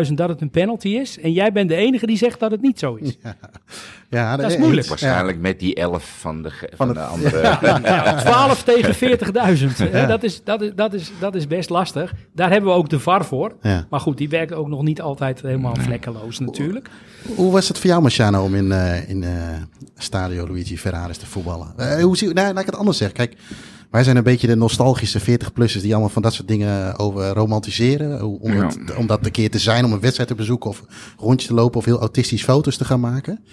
[0.06, 1.18] 50.000 dat het een penalty is.
[1.18, 3.16] En jij bent de enige die zegt dat het niet zo is.
[3.22, 4.86] Ja, ja dat, is moeilijk.
[4.86, 7.42] Waarschijnlijk met die 11 van de, van, de, andere.
[7.42, 9.90] Ja, 12 tegen 40.000.
[10.06, 12.12] Dat, is, dat, is, dat, is, dat is best lastig.
[12.34, 13.52] Daar hebben we ook de VAR voor.
[13.90, 16.90] Maar goed, die werkt ook nog niet altijd helemaal vlekkeloos natuurlijk.
[17.34, 19.30] Hoe was het voor jou, Marciano, om in, uh, in uh,
[19.96, 21.74] Stadio Luigi Ferraris te voetballen?
[21.78, 23.16] Uh, hoe zie, nou, laat ik het anders zeggen.
[23.16, 23.36] Kijk,
[23.90, 28.26] wij zijn een beetje de nostalgische 40-plussers die allemaal van dat soort dingen over romantiseren.
[28.26, 28.66] Om, ja.
[28.66, 30.84] het, om dat een keer te zijn, om een wedstrijd te bezoeken of
[31.16, 33.44] rondjes te lopen of heel autistisch foto's te gaan maken.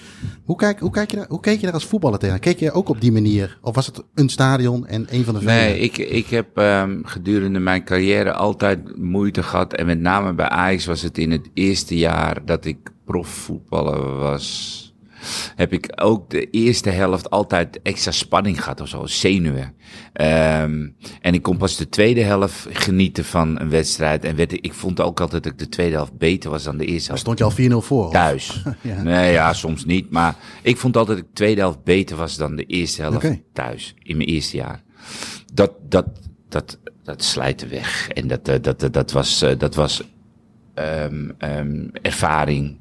[0.44, 2.40] Hoe, kijk, hoe, kijk je daar, hoe keek je daar als voetballer tegen?
[2.40, 3.58] Keek je ook op die manier?
[3.62, 5.52] Of was het een stadion en een van de vele?
[5.52, 9.74] Nee, ik, ik heb um, gedurende mijn carrière altijd moeite gehad.
[9.74, 14.87] En met name bij Ajax was het in het eerste jaar dat ik profvoetballer was
[15.56, 19.76] heb ik ook de eerste helft altijd extra spanning gehad of zo, zenuwen.
[20.14, 24.24] Um, en ik kon pas de tweede helft genieten van een wedstrijd.
[24.24, 26.86] En werd, ik vond ook altijd dat ik de tweede helft beter was dan de
[26.86, 27.22] eerste helft.
[27.22, 28.12] stond je al 4-0 voor?
[28.12, 28.64] Thuis.
[28.82, 29.02] ja.
[29.02, 30.10] Nee, ja, soms niet.
[30.10, 33.18] Maar ik vond altijd dat ik de tweede helft beter was dan de eerste helft
[33.18, 33.44] okay.
[33.54, 33.96] thuis.
[34.04, 34.84] In mijn eerste jaar.
[35.54, 36.06] Dat, dat,
[36.50, 38.10] dat, dat slijten weg.
[38.10, 40.04] En dat, dat, dat, dat was, dat was
[40.76, 42.78] um, um, ervaring.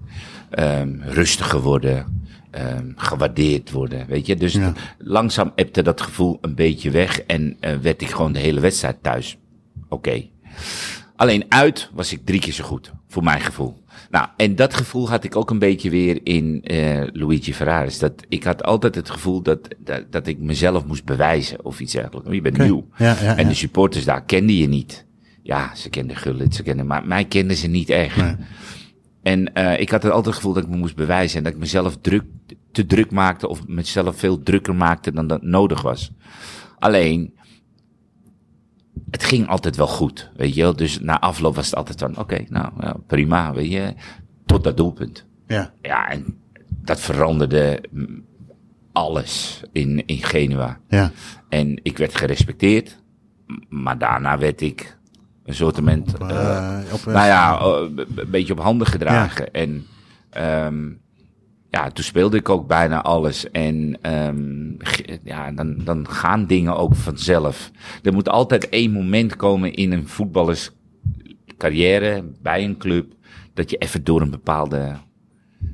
[0.58, 2.25] Um, rustiger worden
[2.58, 4.06] um, gewaardeerd worden.
[4.06, 4.72] Weet je, dus ja.
[4.98, 9.02] langzaam ebte dat gevoel een beetje weg en uh, werd ik gewoon de hele wedstrijd
[9.02, 9.38] thuis.
[9.84, 9.94] Oké.
[9.94, 10.30] Okay.
[11.16, 13.84] Alleen uit was ik drie keer zo goed, voor mijn gevoel.
[14.10, 17.98] Nou, en dat gevoel had ik ook een beetje weer in uh, Luigi Ferraris.
[17.98, 21.92] Dat ik had altijd het gevoel dat, dat, dat ik mezelf moest bewijzen of iets
[21.92, 22.30] dergelijks.
[22.30, 22.66] Je bent okay.
[22.66, 22.86] nieuw.
[22.96, 25.06] Ja, ja, en de supporters daar kenden je niet.
[25.42, 28.16] Ja, ze kenden Gullit, ze kenden, maar mij kenden ze niet echt.
[28.16, 28.34] Nee.
[29.26, 31.52] En uh, ik had het altijd het gevoel dat ik me moest bewijzen en dat
[31.52, 32.24] ik mezelf druk
[32.72, 36.10] te druk maakte of mezelf veel drukker maakte dan dat nodig was.
[36.78, 37.34] Alleen,
[39.10, 40.76] het ging altijd wel goed, weet je wel.
[40.76, 43.94] Dus na afloop was het altijd van, oké, nou ja, prima, weet je.
[44.44, 45.26] Tot dat doelpunt.
[45.46, 45.72] Ja.
[45.82, 47.80] Ja, en dat veranderde
[48.92, 50.80] alles in, in Genua.
[50.88, 51.10] Ja.
[51.48, 53.02] En ik werd gerespecteerd,
[53.68, 54.95] maar daarna werd ik
[55.46, 55.82] een soort Eh,
[56.92, 57.82] op, nou ja, eh,
[58.16, 59.52] een beetje op handen gedragen.
[59.52, 59.86] En
[60.30, 60.88] ehm,
[61.70, 63.50] ja, toen speelde ik ook bijna alles.
[63.50, 64.70] En ehm,
[65.24, 67.70] ja, dan, dan gaan dingen ook vanzelf.
[68.02, 73.12] Er moet altijd één moment komen in een voetballerscarrière, bij een club,
[73.54, 74.92] dat je even door een bepaalde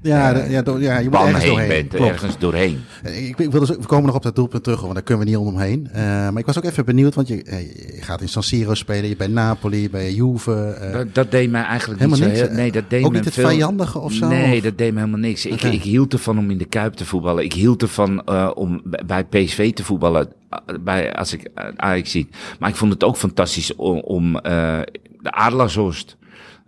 [0.03, 1.69] ja, de- ja, ja, je moet ergens heen doorheen.
[1.69, 1.89] bent.
[1.89, 2.11] Klopt.
[2.13, 2.81] Ergens doorheen.
[3.03, 5.31] Ik, ik wil dus, we komen nog op dat doelpunt terug, want daar kunnen we
[5.31, 5.89] niet omheen.
[5.93, 7.61] Eh maar ik was ook even benieuwd, want je, eh,
[7.97, 10.53] je gaat in San Siro spelen, je bent Napoli, bij Juve.
[10.81, 12.57] eh, Dat, dat deed mij eigenlijk Helemaal niet zo niks.
[12.57, 14.29] Nee, dat deed ook me niet het veel- vijandige of zo?
[14.29, 15.47] Nee, Of- dat deed me helemaal niks.
[15.47, 17.45] Ik, ik hield ervan om in de Kuip te voetballen.
[17.45, 20.29] Ik hield ervan eh, om bij PSV te voetballen.
[20.49, 22.29] eh, Bij, als ik Ajax zie.
[22.59, 24.81] Maar ik vond het ook fantastisch om, om eh,
[25.21, 26.17] de Adelaarshorst.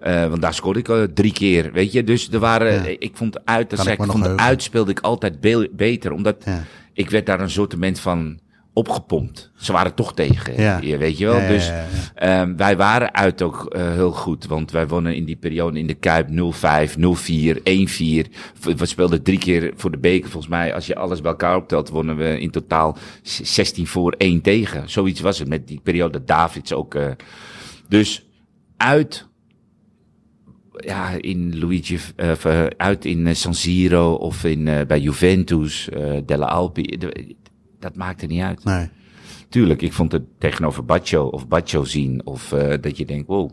[0.05, 2.05] Eh, want daar scoorde ik eh, drie keer, weet je.
[2.05, 2.97] Dus er waren, Ja.
[2.99, 4.41] ik vond uit, dat zei ik ik, vond heugen.
[4.45, 6.13] uit speelde ik altijd be- beter.
[6.13, 6.63] Omdat Ja.
[6.93, 8.39] ik werd daar een soort van
[8.73, 9.51] opgepompt.
[9.57, 10.79] Ze waren toch tegen Ja.
[10.83, 11.47] je, weet je wel.
[11.49, 11.71] Dus.
[12.15, 15.87] Ehm, wij waren uit ook eh, heel goed, want wij wonnen in die periode in
[15.87, 18.27] de Kuip 0-5, 0-4, 1-4.
[18.61, 20.75] V- We speelden drie keer voor de beker, volgens mij.
[20.75, 24.91] Als je alles bij elkaar optelt, wonnen we in totaal z- 16 voor 1 tegen.
[24.91, 26.95] Zoiets was het met die periode Davids ook.
[26.95, 27.07] eh.
[27.89, 28.27] Dus
[28.77, 29.27] uit,
[30.77, 36.13] ja, in Luigi, eh, uit in eh, San Siro of in, eh, bij Juventus, eh
[36.27, 36.83] Delle Alpi.
[36.83, 37.35] de-
[37.81, 38.65] dat maakte niet uit.
[38.65, 38.89] Nee.
[39.49, 42.21] Tuurlijk, ik vond het tegenover Baccio of Baccio zien.
[42.27, 42.49] Of
[42.81, 43.51] dat je denkt, wow,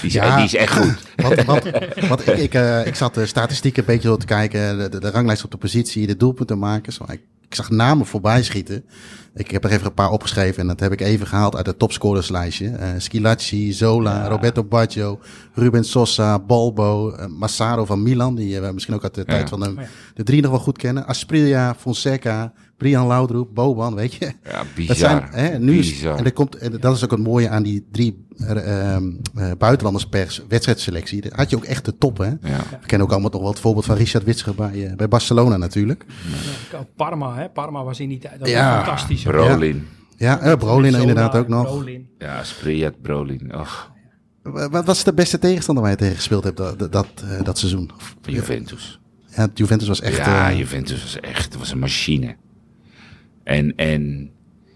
[0.00, 0.36] die is, Ja.
[0.36, 0.96] die is echt goed.
[1.16, 1.70] Wat, wat,
[2.08, 2.54] wat ik, ik,
[2.86, 5.56] ik zat de statistieken een beetje door te kijken, de, de, de ranglijst op de
[5.56, 6.98] positie, de doelpuntenmakers.
[6.98, 8.84] Maar ik, ik zag namen voorbij schieten.
[9.34, 11.78] Ik heb er even een paar opgeschreven en dat heb ik even gehaald uit het
[11.78, 12.68] topscorerslijstje.
[12.68, 15.20] Eh Schilacci, Zola, Roberto Baggio,
[15.54, 19.48] Ruben Sosa, Balbo, eh, Massaro van Milan, die eh, we misschien ook uit de tijd
[19.48, 19.74] van de,
[20.14, 21.06] de drie nog wel goed kennen.
[21.06, 24.24] Asprilla, Fonseca, Brian Laudroep, Boban, weet je.
[24.44, 24.96] Ja, Dat bizar.
[24.96, 26.18] zijn, hè, nu is, bizar.
[26.18, 29.50] en, er komt, en dat is ook het mooie aan die drie eh, ehm, eh,
[29.58, 31.20] buitenlanders per wedstrijdselectie.
[31.20, 32.26] Daar had je ook echt de top, hè?
[32.26, 32.36] ja.
[32.80, 35.56] We kennen ook allemaal nog wel het voorbeeld van Richard Witscher bij, eh, bij Barcelona
[35.56, 36.04] natuurlijk.
[36.72, 37.48] Ja, Parma, hè?
[37.48, 38.38] Parma was in die tijd.
[38.38, 39.22] Dat Ja, was fantastisch.
[39.22, 39.86] Brolin.
[40.16, 41.64] Ja, eh, Brolin inderdaad ook nog.
[41.66, 42.08] Brolin.
[42.18, 43.54] Ja, Spriat, Brolin.
[43.54, 43.90] Och,
[44.42, 47.44] Wa- Wat was de beste tegenstander waar je tegen gespeeld hebt dat, dat, dat, eh,
[47.44, 47.90] dat seizoen?
[48.22, 49.00] Juventus.
[49.36, 50.16] Ja, Juventus was echt...
[50.16, 52.36] ja, Juventus was echt was een machine.
[53.48, 54.30] En, en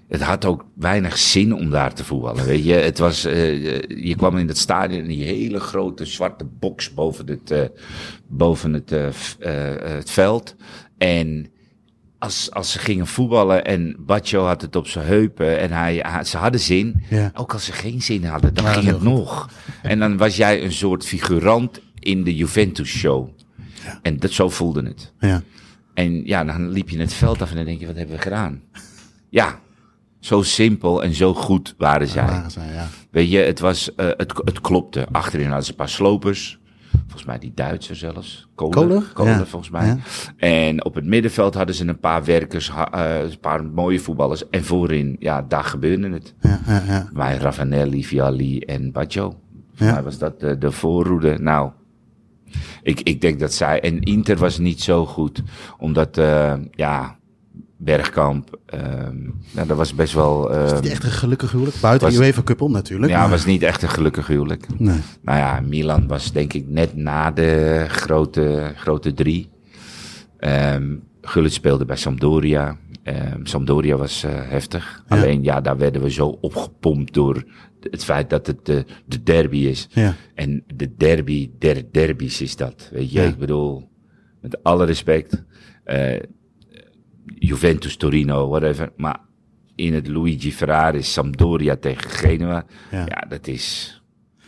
[0.09, 2.45] het had ook weinig zin om daar te voetballen.
[2.45, 6.45] Weet je, het was, eh, je kwam in het stadion in die hele grote zwarte
[6.45, 7.61] box boven het, eh,
[8.27, 10.57] boven het, eh, eh, het veld.
[10.99, 11.47] En
[12.19, 16.37] als, als ze gingen voetballen en Baccio had het op zijn heupen en hij, ze
[16.37, 17.03] hadden zin.
[17.11, 17.31] Ja.
[17.35, 19.51] Ook als ze geen zin hadden, dan Ja, ging het nog.
[19.83, 23.29] En dan was jij een soort figurant in de Juventus show.
[24.03, 25.13] En dat, zo voelde het.
[25.21, 25.43] ja.
[25.95, 28.23] En ja, dan liep je het veld af en dan denk je, wat hebben we
[28.23, 28.61] gedaan?
[29.29, 29.59] Ja,
[30.21, 32.27] zo simpel en zo goed waren zij.
[32.27, 32.87] waren zij, ja.
[33.11, 35.07] Weet je, het, was, eh, het, het klopte.
[35.13, 36.61] Achterin hadden ze een paar slopers.
[37.01, 38.49] Volgens mij die Duitser zelfs.
[38.55, 39.45] Kohler, Ja.
[39.47, 39.87] volgens mij.
[39.87, 39.97] Ja.
[40.37, 44.49] En op het middenveld hadden ze een paar werkers, eh, een paar mooie voetballers.
[44.49, 46.35] En voorin, ja, daar gebeurde het.
[46.41, 47.09] Ja, ja, ja.
[47.13, 49.29] Bij Ravanelli, Vialli en Baggio.
[49.31, 49.93] Volgens Ja.
[49.93, 51.39] mij was dat de, de voorroede.
[51.39, 51.71] Nou,
[52.83, 53.81] ik, ik denk dat zij...
[53.81, 55.43] En Inter was niet zo goed.
[55.79, 57.17] Omdat, eh, ja,
[57.77, 58.59] Bergkamp...
[58.67, 59.17] ehm
[59.53, 60.53] nou, dat was best wel...
[60.53, 61.77] ehm, Niet echt een gelukkig huwelijk.
[61.81, 63.13] Buiten Was- de UEFA Cup om natuurlijk.
[63.13, 64.67] ja, maar- was niet echt een gelukkig huwelijk.
[64.79, 64.99] Nee.
[65.23, 69.51] Nou ja, Milan was denk ik net na de grote, grote drie.
[70.39, 72.77] Ehm Gullit speelde bij Sampdoria.
[73.03, 75.03] Ehm Sampdoria was eh, heftig.
[75.09, 75.17] Ja.
[75.17, 77.45] Alleen ja, daar werden we zo opgepompt door
[77.91, 79.89] het feit dat het de, de derby is.
[79.91, 80.15] Ja.
[80.35, 82.89] En de derby der derbies is dat.
[82.93, 83.27] Weet je, Ja.
[83.27, 83.89] ik bedoel,
[84.41, 85.45] met alle respect.
[85.85, 86.21] eh,
[87.39, 88.93] Juventus, Torino, whatever.
[88.97, 89.21] Maar
[89.75, 92.65] in het Luigi Ferrari, Sampdoria tegen Genua.
[92.91, 93.97] Ja, dat is...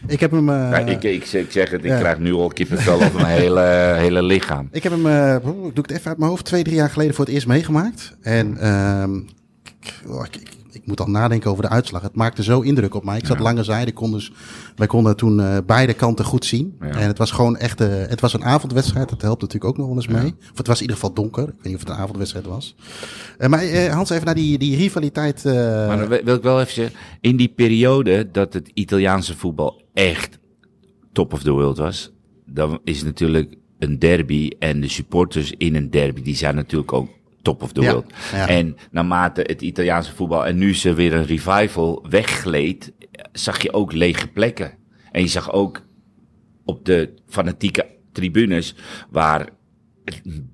[0.06, 0.48] Ik heb hem...
[0.48, 1.98] eh, Ja, ik, ik, ik zeg het, ik ja.
[1.98, 3.60] krijg nu al kippenvel over mijn hele,
[4.04, 4.68] hele lichaam.
[4.72, 5.42] Ik heb hem, eh, ik
[5.74, 8.16] doe het even uit mijn hoofd, twee, drie jaar geleden voor het eerst meegemaakt.
[8.22, 9.20] En ehm,
[9.84, 12.02] ik, oh, ik, ik, moet al nadenken over de uitslag.
[12.02, 13.18] Het maakte zo indruk op mij.
[13.18, 14.32] Ik zat lange zijde, kon dus,
[14.76, 16.76] wij konden toen eh, beide kanten goed zien.
[16.80, 16.86] Ja.
[16.86, 19.08] En het was gewoon echt, eh, het was een avondwedstrijd.
[19.08, 20.34] Dat helpt natuurlijk ook nog wel eens mee.
[20.50, 21.42] Of het was in ieder geval donker.
[21.42, 22.76] Ik weet niet of het een avondwedstrijd was.
[23.38, 25.44] Eh, maar Hans, even naar die, die rivaliteit.
[25.44, 30.38] Maar dan wil ik wel even zeggen, in die periode dat het Italiaanse voetbal echt
[31.12, 32.12] top of the world was,
[32.46, 37.08] dan is natuurlijk een derby en de supporters in een derby, die zijn natuurlijk ook
[37.44, 38.12] top of the Ja, world.
[38.32, 38.48] ja.
[38.48, 42.92] En naarmate het Italiaanse voetbal en nu ze weer een revival weggleed,
[43.32, 44.72] zag je ook lege plekken.
[45.12, 45.82] En je zag ook
[46.64, 48.74] op de fanatieke tribunes
[49.10, 49.48] waar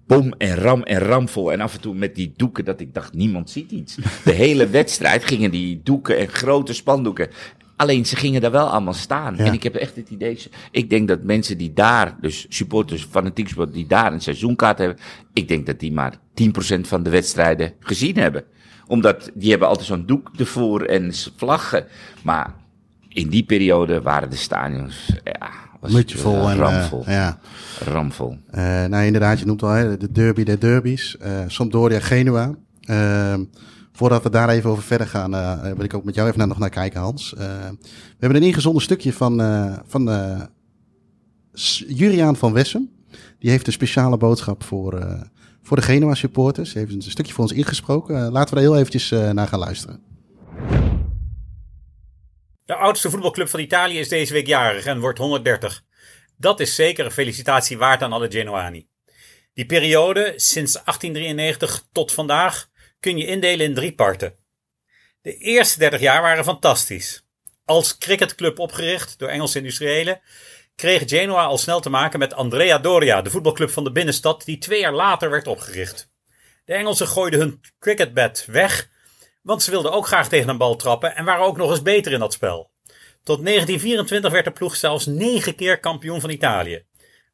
[0.07, 3.12] bom en ram en ramvol en af en toe met die doeken dat ik dacht
[3.15, 3.95] niemand ziet iets.
[4.25, 7.29] De hele wedstrijd gingen die doeken en grote spandoeken.
[7.81, 9.36] Alleen ze gingen daar wel allemaal staan.
[9.36, 9.44] Ja.
[9.44, 10.39] En ik heb echt het idee,
[10.70, 14.97] ik denk dat mensen die daar, dus supporters, fanatiek supporters die daar een seizoenkaart hebben,
[15.32, 18.44] ik denk dat die maar 10% van de wedstrijden gezien hebben.
[18.86, 21.86] Omdat die hebben altijd zo'n doek ervoor en vlaggen.
[22.23, 22.55] Maar
[23.09, 25.51] in die periode waren de stadions, ja,
[25.81, 27.05] was Mutje het, vol eh, en ramvol.
[27.07, 27.39] eh, ja.
[27.85, 28.39] ramvol.
[28.51, 31.16] Eh, nou, inderdaad, je noemt al hè, de derby der derbies.
[31.19, 32.55] eh Sampdoria Genua.
[34.01, 36.48] Voordat we daar even over verder gaan, eh, wil ik ook met jou even naar,
[36.48, 37.35] nog naar kijken, Hans.
[37.35, 40.02] Eh, we hebben een ingezonden stukje van, eh, van
[41.86, 42.90] Juriaan van Wessem.
[43.39, 45.18] Die heeft een speciale boodschap voor,
[45.62, 46.72] voor de Genua supporters.
[46.72, 48.32] Hij heeft een stukje voor ons ingesproken.
[48.32, 50.02] Laten we er heel eventjes naar gaan luisteren.
[52.64, 55.82] De oudste voetbalclub van Italië is deze week jarig en wordt 130.
[56.36, 58.89] Dat is zeker een felicitatie waard aan alle Genoani.
[59.55, 62.70] Die periode, sinds 1893 tot vandaag,
[63.01, 64.35] kun je indelen in drie parten.
[65.22, 67.24] De eerste 30 jaar waren fantastisch.
[67.64, 70.20] Als cricketclub opgericht door Engelse industriëlen,
[70.74, 74.59] kreeg Genoa al snel te maken met Andrea Doria, de voetbalclub van de binnenstad, die
[74.59, 76.10] twee jaar later werd opgericht.
[76.64, 78.89] De Engelsen gooiden hun cricketbed weg
[79.43, 82.12] want ze wilden ook graag tegen een bal trappen en waren ook nog eens beter
[82.12, 82.70] in dat spel.
[83.22, 86.85] Tot 1924 werd de ploeg zelfs negen keer kampioen van Italië.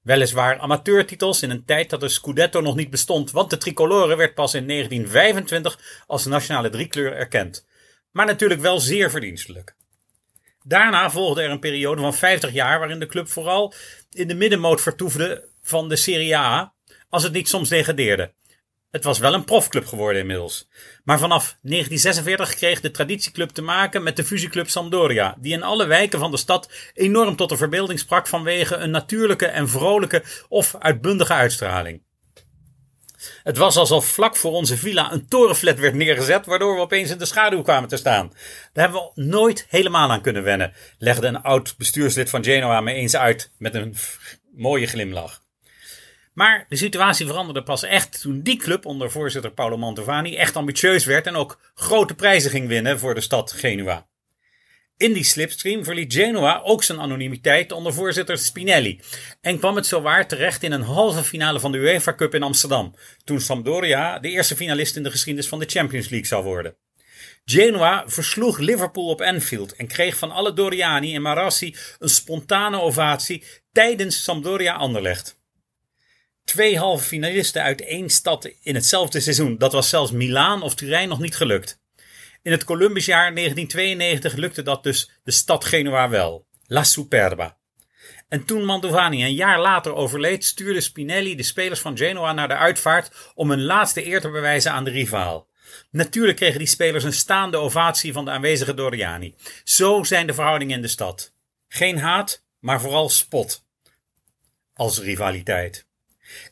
[0.07, 4.35] Weliswaar amateurtitels in een tijd dat de Scudetto nog niet bestond, want de tricolore werd
[4.35, 7.66] pas in 1925 als nationale driekleur erkend.
[8.11, 9.77] Maar natuurlijk wel zeer verdienstelijk.
[10.62, 13.74] Daarna volgde er een periode van 50 jaar waarin de club vooral
[14.11, 16.74] in de middenmoot vertoefde van de Serie A,
[17.09, 18.33] als het niet soms degradeerde.
[18.97, 20.68] Het was wel een profclub geworden inmiddels.
[21.05, 25.86] Maar vanaf 1946 kreeg de traditieclub te maken met de fusieclub Sampdoria, die in alle
[25.86, 30.74] wijken van de stad enorm tot de verbeelding sprak vanwege een natuurlijke en vrolijke of
[30.78, 32.02] uitbundige uitstraling.
[33.43, 37.18] Het was alsof vlak voor onze villa een torenflat werd neergezet, waardoor we opeens in
[37.18, 38.32] de schaduw kwamen te staan.
[38.73, 42.93] Daar hebben we nooit helemaal aan kunnen wennen, legde een oud bestuurslid van Genoa me
[42.93, 43.97] eens uit met een
[44.55, 45.44] mooie glimlach.
[46.37, 51.05] Maar de situatie veranderde pas echt toen die club onder voorzitter Paolo Mantovani echt ambitieus
[51.05, 54.07] werd en ook grote prijzen ging winnen voor de stad Genua.
[54.97, 59.01] In die slipstream verliet Genoa ook zijn anonimiteit onder voorzitter Spinelli
[59.41, 62.95] en kwam het zowaar terecht in een halve finale van de UEFA Cup in Amsterdam,
[63.25, 66.77] toen Sampdoria de eerste finalist in de geschiedenis van de Champions League zou worden.
[67.45, 73.45] Genoa versloeg Liverpool op Anfield en kreeg van alle Doriani en Marassi een spontane ovatie
[73.73, 75.36] tijdens Sampdoria Anderlecht.
[76.47, 79.59] Twee halve finalisten uit één stad in hetzelfde seizoen.
[79.59, 81.81] Dat was zelfs Milaan of Turijn nog niet gelukt.
[82.43, 86.47] In het Columbusjaar 1992 lukte dat dus de stad Genua wel.
[86.66, 87.56] La Superba.
[88.28, 92.56] En toen Mantovani een jaar later overleed, stuurde Spinelli de spelers van Genoa naar de
[92.56, 95.48] uitvaart om hun laatste eer te bewijzen aan de rivaal.
[95.90, 99.35] Natuurlijk kregen die spelers een staande ovatie van de aanwezige Doriani.
[99.64, 101.32] Zo zijn de verhoudingen in de stad.
[101.68, 103.64] Geen haat, maar vooral spot.
[104.74, 105.86] Als rivaliteit.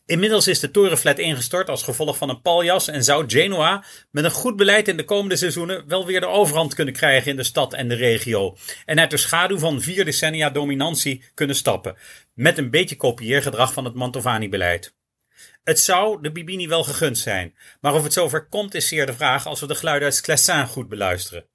[0.06, 4.30] Inmiddels is de torenflat ingestort als gevolg van een paljas en zou Genoa met een
[4.30, 7.72] goed beleid in de komende seizoenen wel weer de overhand kunnen krijgen in de stad
[7.72, 11.96] en de regio en uit de schaduw van vier decennia dominantie kunnen stappen,
[12.34, 14.94] met een beetje kopieergedrag van het Mantovani-beleid.
[15.64, 19.14] Het zou de Bibini wel gegund zijn, maar of het zover komt is zeer de
[19.14, 21.46] vraag als we de geluiden uit Classin goed beluisteren.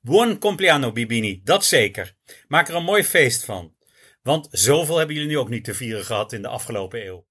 [0.00, 2.14] Buon compleanno Bibini, dat zeker.
[2.48, 3.74] Maak er een mooi feest van.
[4.22, 7.26] Want zoveel hebben jullie nu ook niet te vieren gehad in de afgelopen eeuw.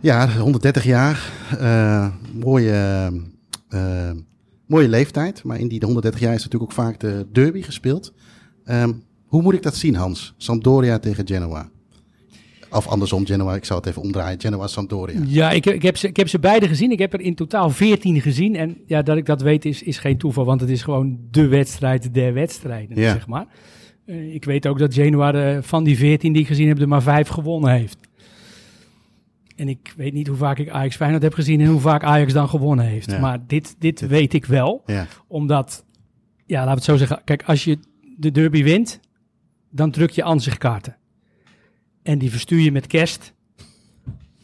[0.00, 1.32] Ja, 130 jaar.
[1.58, 2.72] eh, mooie,
[3.68, 4.10] eh,
[4.66, 5.44] mooie leeftijd.
[5.44, 8.12] Maar in die 130 jaar is natuurlijk ook vaak de derby gespeeld.
[8.64, 8.92] Ehm,
[9.26, 10.34] hoe moet ik dat zien, Hans?
[10.36, 11.68] Sampdoria tegen Genoa.
[12.70, 13.54] Of andersom, Genoa.
[13.54, 14.40] Ik zou het even omdraaien.
[14.40, 15.20] Genoa, Sampdoria.
[15.26, 16.90] Ja, ik, ik, heb ze, ik heb ze beide gezien.
[16.90, 18.56] Ik heb er in totaal 14 gezien.
[18.56, 21.46] En ja, dat ik dat weet is, is geen toeval, want het is gewoon de
[21.48, 23.12] wedstrijd der wedstrijden, Ja.
[23.12, 23.46] zeg maar.
[24.06, 27.02] Eh, ik weet ook dat Genoa van die 14 die ik gezien heb, er maar
[27.02, 28.07] vijf gewonnen heeft.
[29.58, 32.32] En ik weet niet hoe vaak ik Ajax Feyenoord heb gezien en hoe vaak Ajax
[32.32, 33.10] dan gewonnen heeft.
[33.10, 33.18] Ja.
[33.18, 35.84] Maar dit, dit weet ik wel, Ja, omdat,
[36.46, 37.20] ja, laten we het zo zeggen.
[37.24, 37.78] Kijk, als je
[38.16, 39.00] de derby wint,
[39.70, 40.96] dan druk je ansichtkaarten.
[42.02, 43.34] En die verstuur je met kerst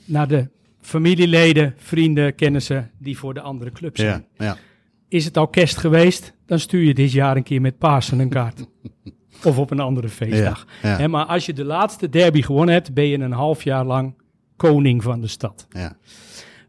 [0.04, 0.48] naar de
[0.80, 4.26] familieleden, vrienden, kennissen die voor de andere club zijn.
[4.36, 4.56] ja, ja.
[5.08, 8.28] Is het al kerst geweest, dan stuur je dit jaar een keer met Pasen een
[8.28, 8.66] kaart.
[9.44, 10.66] of op een andere feestdag.
[10.82, 14.14] Ja, maar als je de laatste derby gewonnen hebt, ben je een half jaar lang
[14.56, 15.66] koning van de stad.
[15.70, 15.96] Ja.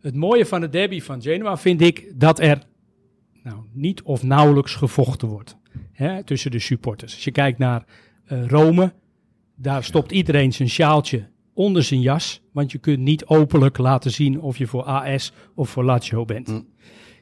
[0.01, 2.63] Het mooie van de derby van Genoa vind ik dat er
[3.43, 5.57] nou, niet of nauwelijks gevochten wordt
[5.91, 7.13] hè, tussen de supporters.
[7.13, 7.85] Als je kijkt naar
[8.25, 8.93] eh, Rome,
[9.55, 14.41] daar stopt iedereen zijn sjaaltje onder zijn jas, want je kunt niet openlijk laten zien
[14.41, 16.47] of je voor AS of voor Lazio bent.
[16.47, 16.61] Hm.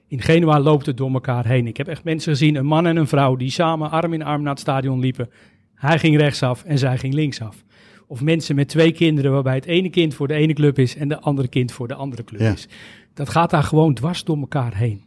[0.08, 1.68] In Genua loopt het door elkaar heen.
[1.68, 4.42] Ik heb echt mensen gezien, een man en een vrouw, die samen arm in arm
[4.42, 5.30] naar het stadion liepen.
[5.76, 7.64] Hij ging rechtsaf en zij ging linksaf.
[8.08, 11.08] Of mensen met twee kinderen, waarbij het ene kind voor de ene club is en
[11.08, 12.52] de andere kind voor de andere club Ja.
[12.52, 12.68] is.
[13.14, 15.04] Dat gaat daar gewoon dwars door elkaar heen.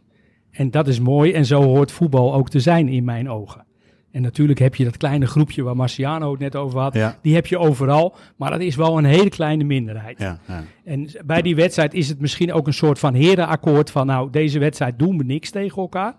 [0.51, 3.65] En dat is mooi en zo hoort voetbal ook te zijn in mijn ogen.
[4.11, 6.93] En natuurlijk heb je dat kleine groepje waar Marciano het net over had.
[6.93, 7.19] Ja.
[7.21, 10.19] Die heb je overal, maar dat is wel een hele kleine minderheid.
[10.19, 10.63] Ja, ja.
[10.83, 14.59] En bij die wedstrijd is het misschien ook een soort van herenakkoord van nou, deze
[14.59, 16.15] wedstrijd doen we niks tegen elkaar.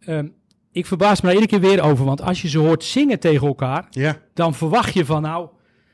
[0.00, 0.26] Ehm,
[0.72, 3.46] ik verbaas me daar iedere keer weer over, want als je ze hoort zingen tegen
[3.46, 3.88] elkaar,
[4.34, 5.48] dan verwacht je van nou,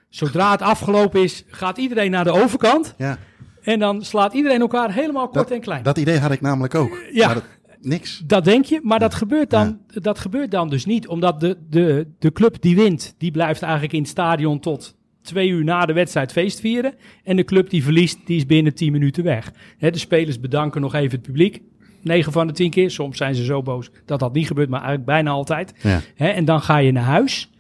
[0.09, 3.19] zodra het afgelopen is, gaat iedereen naar de overkant ja.
[3.63, 5.83] en dan slaat iedereen elkaar helemaal kort en klein.
[5.83, 6.99] Dat idee had ik namelijk ook.
[7.13, 7.27] Ja.
[7.27, 7.45] Maar dat-
[7.81, 8.23] niks.
[8.27, 11.09] Dat denk je, maar dat gebeurt dan, dat gebeurt dan dus niet.
[11.09, 15.49] Omdat de, de, de club die wint, die blijft eigenlijk in het stadion tot twee
[15.49, 16.95] uur na de wedstrijd feest vieren.
[17.25, 19.53] En de club die verliest, die is binnen tien minuten weg.
[19.79, 21.63] Hè, de spelers bedanken nog even het publiek.
[22.03, 22.91] 9 van de 10 keer.
[22.91, 25.73] Soms zijn ze zo boos dat dat niet gebeurt, maar eigenlijk bijna altijd.
[25.83, 26.01] Ja.
[26.17, 27.51] En dan ga je naar huis.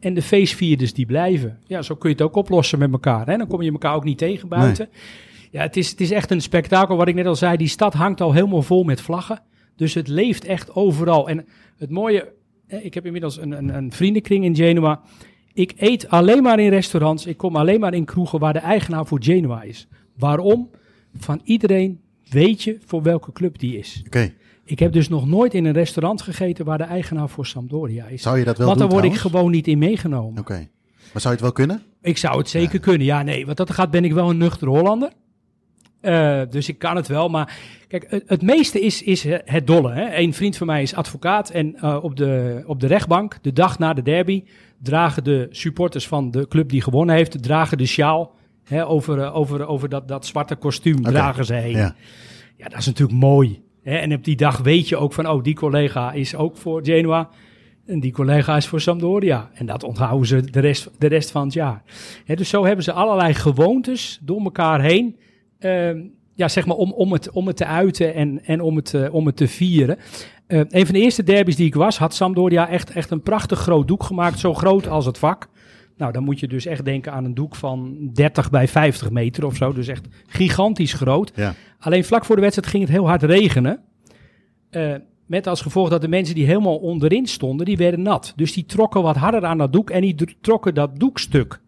[0.00, 1.58] En de feestvierders die blijven.
[1.66, 3.26] Ja, zo kun je het ook oplossen met elkaar.
[3.26, 3.36] Hè?
[3.36, 4.88] Dan kom je elkaar ook niet tegen buiten.
[5.50, 6.96] Ja, het is, het is echt een spektakel.
[6.96, 9.42] Wat ik net al zei, die stad hangt al helemaal vol met vlaggen.
[9.76, 11.28] Dus het leeft echt overal.
[11.28, 11.46] En
[11.76, 12.32] het mooie,
[12.66, 15.00] hè, ik heb inmiddels een, een, een vriendenkring in Genua.
[15.52, 17.26] Ik eet alleen maar in restaurants.
[17.26, 19.88] Ik kom alleen maar in kroegen waar de eigenaar voor Genua is.
[20.16, 20.70] Waarom?
[21.14, 22.00] Van iedereen
[22.30, 24.02] weet je voor welke club die is.
[24.06, 24.32] Oké.
[24.68, 28.22] Ik heb dus nog nooit in een restaurant gegeten waar de eigenaar voor Sampdoria is.
[28.22, 30.40] Zou je dat wel Want doen daar word ik gewoon niet in meegenomen.
[30.40, 30.68] Oké.
[31.12, 31.82] Maar zou je het wel kunnen?
[32.02, 33.06] Ik zou het zeker kunnen.
[33.06, 35.12] Ja, nee, wat dat gaat ben ik wel een nuchter Hollander.
[36.00, 37.28] Eh, dus ik kan het wel.
[37.28, 37.56] Maar
[37.88, 39.92] kijk, het, het meeste is, is het dolle.
[39.92, 40.16] Hè.
[40.16, 41.50] Een vriend van mij is advocaat.
[41.50, 44.44] En eh, op, de, op de rechtbank, de dag na de derby,
[44.82, 48.34] dragen de supporters van de club die gewonnen heeft, dragen de sjaal
[48.64, 51.76] hè, over, eh, over, over dat, dat zwarte kostuum, dragen ze heen.
[51.76, 51.94] Ja.
[52.56, 53.62] Ja, dat is natuurlijk mooi.
[53.88, 57.28] En op die dag weet je ook van, oh, die collega is ook voor Genoa.
[57.86, 59.50] En die collega is voor Sampdoria.
[59.54, 61.82] En dat onthouden ze de rest, de rest van het jaar.
[62.24, 65.16] Dus zo hebben ze allerlei gewoontes door elkaar heen.
[65.58, 66.00] ehm,
[66.34, 69.14] ja, zeg maar om, om, het, om het te uiten en, en om, het, eh,
[69.14, 69.98] om het te vieren.
[70.46, 73.58] Eh, een van de eerste derbies die ik was, had Sampdoria echt, echt een prachtig
[73.58, 74.38] groot doek gemaakt.
[74.38, 75.48] Zo groot als het vak.
[75.98, 79.46] Nou, dan moet je dus echt denken aan een doek van 30 bij 50 meter
[79.46, 79.72] of zo.
[79.72, 81.32] Dus echt gigantisch groot.
[81.34, 81.54] Ja.
[81.78, 83.80] Alleen vlak voor de wedstrijd ging het heel hard regenen.
[84.70, 84.94] Eh,
[85.26, 88.32] met als gevolg dat de mensen die helemaal onderin stonden, die werden nat.
[88.36, 91.60] Dus die trokken wat harder aan dat doek en die trokken dat doekstuk.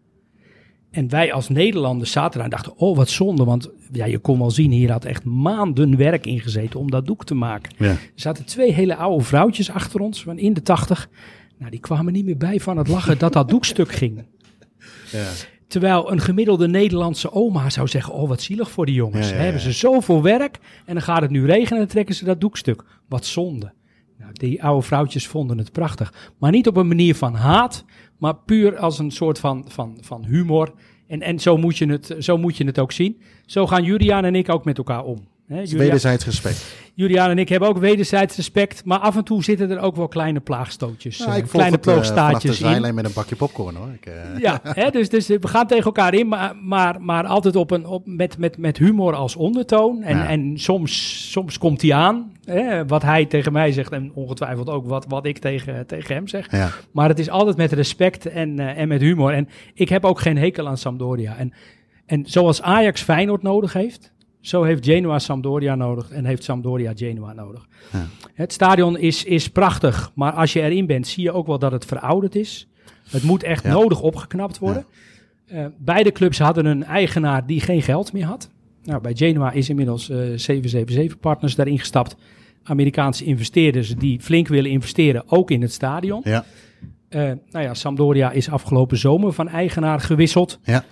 [0.91, 3.43] En wij als Nederlanders zaten daar en dachten, oh wat zonde.
[3.43, 7.05] Want ja, je kon wel zien, hier had echt maanden werk in gezeten om dat
[7.05, 7.73] doek te maken.
[7.77, 7.89] Ja.
[7.89, 11.09] Er zaten twee hele oude vrouwtjes achter ons, van in de tachtig.
[11.61, 14.23] Nou, die kwamen niet meer bij van het lachen dat dat doekstuk ging.
[15.11, 15.27] Ja.
[15.67, 19.29] Terwijl een gemiddelde Nederlandse oma zou zeggen: Oh, wat zielig voor die jongens.
[19.29, 19.35] Ja.
[19.35, 22.41] Hebben ze zoveel werk en dan gaat het nu regenen en dan trekken ze dat
[22.41, 22.83] doekstuk.
[23.07, 23.73] Wat zonde.
[24.17, 26.31] Nou, die oude vrouwtjes vonden het prachtig.
[26.37, 27.85] Maar niet op een manier van haat,
[28.17, 30.73] maar puur als een soort van, van, van humor.
[31.07, 33.21] En, en zo, moet je het, zo moet je het ook zien.
[33.45, 35.27] Zo gaan Julian en ik ook met elkaar om.
[35.51, 36.75] Hè, Wederzijds respect.
[36.93, 40.07] Julian en ik hebben ook wederzijds respect, maar af en toe zitten er ook wel
[40.07, 42.95] kleine plaagstootjes, Nou, eh, ik volg kleine het, eh, de ploegstaartjes in.
[42.95, 43.89] met een bakje popcorn hoor.
[43.93, 47.55] Ik, eh, Ja, hè, dus, dus we gaan tegen elkaar in, maar, maar, maar altijd
[47.55, 50.01] op een, op, met, met, met humor als ondertoon.
[50.03, 50.27] En, Ja.
[50.27, 54.87] en soms, soms komt hij aan, hè, wat hij tegen mij zegt en ongetwijfeld ook
[54.87, 56.51] wat, wat ik tegen, tegen hem zeg.
[56.51, 56.69] ja.
[56.91, 59.33] Maar het is altijd met respect en, en met humor.
[59.33, 61.37] En ik heb ook geen hekel aan Sampdoria.
[61.37, 61.53] En,
[62.05, 64.11] en zoals Ajax Feyenoord nodig heeft,
[64.41, 67.67] zo heeft Genoa Sampdoria nodig en heeft Sampdoria Genoa nodig.
[67.91, 68.07] Ja.
[68.33, 71.71] Het stadion is, is prachtig, maar als je erin bent zie je ook wel dat
[71.71, 72.67] het verouderd is.
[73.09, 73.71] Het moet echt Ja.
[73.71, 74.85] nodig opgeknapt worden.
[75.45, 78.49] Eh, beide clubs hadden een eigenaar die geen geld meer had.
[78.83, 82.15] Nou, bij Genoa is inmiddels eh 777 Partners daarin gestapt.
[82.63, 86.21] Amerikaanse investeerders die flink willen investeren, ook in het stadion.
[86.23, 86.45] Ja.
[87.09, 90.59] Eh, nou ja, Sampdoria is afgelopen zomer van eigenaar gewisseld.
[90.63, 90.83] Ja.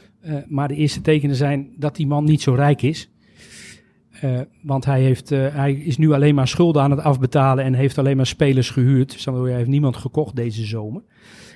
[0.48, 3.10] Maar de eerste tekenen zijn dat die man niet zo rijk is.
[4.22, 7.74] Eh, want hij, heeft, eh, hij is nu alleen maar schulden aan het afbetalen en
[7.74, 9.16] heeft alleen maar spelers gehuurd.
[9.18, 11.02] Sampdoria heeft niemand gekocht deze zomer.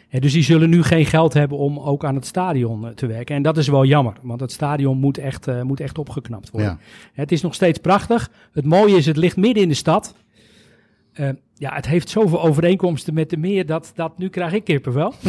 [0.09, 3.35] Eh, dus die zullen nu geen geld hebben om ook aan het stadion te werken.
[3.35, 6.69] En dat is wel jammer, want het stadion moet echt, moet echt opgeknapt worden.
[6.69, 6.77] Ja.
[7.13, 8.31] Het is nog steeds prachtig.
[8.53, 10.15] Het mooie is, het ligt midden in de stad.
[11.53, 15.13] Ja, het heeft zoveel overeenkomsten met de meer dat, dat nu krijg ik kippenvel.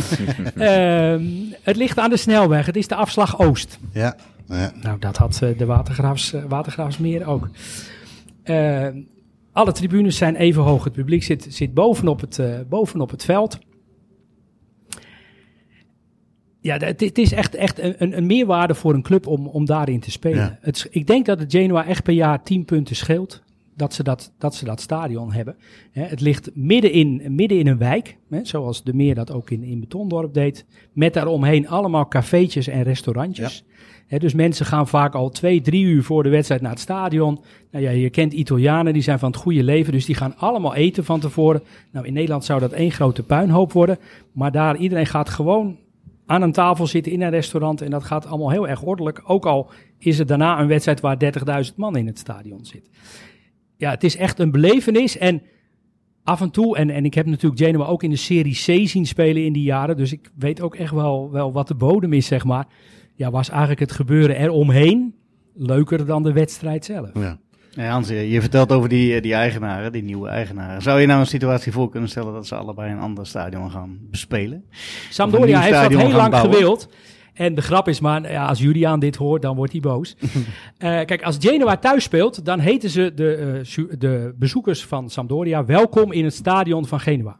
[0.56, 1.22] Ehm
[1.62, 2.66] het ligt aan de snelweg.
[2.66, 3.78] Het is de afslag Oost.
[3.92, 4.16] Ja.
[4.46, 4.72] Ja.
[4.82, 7.48] Nou, dat had eh, de Watergraafs, eh, Watergraafsmeer ook.
[8.42, 8.88] Eh,
[9.52, 10.84] alle tribunes zijn even hoog.
[10.84, 13.58] Het publiek zit, zit bovenop, het, bovenop het veld.
[16.60, 20.00] Ja, het, het is echt, echt een, een- meerwaarde voor een club om, om daarin
[20.00, 20.38] te spelen.
[20.38, 20.58] Ja.
[20.60, 23.42] Het, ik denk dat het Genoa echt per jaar 10 punten scheelt.
[23.76, 25.56] Dat ze dat, dat, ze dat stadion hebben.
[25.90, 28.16] Het ligt midden in, midden in een wijk.
[28.30, 30.66] Hè, zoals de Meer dat ook in, in Betondorp deed.
[30.92, 33.64] Met daaromheen allemaal cafeetjes en restaurantjes.
[34.18, 37.40] Dus mensen gaan vaak al twee, drie uur voor de wedstrijd naar het stadion.
[37.70, 39.92] Nou ja, je kent Italianen, die zijn van het goede leven.
[39.92, 41.62] Dus die gaan allemaal eten van tevoren.
[41.92, 43.98] Nou, in Nederland zou dat één grote puinhoop worden.
[44.32, 45.78] Maar daar, iedereen gaat gewoon
[46.26, 47.80] aan een tafel zitten in een restaurant.
[47.80, 49.22] En dat gaat allemaal heel erg ordelijk.
[49.24, 51.16] Ook al is het daarna een wedstrijd waar
[51.68, 52.90] 30.000 man in het stadion zit.
[53.76, 55.18] Ja, het is echt een belevenis.
[55.18, 55.42] En
[56.24, 59.06] af en toe, en, en ik heb natuurlijk Genoa ook in de Serie C zien
[59.06, 59.96] spelen in die jaren.
[59.96, 62.66] Dus ik weet ook echt wel, wel wat de bodem is, zeg maar.
[63.14, 65.14] Ja, was eigenlijk het gebeuren eromheen
[65.54, 67.10] leuker dan de wedstrijd zelf.
[67.14, 67.38] ja.
[67.76, 70.82] Ja, Hans, je vertelt over die, eh, die eigenaren, die nieuwe eigenaren.
[70.82, 73.98] Zou je nou een situatie voor kunnen stellen dat ze allebei een ander stadion gaan
[74.10, 74.64] bespelen?
[75.10, 76.54] Sampdoria heeft dat heel lang bouwen.
[76.54, 76.88] gewild.
[77.32, 80.16] En de grap is maar, ja, als Julian dit hoort, dan wordt hij boos.
[80.78, 85.64] Eh, kijk, als Genoa thuis speelt, dan heten ze de, eh, de bezoekers van Sampdoria
[85.64, 87.36] welkom in het stadion van Genoa.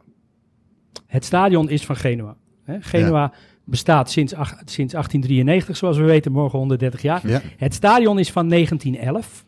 [1.07, 2.35] Het stadion is van Genoa.
[2.63, 2.81] Hè?
[2.81, 3.33] Genua
[3.65, 7.27] bestaat sinds, ach- sinds 1893, zoals we weten, morgen 130 jaar.
[7.27, 7.41] Ja.
[7.57, 9.45] Het stadion is van 1911.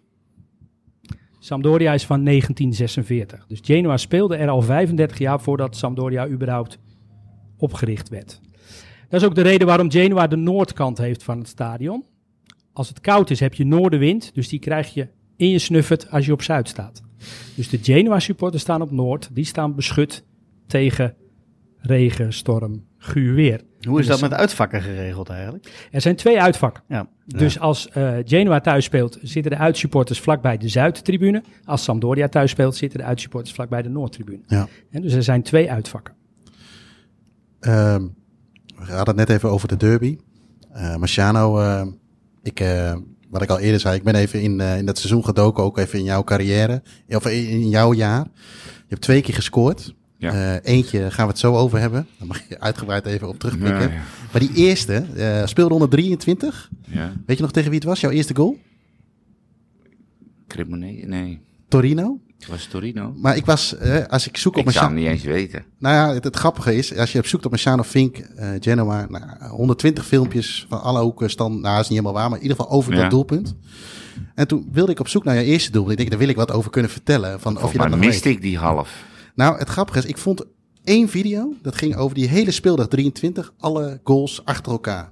[1.39, 3.47] Sampdoria is van 1946.
[3.47, 6.79] Dus Genoa speelde er al 35 jaar voordat Sampdoria überhaupt
[7.57, 8.41] opgericht werd.
[9.09, 12.03] Dat is ook de reden waarom Genoa de noordkant heeft van het stadion.
[12.73, 14.31] Als het koud is, heb je noordenwind.
[14.33, 17.01] Dus die krijg je in je snuffert als je op zuid staat.
[17.55, 19.29] Dus de Genoa supporters staan op noord.
[19.33, 20.25] Die staan beschut
[20.67, 21.15] tegen
[21.77, 23.61] regen, storm, guur weer.
[23.87, 25.87] Hoe is dat de met uitvakken geregeld eigenlijk?
[25.91, 26.83] Er zijn twee uitvakken.
[26.87, 27.07] Ja.
[27.25, 31.43] Dus als eh, Genoa thuis speelt, zitten de uitsupporters vlakbij de Zuidtribune.
[31.65, 34.41] Als Sampdoria thuis speelt, zitten de uitsupporters vlakbij de Noordtribune.
[34.47, 34.67] Ja.
[34.91, 36.13] En dus er zijn twee uitvakken.
[37.59, 38.07] Ehm,
[38.77, 40.17] we hadden het net even over de derby.
[40.71, 41.87] Eh Marciano, eh,
[42.43, 42.63] ik,
[43.29, 45.99] wat ik al eerder zei, ik ben even in, in dat seizoen gedoken, ook even
[45.99, 48.27] in jouw carrière, of in, in jouw jaar.
[48.87, 49.95] Je hebt twee keer gescoord.
[50.17, 50.31] Ja.
[50.31, 52.07] Eh, eentje gaan we het zo over hebben.
[52.17, 53.81] Daar mag je uitgebreid even op terugblikken.
[53.81, 54.01] Ja, ja.
[54.31, 56.69] Maar die eerste, eh, speelde onder 23.
[56.85, 57.13] Ja.
[57.25, 57.99] Weet je nog tegen wie het was?
[57.99, 58.57] Jouw eerste goal?
[60.47, 61.05] Cremonese?
[61.05, 61.41] Nee.
[61.67, 62.19] Torino.
[62.37, 63.13] Het was Torino.
[63.17, 65.65] Maar ik was, eh, als ik zoek op Ik zou hem niet eens weten.
[65.79, 68.17] Nou ja, het, het grappige is, als je op zoekt op Marciano Fink,
[68.59, 72.43] Genoa, nou, 120 filmpjes van alle hoeken stand, nou is niet helemaal waar, maar in
[72.43, 73.55] ieder geval over dat doelpunt.
[74.35, 75.91] En toen wilde ik op zoek naar je eerste doelpunt.
[75.91, 77.39] Ik denk, daar wil ik wat over kunnen vertellen.
[77.39, 78.35] Van of je dat nog miste weet.
[78.35, 79.05] ik die half.
[79.37, 80.45] Nou, het grappige is, ik vond
[80.83, 85.11] één video, dat ging over die hele speeldag 23, alle goals achter elkaar.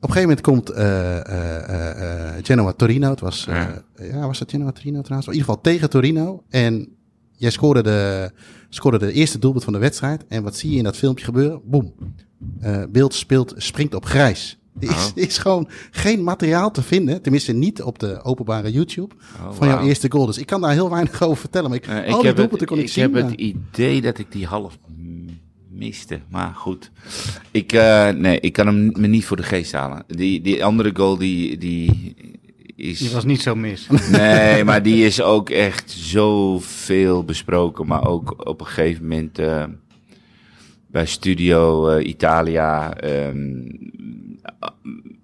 [0.00, 3.10] Op een gegeven moment komt eh, eh, eh, Genoa Torino.
[3.10, 4.26] Het was, eh, ja.
[4.26, 5.28] was dat Genoa Torino trouwens?
[5.28, 6.42] In ieder geval tegen Torino.
[6.48, 6.88] En
[7.32, 8.30] jij scoorde de,
[8.68, 10.24] scoorde de eerste doelpunt van de wedstrijd.
[10.28, 11.60] En wat zie je in dat filmpje gebeuren?
[11.64, 11.94] Boom.
[12.90, 14.58] Beeld speelt, springt op grijs.
[14.80, 15.10] Er is, Oh.
[15.14, 17.22] is gewoon geen materiaal te vinden.
[17.22, 19.14] Tenminste niet op de openbare YouTube.
[19.40, 20.26] Oh, van jouw eerste goal.
[20.26, 21.68] Dus ik kan daar heel weinig over vertellen.
[21.70, 23.02] Maar ik, Eh, al ik heb, het, kon ik, ik zien.
[23.02, 24.78] heb maar- het idee dat ik die half
[25.70, 26.20] miste.
[26.30, 26.90] Maar goed.
[27.50, 30.04] Ik, eh, nee, ik kan hem me niet voor de geest halen.
[30.06, 32.14] Die, die andere goal die, die
[32.76, 32.98] is...
[32.98, 33.86] Die was niet zo mis.
[34.10, 37.86] Nee, maar die is ook echt zoveel besproken.
[37.86, 39.64] Maar ook op een gegeven moment eh,
[40.86, 42.94] bij Studio Italia.
[42.94, 43.58] ehm,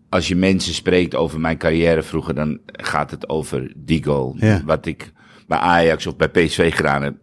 [0.09, 4.35] als je mensen spreekt over mijn carrière vroeger, dan gaat het over die goal.
[4.39, 4.63] Ja.
[4.65, 5.13] Wat ik
[5.47, 7.15] bij Ajax of bij PSV gedaan heb,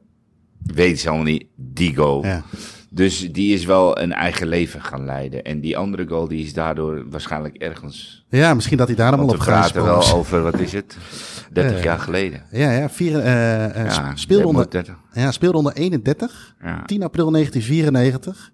[0.63, 2.25] weten ze allemaal niet die goal.
[2.25, 2.43] Ja.
[2.91, 5.43] Dus die is wel een eigen leven gaan leiden.
[5.43, 8.25] En die andere goal die is daardoor waarschijnlijk ergens.
[8.29, 10.71] ja, misschien dat hij daar allemaal Want op we grijs praten wel over, wat is
[10.71, 10.97] het?
[11.53, 12.43] 30 Eh, jaar geleden.
[12.51, 14.95] Ja, ja, vier, Ja, speelde, onder, 30.
[15.13, 16.55] ja, speelde onder 31.
[16.63, 16.83] Ja.
[16.85, 18.51] 10 april 1994.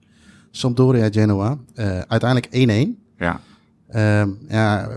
[0.51, 1.57] Sampdoria Genoa.
[1.73, 3.04] Eh, uiteindelijk 1-1.
[3.19, 3.39] Ja.
[3.89, 4.89] Ehm, ja,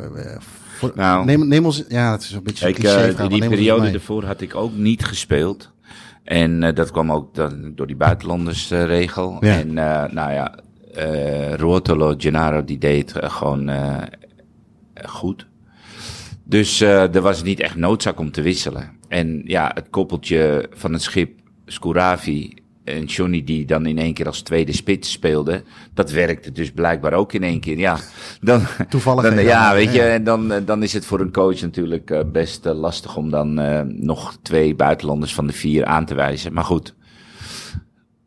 [0.79, 1.25] voor- Nou.
[1.25, 1.85] neem, neem ons...
[1.89, 2.83] Ja, het is een beetje Ik,
[3.19, 5.71] maar die periode ervoor had ik ook niet gespeeld.
[6.25, 9.37] En eh, dat kwam ook dan door die buitenlandersregel.
[9.41, 9.59] Ja.
[9.59, 10.59] En eh, nou ja,
[10.95, 13.71] eh Ruotolo Gennaro die deed gewoon
[15.05, 15.47] goed.
[16.45, 18.91] Dus er was niet echt noodzaak om te wisselen.
[19.09, 22.55] En ja, het koppeltje van het schip Scuravi
[22.89, 25.63] en Johnny die dan in één keer als tweede spits speelde.
[25.95, 27.79] Dat werkte dus blijkbaar ook in één keer.
[27.79, 27.99] Ja,
[28.41, 29.23] dan, Toevallig.
[29.23, 32.21] dan, ja, weet je, en dan, eh, dan is het voor een coach natuurlijk eh,
[32.33, 33.55] best eh, lastig om dan
[34.05, 36.53] nog twee buitenlanders van de vier aan te wijzen.
[36.53, 36.95] Maar goed,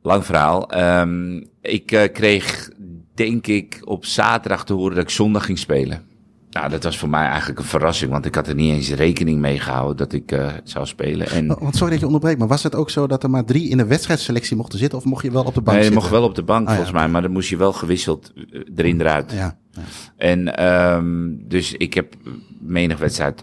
[0.01, 0.69] lang verhaal.
[0.69, 2.69] Ehm, ik kreeg,
[3.13, 6.10] denk ik, op zaterdag te horen dat ik zondag ging spelen.
[6.51, 9.39] Nou, dat was voor mij eigenlijk een verrassing, want ik had er niet eens rekening
[9.39, 11.27] mee gehouden dat ik eh, zou spelen.
[11.27, 13.69] En Want sorry dat je onderbreekt, maar was het ook zo dat er maar drie
[13.69, 14.97] in de wedstrijdselectie mochten zitten?
[14.97, 16.01] Of mocht je wel op de bank nee, je zitten?
[16.01, 18.33] mocht wel op de bank Ah, ja, volgens mij, maar dan moest je wel gewisseld
[18.35, 19.31] eh, erin eruit.
[19.31, 19.81] Ja, ja.
[20.17, 22.15] En ehm dus ik heb
[22.59, 23.41] menig wedstrijd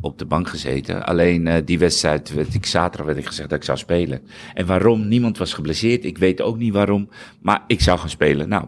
[0.00, 1.06] op de bank gezeten.
[1.06, 4.20] Alleen eh, die wedstrijd werd ik zaterdag werd ik gezegd dat ik zou spelen.
[4.54, 5.08] En waarom?
[5.08, 6.04] Niemand was geblesseerd.
[6.04, 7.08] Ik weet ook niet waarom.
[7.42, 8.48] Maar ik zou gaan spelen.
[8.48, 8.64] Nou,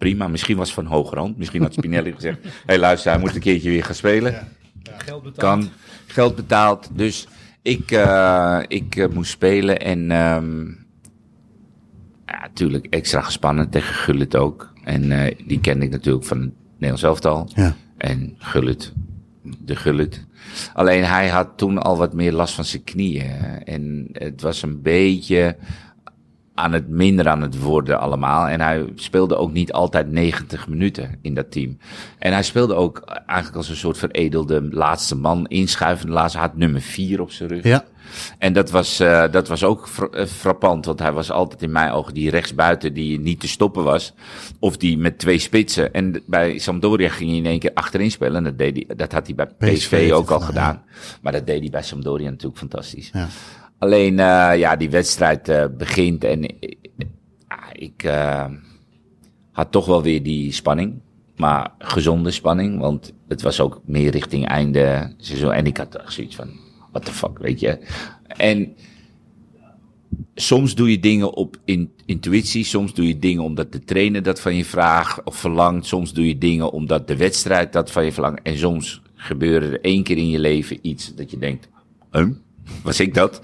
[0.00, 0.28] prima.
[0.28, 1.38] Misschien was het van hoger hand.
[1.38, 4.48] Misschien had Spinelli gezegd: Hé, hey, luister, hij moet een keertje weer gaan spelen.
[4.96, 5.60] Geld betaald.
[5.60, 5.70] Kan.
[6.06, 6.88] Geld betaald.
[6.92, 7.28] Dus
[7.62, 9.80] ik, eh, ik eh, moest spelen.
[9.80, 10.66] En ehm
[12.26, 14.72] ja, natuurlijk extra gespannen tegen Gullit ook.
[14.84, 17.48] En eh, die kende ik natuurlijk van het Nederlands elftal.
[17.54, 17.76] Ja.
[17.96, 18.92] En Gullit,
[19.42, 20.26] de Gullit.
[20.74, 23.30] Alleen hij had toen al wat meer last van zijn knieën.
[23.64, 25.56] En het was een beetje
[26.60, 28.48] aan het minder aan het worden allemaal.
[28.48, 31.78] En hij speelde ook niet altijd 90 minuten in dat team.
[32.18, 35.46] En hij speelde ook eigenlijk als een soort veredelde laatste man.
[35.46, 37.62] Inschuivende laatste, had nummer 4 op zijn rug.
[37.64, 37.84] Ja.
[38.38, 41.92] En dat was, uh, dat was ook uh, frappant, want hij was altijd in mijn
[41.92, 44.12] ogen die rechtsbuiten die niet te stoppen was.
[44.58, 45.92] Of die met twee spitsen.
[45.92, 48.36] En bij Sampdoria ging hij in één keer achterin spelen.
[48.36, 50.82] En dat, deed hij, dat had hij bij PSV, PSV ook al gedaan.
[50.86, 51.18] Ja.
[51.20, 53.10] Maar dat deed hij bij Sampdoria natuurlijk fantastisch.
[53.12, 53.28] Ja.
[53.80, 56.44] Alleen, uh, ja, die wedstrijd begint en
[57.72, 58.10] ik
[59.52, 61.00] had toch wel weer die spanning.
[61.36, 65.52] Maar gezonde spanning, want het was ook meer richting einde seizoen.
[65.52, 66.48] En ik had zoiets van,
[66.92, 67.78] what the fuck, weet je.
[68.26, 68.74] En
[70.34, 74.40] soms doe je dingen op in, intuïtie, soms doe je dingen omdat de trainer dat
[74.40, 75.86] van je vraagt of verlangt.
[75.86, 78.42] Soms doe je dingen omdat de wedstrijd dat van je verlangt.
[78.42, 81.68] En soms gebeurt er één keer in je leven iets dat je denkt,
[82.12, 82.28] huh?
[82.82, 83.40] Was ik dat?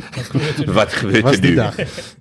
[0.66, 1.54] Wat gebeurt er nu?
[1.54, 1.74] Dag.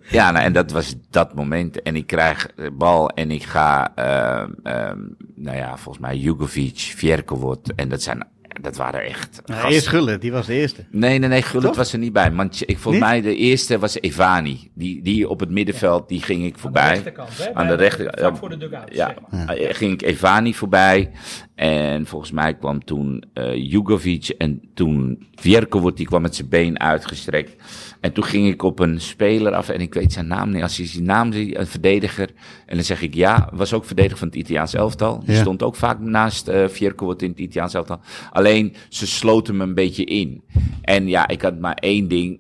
[0.10, 1.82] Ja, nou, en dat was dat moment.
[1.82, 4.92] En ik krijg de bal en ik ga, uh, uh,
[5.36, 7.76] nou ja, volgens mij Jugovic, Vjerkovot.
[7.76, 8.28] En dat zijn
[8.62, 9.42] dat waren echt.
[9.46, 10.86] Nou, eerst Gullit, die was de eerste.
[10.90, 11.76] Nee, nee, nee, Gullit Toch?
[11.76, 12.32] was er niet bij.
[12.32, 13.12] Want ik, volgens niet?
[13.12, 14.72] mij de eerste was Evani.
[14.74, 16.84] Die, die op het middenveld, die ging ik voorbij.
[16.84, 17.54] Aan de rechterkant, hè?
[17.54, 18.20] Aan de rechterkant.
[18.20, 18.94] Vlak voor de dugout.
[18.94, 19.74] Ja, ja.
[19.74, 21.12] ging ik Evani voorbij.
[21.56, 26.80] En volgens mij kwam toen uh, Jugovic en toen Vjerkovot, die kwam met zijn been
[26.80, 27.64] uitgestrekt.
[28.02, 30.62] En toen ging ik op een speler af en ik weet zijn naam niet.
[30.62, 32.30] Als je zijn naam ziet, een verdediger.
[32.66, 35.20] En dan zeg ik ja, was ook verdediger van het Italiaans elftal.
[35.26, 35.42] Die Ja.
[35.42, 36.94] stond ook vaak naast uh, in
[37.30, 38.00] het Italiaans elftal.
[38.32, 40.44] Alleen, ze sloten me een beetje in.
[40.82, 42.40] En ja, ik had maar één ding.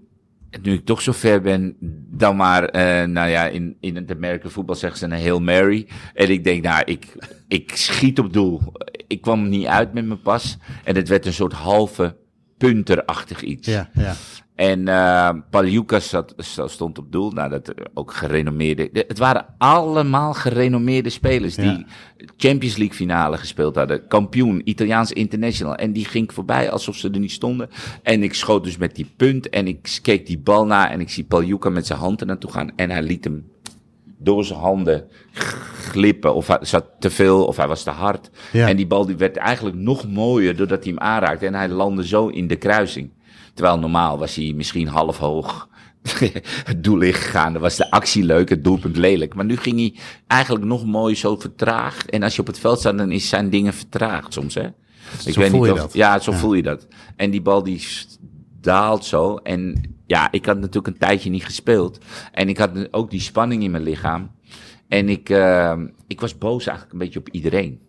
[0.61, 1.75] Nu ik toch zo ver ben,
[2.11, 5.87] dan maar, uh, nou ja, in, in het American voetbal zeggen ze een Hail Mary.
[6.13, 7.05] En ik denk, nou, ik,
[7.47, 8.61] ik schiet op doel.
[9.07, 10.57] Ik kwam niet uit met mijn pas.
[10.83, 12.15] En het werd een soort halve
[12.57, 13.67] punterachtig iets.
[13.67, 14.15] Ja, ja.
[14.55, 16.33] En uh, Paljukas zat,
[16.65, 17.31] stond op doel.
[17.31, 18.89] Nou, dat ook gerenommeerde.
[18.91, 21.63] Het waren allemaal gerenommeerde spelers Ja.
[21.63, 21.85] die
[22.37, 24.07] Champions League finale gespeeld hadden.
[24.07, 25.75] Kampioen, Italiaans international.
[25.75, 27.69] En die ging voorbij alsof ze er niet stonden.
[28.03, 31.09] En ik schoot dus met die punt en ik keek die bal na en ik
[31.09, 32.71] zie Paljuka met zijn hand er naartoe gaan.
[32.75, 33.53] En hij liet hem
[34.25, 35.07] door zijn handen
[35.73, 36.35] glippen.
[36.35, 38.29] Of hij zat te veel of hij was te hard.
[38.51, 38.67] Ja.
[38.67, 41.45] En die bal die werd eigenlijk nog mooier doordat hij hem aanraakte.
[41.45, 43.09] En hij landde zo in de kruising.
[43.53, 45.67] Terwijl normaal was hij misschien half hoog
[46.63, 47.53] het doel ingegaan.
[47.53, 49.33] Dan was de actie leuk, het doelpunt lelijk.
[49.35, 49.93] Maar nu ging hij
[50.27, 52.09] eigenlijk nog mooi zo vertraagd.
[52.09, 54.67] En als je op het veld staat, dan is zijn dingen vertraagd soms, hè.
[55.31, 55.93] Zo voel je dat.
[55.93, 56.37] Ja, zo Ja.
[56.37, 56.87] voel je dat.
[57.15, 57.87] En die bal die
[58.65, 59.35] daalt zo.
[59.35, 61.99] En ja, ik had natuurlijk een tijdje niet gespeeld.
[62.31, 64.31] En ik had ook die spanning in mijn lichaam.
[64.87, 67.79] En ik, uh, ik was boos eigenlijk een beetje op iedereen.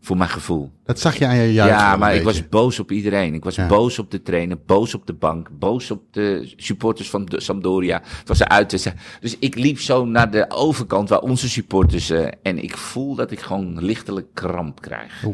[0.00, 0.72] Voor mijn gevoel.
[0.84, 1.92] Dat zag je aan je Ja, juist.
[1.92, 3.34] een maar ik was boos op iedereen.
[3.34, 3.66] Ik was Ja.
[3.66, 8.02] boos op de trainer, boos op de bank, boos op de supporters van de Sampdoria.
[8.18, 8.98] Het was uitwedstrijd.
[9.20, 12.10] Dus ik liep zo naar de overkant waar onze supporters...
[12.10, 15.24] Uh, en ik voel dat ik gewoon lichtelijk kramp krijg.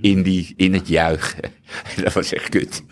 [0.00, 1.52] In, die, in het juichen.
[2.04, 2.82] dat was echt kut.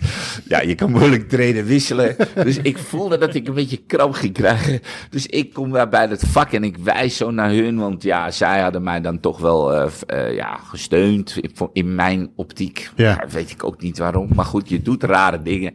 [0.49, 2.17] Ja, je kan moeilijk trainen, wisselen.
[2.35, 4.81] Dus ik voelde dat ik een beetje kramp ging krijgen.
[5.11, 7.79] Dus ik kom daar bij het vak en ik wijs zo naar hun.
[7.79, 12.01] Want ja, zij hadden mij dan toch wel uh, uh, ja, gesteund in, in mijn
[12.37, 12.91] optiek.
[12.97, 13.11] Ja.
[13.11, 14.29] Ja, weet ik ook niet waarom.
[14.35, 15.75] Maar goed, je doet rare dingen.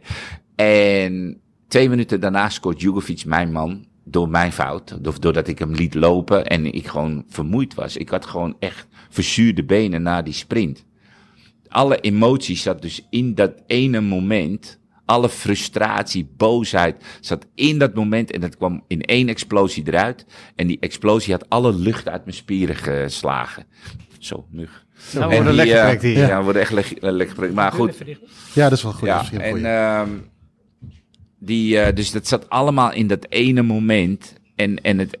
[0.56, 4.98] En twee minuten daarna scoort Jugovic mijn man door mijn fout.
[5.20, 7.96] Doordat ik hem liet lopen en ik gewoon vermoeid was.
[7.96, 10.84] Ik had gewoon echt verzuurde benen na die sprint.
[11.68, 14.78] Alle emoties zat dus in dat ene moment
[15.08, 18.30] alle frustratie, boosheid zat in dat moment.
[18.30, 20.26] En dat kwam in één explosie eruit.
[20.54, 23.66] En die explosie had alle lucht uit mijn spieren geslagen.
[24.18, 24.46] Zo,
[25.14, 26.18] Nou, we worden lekker eh, geprikt hier.
[26.18, 26.38] Ja, Ja.
[26.38, 27.54] we worden echt leg- lekker geprikt.
[27.54, 27.96] Maar goed,
[28.54, 29.08] Ja, dat is wel goed.
[29.08, 29.66] dat ja, en goeie.
[29.66, 30.08] ehm,
[31.38, 34.34] die, eh, dus dat zat allemaal in dat ene moment.
[34.56, 35.18] En, en het,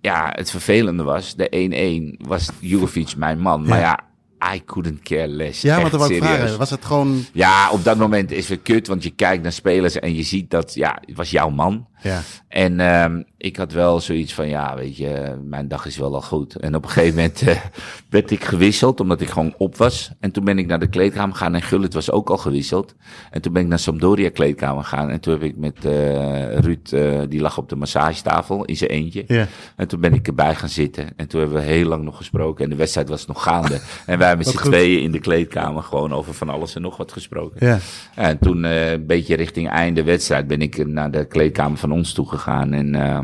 [0.00, 1.48] ja, het vervelende was, de
[2.20, 3.66] 1-1 was Jugovic mijn man.
[3.66, 4.00] Maar ja,
[4.54, 5.62] I couldn't care less.
[5.62, 6.58] ja, want er vragen.
[6.58, 7.24] Was het gewoon...
[7.32, 10.50] Ja, op dat moment is het kut, want je kijkt naar spelers en je ziet
[10.50, 11.86] dat, ja, het was jouw man.
[12.02, 12.20] Ja.
[12.48, 16.22] En ehm, ik had wel zoiets van, ja, weet je, mijn dag is wel al
[16.22, 16.56] goed.
[16.56, 17.60] En op een gegeven moment eh,
[18.10, 20.10] werd ik gewisseld, omdat ik gewoon op was.
[20.20, 22.94] En toen ben ik naar de kleedkamer gegaan en Gullit was ook al gewisseld.
[23.30, 25.10] En toen ben ik naar Sampdoria kleedkamer gegaan.
[25.10, 28.90] En toen heb ik met eh, Ruud, eh, die lag op de massagetafel in zijn
[28.90, 29.24] eentje.
[29.26, 29.46] Ja.
[29.76, 31.08] En toen ben ik erbij gaan zitten.
[31.16, 32.64] En toen hebben we heel lang nog gesproken.
[32.64, 33.80] En de wedstrijd was nog gaande.
[34.06, 36.96] En wij met Wat z'n tweeën in de kleedkamer gewoon over van alles en nog
[36.96, 37.66] wat gesproken.
[37.66, 37.78] Ja.
[38.14, 42.12] En toen eh, een beetje richting einde wedstrijd ben ik naar de kleedkamer van ons
[42.12, 42.72] toe gegaan.
[42.72, 43.18] En eh,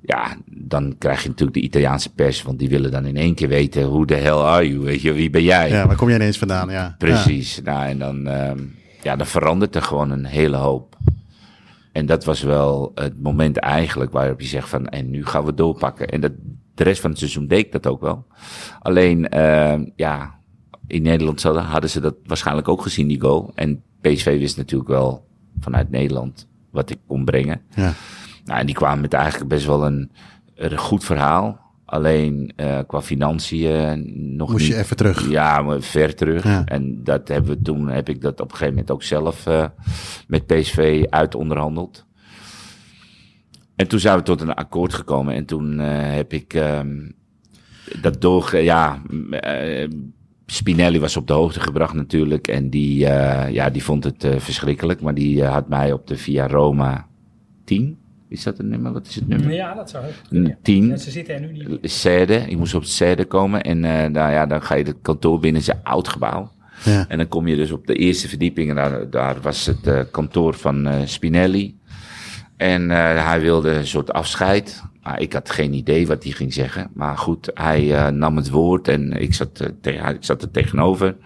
[0.00, 2.42] ja, dan krijg je natuurlijk de Italiaanse pers.
[2.42, 4.80] Want die willen dan in één keer weten, hoe de hell are you?
[4.80, 5.68] Weet je, wie ben jij?
[5.68, 6.70] ja, waar kom jij ineens vandaan?
[6.70, 6.94] Ja.
[6.98, 7.60] Precies.
[7.62, 8.58] Nou, en dan, ehm,
[9.02, 10.96] ja, dan verandert er gewoon een hele hoop.
[11.92, 15.54] En dat was wel het moment eigenlijk waarop je zegt van, en nu gaan we
[15.54, 16.08] doorpakken.
[16.08, 16.32] En dat,
[16.74, 18.26] de rest van het seizoen deed ik dat ook wel.
[18.80, 20.34] Alleen, ehm, ja,
[20.86, 23.52] in Nederland hadden ze dat waarschijnlijk ook gezien, die goal.
[23.54, 25.26] En PSV wist natuurlijk wel
[25.60, 27.60] vanuit Nederland wat ik kon brengen.
[27.74, 27.92] Ja.
[28.44, 30.10] Nou, en die kwamen met eigenlijk best wel een,
[30.54, 31.62] een goed verhaal.
[31.84, 34.74] Alleen eh, qua financiën nog Moest niet.
[34.74, 35.28] je even terug.
[35.28, 36.44] Ja, maar ver terug.
[36.44, 36.64] Ja.
[36.64, 39.64] En dat hebben we toen, heb ik dat op een gegeven moment ook zelf eh,
[40.26, 42.06] met PSV uitonderhandeld.
[43.76, 45.34] En toen zijn we tot een akkoord gekomen.
[45.34, 47.10] En toen eh, heb ik ehm,
[48.00, 48.58] dat doorge...
[48.58, 49.88] Ja, eh,
[50.46, 52.48] Spinelli was op de hoogte gebracht natuurlijk.
[52.48, 55.00] En die, eh, ja, die vond het verschrikkelijk.
[55.00, 57.06] Maar die had mij op de Via Roma
[57.64, 57.98] 10.
[58.28, 58.92] Is dat een nummer?
[58.92, 59.52] Wat is het nummer?
[59.52, 60.86] Ja, dat zou Een 10.
[60.86, 61.92] Ja, ze zitten er nu niet.
[61.92, 62.34] Zede.
[62.34, 63.62] Ik moest op het Zede komen.
[63.62, 65.60] En eh nou ja, dan ga je het kantoor binnen.
[65.60, 66.52] Het is een oud gebouw.
[66.84, 67.08] Ja.
[67.08, 68.68] En dan kom je dus op de eerste verdieping.
[68.68, 71.76] En daar, daar was het eh, kantoor van eh, Spinelli.
[72.64, 74.82] En eh, hij wilde een soort afscheid.
[75.02, 76.90] Maar ik had geen idee wat hij ging zeggen.
[76.94, 81.16] Maar goed, hij eh, nam het woord en ik zat, eh, ik zat er tegenover.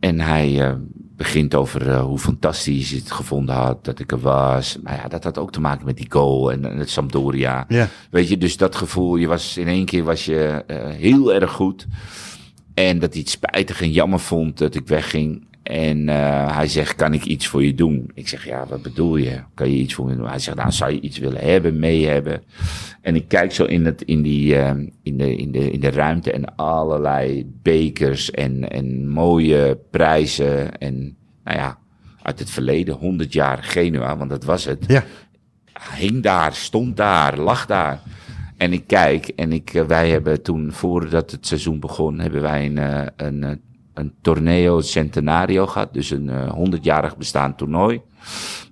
[0.00, 0.76] En hij
[1.16, 4.78] begint over hoe fantastisch hij het gevonden had dat ik er was.
[4.82, 7.64] Maar ja, dat had ook te maken met die goal en, en het Sampdoria.
[7.68, 7.88] Ja.
[8.10, 10.64] Weet je, dus dat gevoel, je was in één keer was je
[10.98, 11.86] heel erg goed.
[12.74, 15.46] En dat hij het spijtig en jammer vond dat ik wegging.
[15.66, 18.10] En eh, hij zegt, kan ik iets voor je doen?
[18.14, 19.40] Ik zeg, ja, wat bedoel je?
[19.54, 20.28] Kan je iets voor me doen?
[20.28, 22.42] Hij zegt, nou, zou je iets willen hebben, mee hebben?
[23.00, 24.70] En ik kijk zo in, het, in, die, eh,
[25.02, 30.78] in, de, in, de, in de ruimte en allerlei bekers en, en mooie prijzen.
[30.78, 31.78] En nou ja,
[32.22, 35.04] uit het verleden, 100 jaar Genua, want dat was het Ja.
[35.94, 38.00] hing daar, stond daar, lag daar.
[38.56, 42.66] En ik kijk en ik, eh, wij hebben toen, voordat het seizoen begon, hebben wij
[42.66, 43.60] een, een,
[43.96, 45.94] een Torneo Centenario gehad.
[45.94, 48.00] Dus een eh, 100-jarig bestaand toernooi.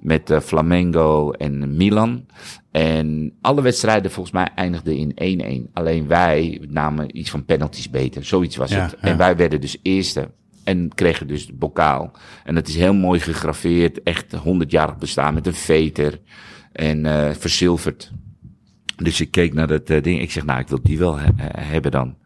[0.01, 2.27] Met eh, Flamengo en Milan.
[2.71, 5.73] En alle wedstrijden volgens mij eindigden in 1-1.
[5.73, 8.25] Alleen wij namen iets van penalties beter.
[8.25, 8.91] Zoiets was Ja, het.
[8.91, 9.09] ja.
[9.09, 10.31] En wij werden dus eerste.
[10.65, 12.11] En kregen dus de bokaal.
[12.45, 14.03] En dat is heel mooi gegraveerd.
[14.03, 16.21] Echt 100-jarig bestaan met een veter.
[16.73, 18.13] En eh verzilverd.
[18.97, 20.21] Dus ik keek naar dat eh, ding.
[20.21, 22.17] Ik zeg, nou, ik wil die wel he- he- hebben dan.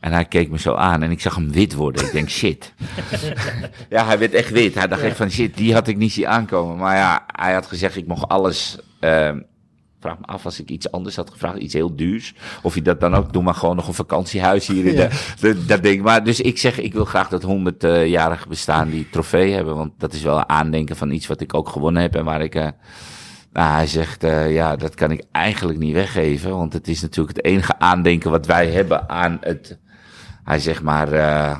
[0.00, 2.04] En hij keek me zo aan en ik zag hem wit worden.
[2.04, 2.72] Ik denk, shit.
[3.90, 4.74] ja, hij werd echt wit.
[4.74, 6.76] Hij dacht echt van, shit, die had ik niet zien aankomen.
[6.76, 8.78] Maar ja, hij had gezegd, ik mocht alles...
[9.00, 9.38] ehm
[10.00, 12.34] vraag me af als ik iets anders had gevraagd, iets heel duurs.
[12.62, 15.08] Of je dat dan ook, doe maar gewoon nog een vakantiehuis hier in Ja.
[15.08, 16.02] de, de- dat ding.
[16.02, 19.76] Maar dus ik zeg, ik wil graag dat 100-jarige bestaan die trofee hebben.
[19.76, 22.40] Want dat is wel een aandenken van iets wat ik ook gewonnen heb en waar
[22.42, 22.54] ik...
[22.54, 22.68] eh,
[23.52, 26.50] nou, hij zegt, eh, ja, dat kan ik eigenlijk niet weggeven.
[26.56, 29.78] Want het is natuurlijk het enige aandenken wat wij hebben aan het...
[30.50, 31.56] Hij zegt maar, eh,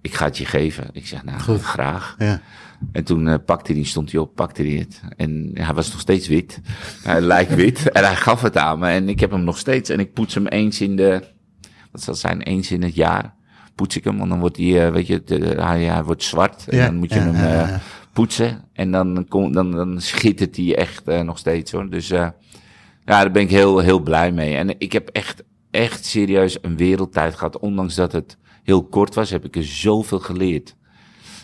[0.00, 0.88] ik ga het je geven.
[0.92, 1.60] Ik zeg, nou, Goed.
[1.62, 2.14] graag.
[2.18, 2.40] Ja.
[2.92, 5.00] En toen eh, pakte hij, stond hij op, pakte hij het.
[5.16, 6.60] En hij was nog steeds wit.
[7.02, 7.90] Hij lijkt wit.
[7.92, 8.88] En hij gaf het aan me.
[8.88, 9.90] En ik heb hem nog steeds.
[9.90, 11.22] En ik poets hem eens in de,
[11.92, 13.34] wat zal het zijn, eens in het jaar.
[13.74, 16.68] Poets ik hem, want dan wordt hij, eh, weet je, de- hij, hij wordt zwart.
[16.68, 17.80] En Ja, dan moet je ja, hem
[18.12, 18.64] poetsen.
[18.72, 21.90] En dan, kom, dan, dan schittert hij echt nog steeds hoor.
[21.90, 22.34] Dus ja,
[23.04, 24.56] daar ben ik heel, heel blij mee.
[24.56, 27.58] En ik heb echt, echt serieus een wereldtijd gehad.
[27.58, 30.74] Ondanks dat het heel kort was, heb ik er zoveel geleerd.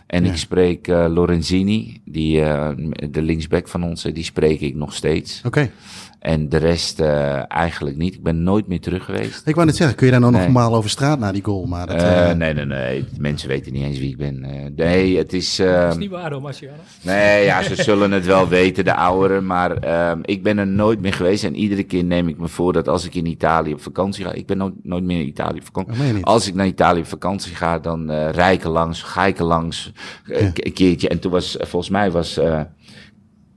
[0.07, 0.31] En Ja.
[0.31, 2.71] ik spreek eh, Lorenzini, die, eh,
[3.11, 5.43] de linksback van ons, eh, die spreek ik nog steeds.
[5.45, 5.71] Oké.
[6.19, 8.15] En de rest eh, eigenlijk niet.
[8.15, 9.47] Ik ben nooit meer terug geweest.
[9.47, 11.67] Ik wou net zeggen, kun je daar nou nog normaal over straat na die goal?
[11.67, 13.05] Maar dat, Eh, eh, nee, nee, nee.
[13.19, 14.45] Mensen weten niet eens wie ik ben.
[14.45, 15.59] Eh, nee, het is...
[15.59, 16.77] ehm, Dat is niet waar hoor, Marciano.
[17.03, 19.47] Nee, ja, ze zullen het wel weten, de ouderen.
[19.47, 21.45] Maar ehm, ik ben er nooit meer geweest.
[21.45, 24.33] En iedere keer neem ik me voor dat als ik in Italië op vakantie ga...
[24.33, 25.91] Ik ben nooit, nooit meer in Italië op vakantie.
[25.93, 26.25] Dat meen je niet.
[26.25, 29.39] Als ik naar Italië op vakantie ga, dan eh rij ik er langs, ga ik
[29.39, 29.93] er langs.
[30.27, 30.37] Ja.
[30.55, 31.09] Een keertje.
[31.09, 32.41] En toen was, volgens mij was...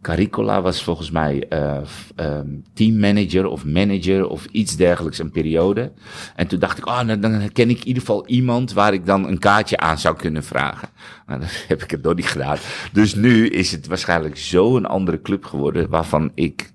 [0.02, 1.48] Caricola was volgens mij
[1.86, 5.92] f- ehm, teammanager of manager of iets dergelijks een periode.
[6.36, 9.06] En toen dacht ik, oh, dan, dan ken ik in ieder geval iemand waar ik
[9.06, 10.90] dan een kaartje aan zou kunnen vragen.
[11.26, 12.58] Maar dat heb ik het nog niet gedaan.
[12.92, 16.72] Dus nu is het waarschijnlijk zo een andere club geworden waarvan ik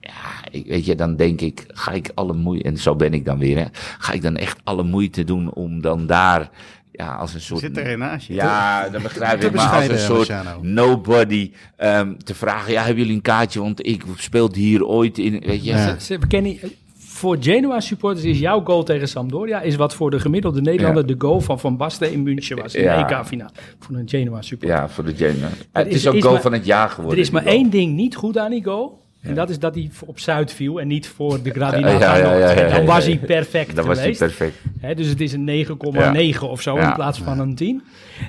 [0.00, 3.24] ja, ik, weet je, dan denk ik, ga ik alle moeite, en zo ben ik
[3.24, 3.64] dan weer, hè,
[3.98, 6.50] ga ik dan echt alle moeite doen om dan daar,
[6.92, 7.60] ja, als een soort...
[7.60, 8.34] Zit er een naast je?
[8.34, 9.52] Ja, dat begrijp ik.
[9.52, 10.58] Maar als een soort Marciano.
[10.62, 13.60] nobody ehm, te vragen, ja, hebben jullie een kaartje?
[13.60, 15.70] Want ik speelde hier ooit in, weet je.
[15.70, 15.98] Ja.
[15.98, 16.58] Ze- We kennen,
[16.98, 21.14] voor Genoa supporters is jouw goal tegen Sampdoria is wat voor de gemiddelde Nederlander de
[21.18, 23.06] goal van Van Basten in München was in Ja.
[23.08, 23.50] de EK-finale.
[23.78, 24.76] Voor een Genoa supporter.
[24.78, 25.48] Ja, voor de Genoa.
[25.72, 27.18] Het is- is ook is goal maar- van het jaar geworden.
[27.18, 28.98] Er is maar één ding niet goed aan die goal.
[29.20, 32.16] En dat is dat hij op Zuid viel en niet voor de Gradinata Ja, ja,
[32.16, 32.58] ja, Noord.
[32.58, 34.36] ja, ja, Dan was hij perfect Dat was hij geweest.
[34.36, 34.56] perfect.
[34.80, 36.88] Hè, dus het is een 9,9 of zo Ja.
[36.88, 37.82] in plaats van een 10.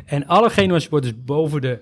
[0.05, 1.80] En alle Genoa supporters boven de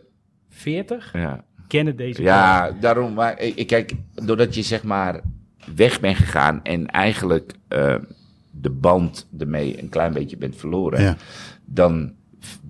[0.49, 1.43] 40 Ja.
[1.67, 2.21] kennen deze.
[2.21, 3.13] Ja, daarom.
[3.13, 3.93] Maar ik, ik- kijk,
[4.25, 5.21] doordat je zeg maar
[5.75, 7.95] weg bent gegaan en eigenlijk eh,
[8.51, 11.15] de band ermee een klein beetje bent verloren, Ja.
[11.65, 12.13] dan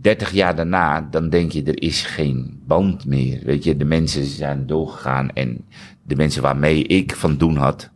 [0.02, 3.40] 30 jaar daarna, dan denk je er is geen band meer.
[3.44, 5.66] Weet je, de mensen zijn doorgegaan en
[6.10, 7.90] de mensen waarmee ik van doen had.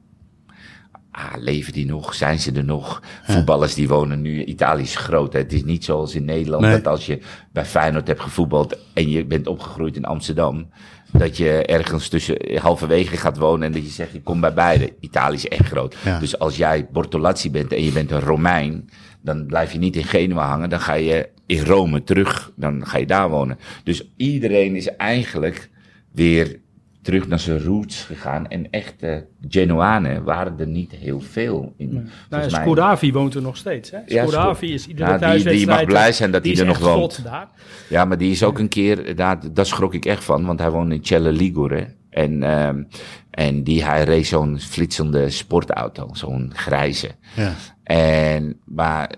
[1.12, 2.14] Ah, leven die nog?
[2.14, 3.02] Zijn ze er nog?
[3.24, 4.44] Voetballers die wonen nu.
[4.44, 5.34] Italië is groot.
[5.34, 5.40] Hè?
[5.40, 6.72] Het is niet zoals in Nederland Nee.
[6.72, 7.20] dat als je
[7.52, 10.70] bij Feyenoord hebt gevoetbald en je bent opgegroeid in Amsterdam,
[11.12, 14.94] dat je ergens tussen halverwege gaat wonen en dat je zegt je komt bij beide.
[15.00, 15.96] Italië is echt groot.
[16.06, 16.20] Ja.
[16.20, 18.90] Dus als jij Bortolazzi bent en je bent een Romein,
[19.22, 20.70] dan blijf je niet in Genua hangen.
[20.70, 22.52] Dan ga je in Rome terug.
[22.56, 23.60] Dan ga je daar wonen.
[23.84, 25.70] Dus iedereen is eigenlijk
[26.12, 26.60] weer
[27.04, 28.48] terug naar zijn roots gegaan.
[28.48, 31.94] En echte Genoanen waren er niet heel veel in.
[31.94, 32.62] Nou ja, volgens mij.
[32.62, 33.92] Scoravi woont er nog steeds.
[33.92, 33.98] Hè?
[34.06, 35.80] Ja, Scoravi is iedere Ja, die- die thuiswedstrijd.
[35.80, 37.24] mag blij zijn dat die hij er nog woont.
[37.24, 37.48] Daar.
[37.90, 40.70] Ja, maar die is ook een keer, daar, daar schrok ik echt van, want hij
[40.72, 41.88] woonde in Celle Ligure.
[42.10, 42.84] En, ehm
[43.30, 47.10] en die, hij reed zo'n flitsende sportauto, zo'n grijze.
[47.36, 47.54] ja.
[47.84, 49.16] En, maar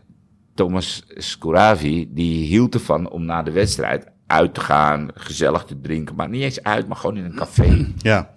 [0.54, 6.16] Thomas Scoravi, die hield ervan om na de wedstrijd uit te gaan, gezellig te drinken,
[6.16, 7.88] maar niet eens uit, maar gewoon in een café.
[7.98, 8.34] ja.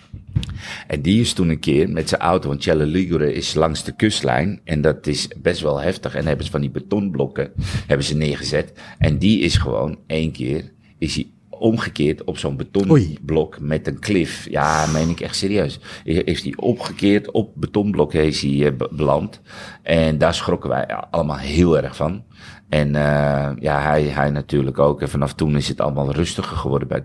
[0.86, 3.92] En die is toen een keer met zijn auto, want Celle Ligure is langs de
[3.92, 4.60] kustlijn.
[4.64, 6.14] En dat is best wel heftig.
[6.14, 7.52] En hebben ze van die betonblokken
[7.86, 8.72] hebben ze neergezet.
[8.98, 14.46] En die is gewoon één keer, is hij omgekeerd op zo'n betonblok met een klif.
[14.50, 15.78] Ja, meen ik echt serieus.
[16.04, 19.40] Heeft hij opgekeerd op betonblok is hij eh, be- beland.
[19.82, 22.24] En daar schrokken wij allemaal heel erg van.
[22.68, 25.00] En uh, ja, hij, hij natuurlijk ook.
[25.02, 27.04] En vanaf toen is het allemaal rustiger geworden bij,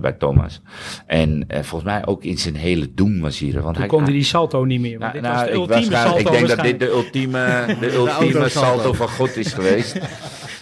[0.00, 0.60] bij Thomas.
[1.06, 3.52] En uh, volgens mij ook in zijn hele doen was hier.
[3.52, 4.98] Want Toen hij, kon hij die salto niet meer.
[4.98, 7.64] Nou, dit was nou, de ik, ultieme waarschijnlijk- salto ik denk dat dit de ultieme,
[7.80, 8.48] de ultieme autosalto.
[8.48, 9.98] salto van God is geweest.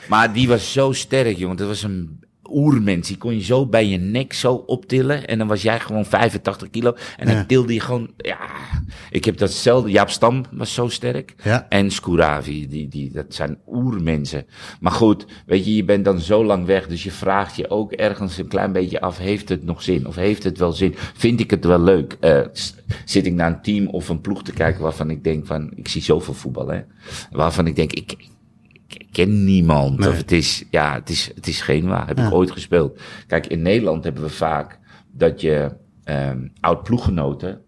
[0.09, 1.57] Maar die was zo sterk, jongen.
[1.57, 2.24] Dat was een
[2.55, 3.09] oermens.
[3.09, 5.27] Die kon je zo bij je nek zo optillen.
[5.27, 6.95] En dan was jij gewoon 85 kilo.
[7.17, 7.45] En dan Ja.
[7.45, 8.11] tilde je gewoon...
[8.17, 8.39] Ja,
[9.11, 9.91] ik heb datzelfde...
[9.91, 11.35] Jaap Stam was zo sterk.
[11.43, 11.67] Ja.
[11.69, 14.47] En Scouravi, die, die, dat zijn oermensen.
[14.81, 16.87] Maar goed, weet je, je bent dan zo lang weg.
[16.87, 19.19] Dus je vraagt je ook ergens een klein beetje af...
[19.19, 20.07] Heeft het nog zin?
[20.07, 20.95] Of heeft het wel zin?
[21.15, 22.17] Vind ik het wel leuk?
[22.21, 22.41] Eh,
[23.05, 25.73] zit ik naar een team of een ploeg te kijken waarvan ik denk van...
[25.75, 26.81] Ik zie zoveel voetbal, hè.
[27.31, 28.29] Waarvan ik denk, ik
[29.13, 29.99] ken niemand.
[29.99, 30.09] Nee.
[30.09, 32.05] Of het is, ja, het is, het is Genua.
[32.07, 32.27] Heb Ja.
[32.27, 33.01] ik ooit gespeeld.
[33.27, 34.79] Kijk, in Nederland hebben we vaak
[35.13, 35.71] dat je
[36.05, 37.61] ehm oud ploeggenoten,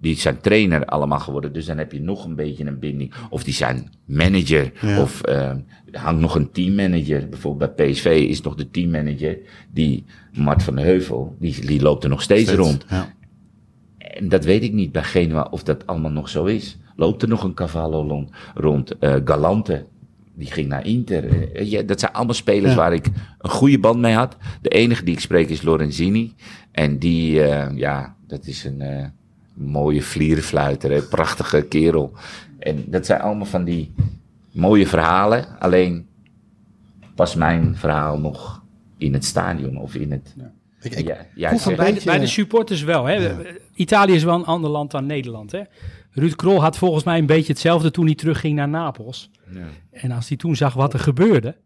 [0.00, 1.52] die zijn trainer allemaal geworden.
[1.52, 3.12] Dus dan heb je nog een beetje een binding.
[3.30, 4.72] Of die zijn manager.
[4.80, 5.00] Ja.
[5.02, 5.58] Of ehm
[5.92, 7.28] hangt nog een teammanager.
[7.28, 9.38] Bijvoorbeeld bij PSV is nog de teammanager.
[9.72, 12.84] Die Mart van de Heuvel, die, die loopt er nog steeds, rond.
[12.88, 13.12] Ja.
[13.98, 16.78] En dat weet ik niet bij Genua of dat allemaal nog zo is.
[16.96, 18.30] Loopt er nog een Cavallo rond?
[18.54, 19.86] rond eh, Galante,
[20.34, 21.52] die ging naar Inter.
[21.52, 22.78] Eh, dat zijn allemaal spelers Ja.
[22.78, 23.06] waar ik
[23.38, 24.36] een goede band mee had.
[24.62, 26.32] De enige die ik spreek is Lorenzini.
[26.72, 29.04] En die, eh, ja, dat is een eh,
[29.54, 32.12] mooie vlierenfluiter, hè, prachtige kerel.
[32.58, 33.92] En dat zijn allemaal van die
[34.52, 35.58] mooie verhalen.
[35.58, 36.06] Alleen
[37.14, 38.62] past mijn verhaal nog
[38.98, 40.34] in het stadion of in het...
[40.82, 43.04] Ik, ik, ja, een zeg- Bij de, bij de supporters wel.
[43.04, 43.34] Hè.
[43.74, 45.52] Italië is wel een ander land dan Nederland.
[45.52, 45.60] Hè.
[46.16, 49.30] Ruud Krol had volgens mij een beetje hetzelfde toen hij terugging naar Napels.
[49.50, 49.60] Ja.
[49.90, 51.56] En als hij toen zag wat er gebeurde.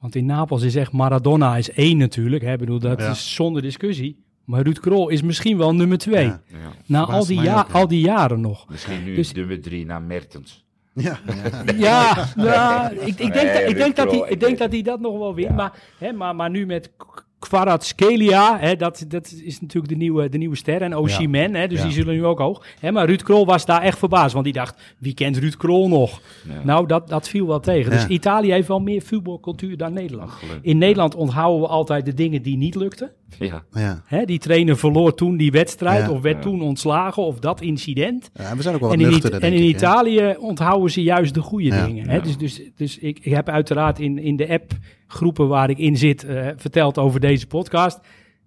[0.00, 2.42] Want in Napels is echt Maradona is één natuurlijk.
[2.42, 2.52] Hè.
[2.52, 3.10] Ik bedoel, dat Ja.
[3.10, 4.24] is zonder discussie.
[4.44, 6.24] Maar Ruud Krol is misschien wel nummer twee.
[6.24, 6.40] Ja.
[6.46, 6.56] Ja.
[6.86, 8.68] na al die, ja, ook, al die jaren nog.
[8.68, 10.64] Misschien nu Dus- nummer drie naar Mertens.
[10.94, 11.18] Ja,
[11.76, 14.72] Ja, ja ik, ik denk, Nee, dat, ik denk, dat, Ruud hij, ik denk dat
[14.72, 15.48] hij dat nog wel wint.
[15.48, 15.54] Ja.
[15.54, 16.90] Maar, hè, maar, maar nu met
[17.38, 20.82] Kvaratskhelia, hè, dat, dat is natuurlijk de nieuwe, de nieuwe ster.
[20.82, 21.84] En Osimhen, hè, dus Ja.
[21.84, 22.64] die zullen nu ook hoog.
[22.80, 25.88] Hè, maar Ruud Krol was daar echt verbaasd, want die dacht, wie kent Ruud Krol
[25.88, 26.20] nog?
[26.48, 26.60] Ja.
[26.64, 27.90] Nou, dat, dat viel wel tegen.
[27.90, 28.06] Dus.
[28.06, 30.32] Italië heeft wel meer voetbalcultuur dan Nederland.
[30.62, 33.10] In Nederland onthouden we altijd de dingen die niet lukten.
[33.38, 33.62] Ja.
[33.72, 34.02] ja.
[34.06, 36.10] Hè, die trainer verloor toen die wedstrijd, Ja.
[36.10, 36.42] of werd Ja.
[36.42, 38.30] toen ontslagen, of dat incident.
[38.34, 39.74] Ja, we zijn ook wel En in, en in ik.
[39.76, 41.86] Italië onthouden ze juist de goede Ja.
[41.86, 42.08] dingen.
[42.08, 42.14] Hè?
[42.16, 42.22] Ja.
[42.22, 46.24] Dus, dus, dus ik, ik heb uiteraard in, in de appgroepen waar ik in zit
[46.24, 48.00] eh, verteld over deze podcast.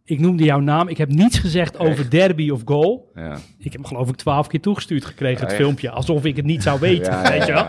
[0.10, 0.88] Ik noemde jouw naam.
[0.88, 3.11] Ik heb niets gezegd over derby of goal.
[3.15, 3.38] Ja.
[3.57, 5.61] Ik heb hem geloof ik twaalf keer toegestuurd gekregen, het echt?
[5.61, 5.90] filmpje.
[5.90, 7.65] Alsof ik het niet zou weten, Ja, weet je wel.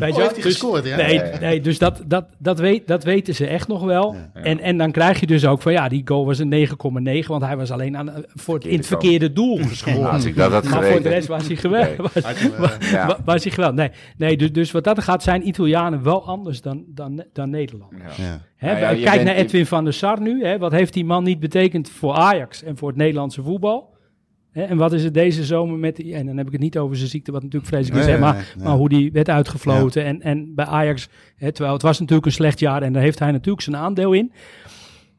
[0.00, 0.96] Weet je Oh, Dus- gescoord, ja?
[0.96, 1.38] Nee, Ja, ja.
[1.38, 4.16] nee dus dat, dat, dat, weet, dat weten ze echt nog wel.
[4.32, 6.68] En, en dan krijg je dus ook van ja, die goal was een
[7.22, 10.08] 9,9, want hij was alleen aan, voor het, in het verkeerde doel gescoord.
[10.10, 12.14] Als ik dat had Maar voor de rest was hij geweldig.
[12.14, 12.50] Nee.
[12.58, 13.78] Was, eh, Was hij geweldig?
[13.78, 17.92] Nee, nee dus, dus wat dat gaat, zijn Italianen wel anders dan, dan, dan Nederland.
[18.56, 20.44] Hè, Nou ja, kijk bent- naar Edwin van der Sar nu.
[20.44, 23.94] Hè, wat heeft die man niet betekend voor Ajax en voor het Nederlandse voetbal?
[24.52, 26.14] Hè, en wat is het deze zomer met die...
[26.14, 28.06] En dan heb ik het niet over zijn ziekte, wat natuurlijk vreselijk is.
[28.06, 28.64] Nee, hè, maar, nee, nee.
[28.64, 30.04] maar hoe die werd uitgefloten.
[30.04, 31.08] En, en bij Ajax,
[31.38, 32.82] terwijl het was natuurlijk een slecht jaar...
[32.82, 34.32] en daar heeft hij natuurlijk zijn aandeel in.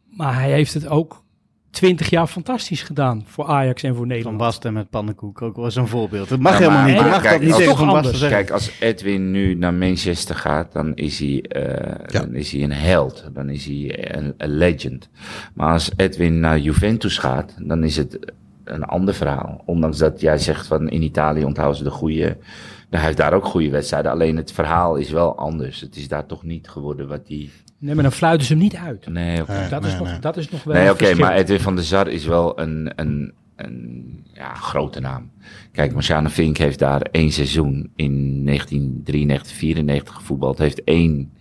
[0.10, 1.26] Maar hij heeft het ook
[1.70, 4.38] twintig jaar fantastisch gedaan voor Ajax en voor Van Nederland.
[4.38, 6.30] Basten met pannenkoek ook was een voorbeeld.
[6.30, 6.96] Dat mag Ja, helemaal maar- niet.
[6.96, 8.38] Je maar mag kijk, dat niet tegen Van Basten zeggen.
[8.38, 12.20] Kijk, als Edwin nu naar Manchester gaat, dan is hij, eh, Ja.
[12.20, 13.26] dan is hij een held.
[13.34, 15.10] Dan is hij een, een legend.
[15.54, 18.20] Maar als Edwin naar Juventus gaat, dan is het
[18.64, 19.62] een ander verhaal.
[19.66, 22.38] Ondanks dat jij zegt van in Italië onthouden ze de goede.
[22.90, 24.12] Hij heeft daar ook goede wedstrijden.
[24.12, 25.82] Alleen het verhaal is wel anders.
[25.82, 27.52] Het is daar toch niet geworden wat die.
[27.80, 29.08] Nee, maar dan fluiten ze hem niet uit.
[29.08, 29.68] Nee, oké.
[29.70, 32.08] Dat, is nee, nog, dat is nog wel Nee, oké, maar Edwin van der Sar
[32.08, 35.32] is wel een, een, een ja, grote naam.
[35.72, 40.58] Kijk, Marciano Vink heeft daar één seizoen in 1993, 94 gevoetbald.
[40.58, 41.32] Heeft één,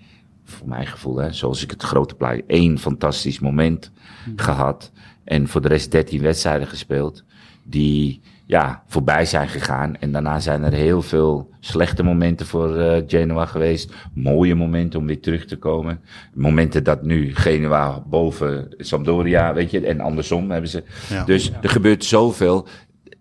[0.44, 3.90] voor mijn gevoel, hè, zoals ik het grote plaatje, één fantastisch moment
[4.36, 4.92] gehad.
[5.24, 7.24] En voor de rest 13 wedstrijden gespeeld.
[7.64, 9.96] Die ja, voorbij zijn gegaan.
[9.96, 13.92] En daarna zijn er heel veel slechte momenten voor eh, Genoa geweest.
[14.14, 16.00] Mooie momenten om weer terug te komen.
[16.34, 20.82] Momenten dat nu Genoa boven Sampdoria, weet je, en andersom hebben ze.
[21.08, 21.24] Ja.
[21.24, 22.66] Dus er gebeurt zoveel.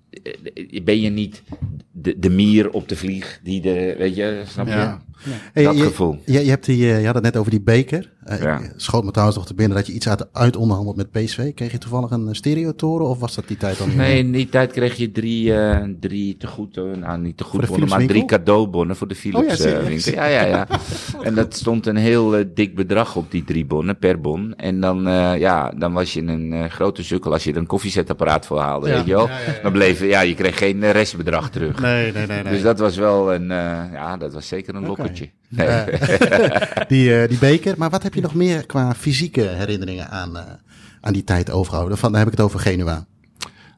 [0.09, 1.43] Eh, Ben je niet
[1.97, 4.71] de, de mier op de vlieg die de, weet je, snap je?
[4.73, 5.01] Ja.
[5.53, 6.19] Dat je, gevoel.
[6.25, 8.11] Je, je, hebt die, eh, je had het net over die beker.
[8.23, 8.61] Eh, Ja.
[8.75, 11.53] schoot me trouwens nog te binnen dat je iets uit, uit onderhandeld met PSV.
[11.53, 13.97] Kreeg je toevallig een eh, stereotoren of was dat die tijd dan niet?
[13.97, 17.61] Nee, in die tijd kreeg je drie, eh drie te goed, nou niet te goed
[17.61, 20.05] de bonnen, maar Philips drie cadeaubonnen voor de Philips Oh ja, eh, serieus?
[20.05, 20.23] winkel.
[20.23, 20.67] Ja, ja, ja.
[21.21, 24.55] En dat stond een heel dik bedrag op die drie bonnen per bon.
[24.55, 27.65] En dan, eh, ja, dan was je een eh, grote sukkel als je er een
[27.67, 28.95] koffiezetapparaat voor haalde, Ja.
[28.95, 29.27] weet je wel.
[29.27, 29.61] Ja, ja, ja.
[29.63, 31.81] Dan bleef, ja, je kreeg geen restbedrag terug.
[31.85, 32.43] Nee, nee, nee.
[32.43, 32.53] nee.
[32.53, 35.29] Dus dat was wel een, eh, ja, dat was zeker een lokkertje.
[35.49, 35.85] Nee.
[36.87, 37.73] Die, eh, die beker.
[37.77, 40.43] Maar wat heb je nog meer qua fysieke herinneringen aan, eh,
[41.01, 41.97] aan die tijd overhouden?
[41.97, 43.05] Van, dan heb ik het over Genua.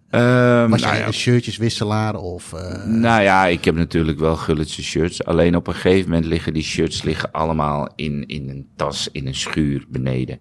[0.09, 2.53] Ehm, Was nou jij ja, een shirtjeswisselaar of...
[2.53, 5.23] eh, Nou ja, ik heb natuurlijk wel Gullitse shirts.
[5.25, 9.27] Alleen op een gegeven moment liggen die shirts liggen allemaal in, in een tas, in
[9.27, 10.39] een schuur beneden.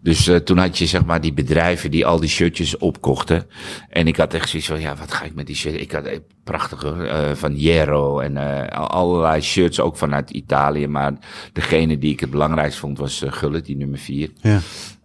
[0.00, 3.46] Dus eh, toen had je zeg maar die bedrijven die al die shirtjes opkochten.
[3.88, 5.78] En ik had echt zoiets van, ja, wat ga ik met die shirts?
[5.78, 8.36] Ik had eh, prachtige van Jero en
[8.70, 10.86] al- allerlei shirts ook vanuit Italië.
[10.86, 11.12] Maar
[11.52, 14.30] degene die ik het belangrijkst vond was Gullit, die nummer vier.
[14.40, 14.60] ja.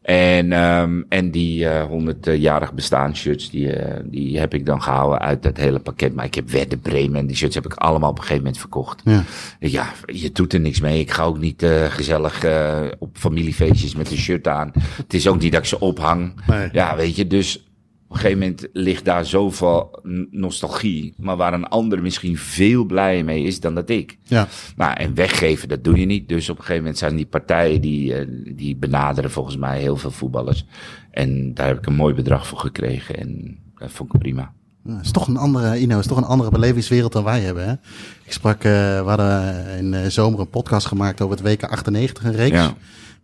[0.07, 5.43] En, um, en die uh, 100-jarig bestaanshirts, die, uh, die heb ik dan gehouden uit
[5.43, 6.15] dat hele pakket.
[6.15, 8.59] Maar ik heb Werder Bremen en die shirts heb ik allemaal op een gegeven moment
[8.59, 9.01] verkocht.
[9.05, 9.23] Ja.
[9.59, 10.99] Ja, je doet er niks mee.
[10.99, 12.45] Ik ga ook niet uh, gezellig
[12.99, 14.71] op familiefeestjes met een shirt aan.
[14.97, 16.33] Het is ook niet dat ik ze ophang.
[16.47, 16.69] Nee.
[16.71, 17.66] Ja, weet je, dus
[18.07, 19.99] op een gegeven moment ligt daar zoveel
[20.31, 21.13] nostalgie.
[21.17, 24.17] Maar waar een ander misschien veel blijer mee is dan dat ik.
[24.23, 24.47] Ja.
[24.75, 26.29] Nou, en weggeven, dat doe je niet.
[26.29, 29.97] Dus op een gegeven moment zijn die partijen die, uh, die benaderen volgens mij heel
[29.97, 30.65] veel voetballers.
[31.11, 33.17] En daar heb ik een mooi bedrag voor gekregen.
[33.17, 34.53] En dat vond ik prima.
[34.87, 37.67] Het is toch een andere, Ino, het is toch een andere belevingswereld dan wij hebben.
[37.67, 37.71] Hè?
[38.23, 38.71] Ik sprak, uh,
[39.01, 42.55] we hadden in de zomer een podcast gemaakt over het WK 98, een reeks.
[42.55, 42.73] Ja.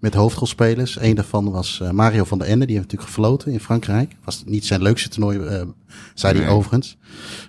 [0.03, 0.99] Met hoofdrolspelers.
[0.99, 2.65] Een daarvan was uh, Mario van der Ende.
[2.65, 4.15] Die heeft natuurlijk gefloten in Frankrijk.
[4.23, 5.61] Was niet zijn leukste toernooi, uh,
[6.13, 6.97] zei hij overigens.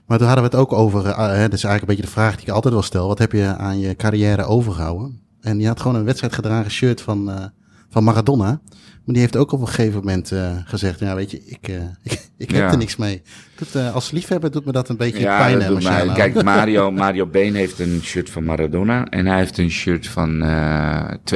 [0.06, 2.08] Maar toen hadden we het ook over, uh, hè, dat is eigenlijk een beetje de
[2.08, 3.08] vraag die ik altijd wel stel.
[3.08, 5.20] Wat heb je aan je carrière overgehouden?
[5.40, 7.44] En die had gewoon een wedstrijd gedragen shirt van, uh,
[7.88, 8.60] van Maradona.
[9.04, 11.76] Maar die heeft ook op een gegeven moment uh, gezegd, ja weet je, ik, uh,
[12.02, 12.70] ik, ik heb Ja.
[12.70, 13.22] er niks mee.
[13.56, 15.58] Doet, uh, als liefhebber doet me dat een beetje Ja, pijn.
[15.58, 16.12] dat mij.
[16.14, 19.04] Kijk, Mario, Mario Been heeft een shirt van Maradona.
[19.06, 21.30] En hij heeft een shirt van, het,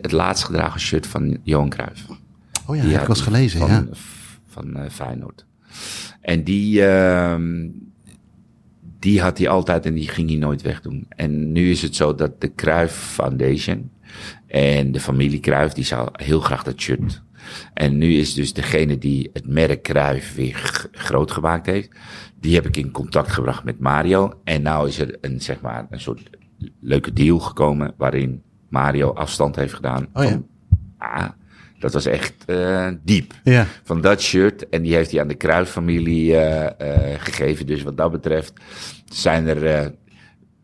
[0.00, 2.06] het, laatst gedragen shirt van Johan Cruijff.
[2.66, 3.86] Oh ja, heb ik eens gelezen, van, ja.
[4.46, 5.44] Van Feyenoord.
[6.20, 7.68] En die, ehm,
[8.98, 11.06] die had hij altijd en die ging hij nooit wegdoen.
[11.08, 13.90] En nu is het zo dat de Cruyff Foundation
[14.54, 17.22] en de familie Cruyff, die zou heel graag dat shirt.
[17.74, 21.90] En nu is dus degene die het merk Cruyff weer groot gemaakt heeft,
[22.40, 24.32] die heb ik in contact gebracht met Mario.
[24.44, 26.30] En nou is er een, zeg maar, een soort
[26.80, 30.06] leuke deal gekomen waarin Mario afstand heeft gedaan.
[30.12, 30.30] Oh ja.
[30.30, 30.48] van,
[30.98, 31.28] ah,
[31.78, 34.68] dat was echt eh, diep Ja, van dat shirt.
[34.68, 37.66] En die heeft hij aan de Kruijff-familie eh, eh, gegeven.
[37.66, 38.52] Dus wat dat betreft
[39.04, 39.86] zijn er eh,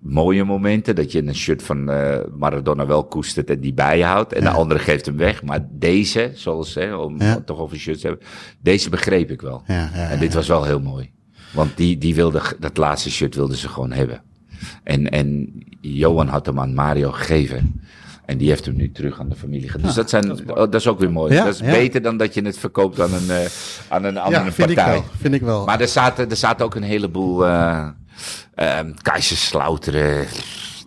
[0.00, 4.04] mooie momenten dat je een shirt van eh, Maradona wel koestert en die bij je
[4.04, 4.32] houdt.
[4.32, 4.50] En Ja.
[4.50, 5.42] de andere geeft hem weg.
[5.42, 7.40] Maar deze, zoals hè, om Ja.
[7.44, 8.26] toch over shirts te hebben,
[8.62, 9.62] deze begreep ik wel.
[9.66, 10.08] ja, ja.
[10.10, 11.10] En dit was wel heel mooi.
[11.52, 14.22] Want die, die wilde, dat laatste shirt wilden ze gewoon hebben.
[14.84, 17.80] En, en Johan had hem aan Mario gegeven.
[18.26, 19.82] En die heeft hem nu terug aan de familie gegeven.
[19.82, 21.34] Dus dat, zijn, dat, is ook weer mooi.
[21.34, 21.70] Ja, dat is ja.
[21.70, 23.46] beter dan dat je het verkoopt aan een, eh,
[23.88, 24.94] aan een andere ja, vind ik partij.
[24.94, 25.04] wel.
[25.20, 25.64] Vind ik wel.
[25.64, 27.88] Maar er zaten, er zaten ook een heleboel uh,
[28.56, 30.26] uh, Keizersslauteren,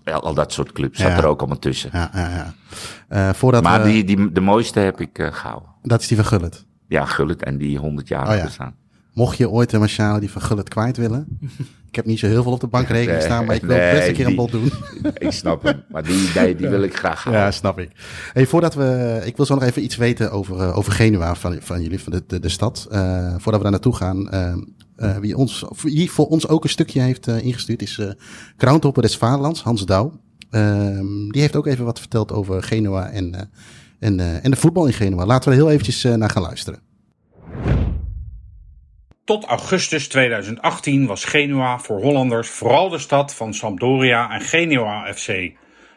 [0.04, 1.00] al dat soort clubs.
[1.00, 1.18] Zat Ja.
[1.18, 1.90] er ook allemaal tussen.
[1.94, 2.54] ja, ja, ja.
[3.08, 5.70] Eh, voordat Maar we, die, die, de mooiste heb ik uh, gehouden.
[5.82, 6.66] dat is die van Gullit.
[6.88, 8.44] Ja, Gullit en die 100 jaar Oh ja.
[8.44, 8.76] bestaan.
[9.14, 11.28] Mocht je ooit een Marciano die van Gullit kwijt willen.
[11.94, 13.91] ik heb niet zo heel veel op de bankrekening Nee, staan, maar ik wil nee,
[13.91, 14.72] best een keer een bod doen.
[15.14, 15.84] ik snap hem.
[15.90, 17.44] Maar die, die, die wil ik graag houden.
[17.44, 17.90] Ja, snap ik.
[18.34, 21.57] Hey, voordat we, ik wil zo nog even iets weten over, eh, over Genua van,
[21.61, 22.88] van jullie, van de, de, de stad.
[22.91, 24.30] Eh, voordat we daar naartoe gaan.
[24.30, 28.10] eh, wie, ons, wie voor ons ook een stukje heeft ingestuurd is eh
[28.57, 30.20] Krauntopper des Vaderlands, Hans Douw.
[30.49, 33.49] Ehm, die heeft ook even wat verteld over Genua en,
[33.99, 35.26] en, en de voetbal in Genua.
[35.26, 36.80] Laten we er heel eventjes naar gaan luisteren.
[39.26, 45.28] Tot augustus 2018 was Genua voor Hollanders vooral de stad van Sampdoria en Genua FC.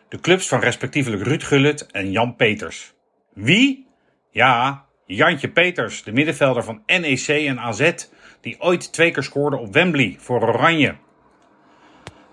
[0.08, 2.94] De clubs van respectievelijk Ruud Gullit en Jan Peters.
[3.34, 3.86] Wie?
[4.30, 7.92] Ja, Jantje Peters, de middenvelder van NEC en AZ,
[8.40, 10.96] die ooit twee keer scoorde op Wembley voor Oranje.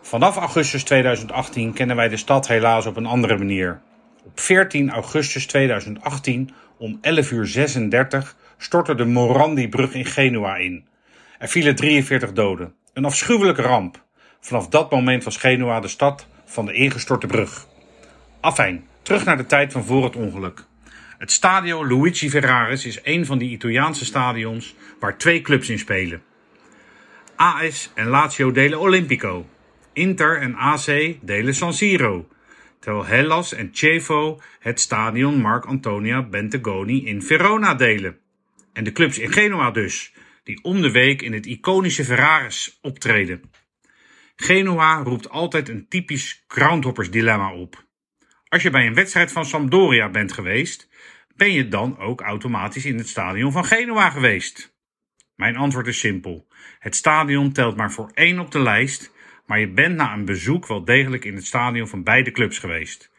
[0.01, 3.81] Vanaf augustus 2018 kennen wij de stad helaas op een andere manier.
[4.25, 10.85] Op 14 augustus 2018 om 11 uur 36 stortte de Morandi-brug in Genua in.
[11.39, 12.73] Er vielen 43 doden.
[12.93, 14.03] Een afschuwelijke ramp.
[14.39, 17.67] Vanaf dat moment was Genua de stad van de ingestorte brug.
[18.39, 20.65] Afijn, terug naar de tijd van voor het ongeluk.
[21.17, 26.21] Het stadio Luigi Ferraris is een van die Italiaanse stadions waar twee clubs in spelen.
[27.35, 29.45] AS en Lazio delen Olimpico.
[29.93, 32.27] Inter en AC delen San Siro.
[32.79, 38.17] Terwijl Hellas en Chievo het stadion Marc Antonia Bentegoni in Verona delen.
[38.73, 40.13] En de clubs in Genua dus,
[40.43, 43.41] die om de week in het iconische Ferraris optreden.
[44.35, 47.85] Genua roept altijd een typisch groundhoppers dilemma op.
[48.47, 50.89] Als je bij een wedstrijd van Sampdoria bent geweest,
[51.35, 54.75] ben je dan ook automatisch in het stadion van Genua geweest?
[55.35, 56.47] Mijn antwoord is simpel.
[56.79, 59.11] Het stadion telt maar voor één op de lijst,
[59.45, 63.11] maar je bent na een bezoek wel degelijk in het stadion van beide clubs geweest.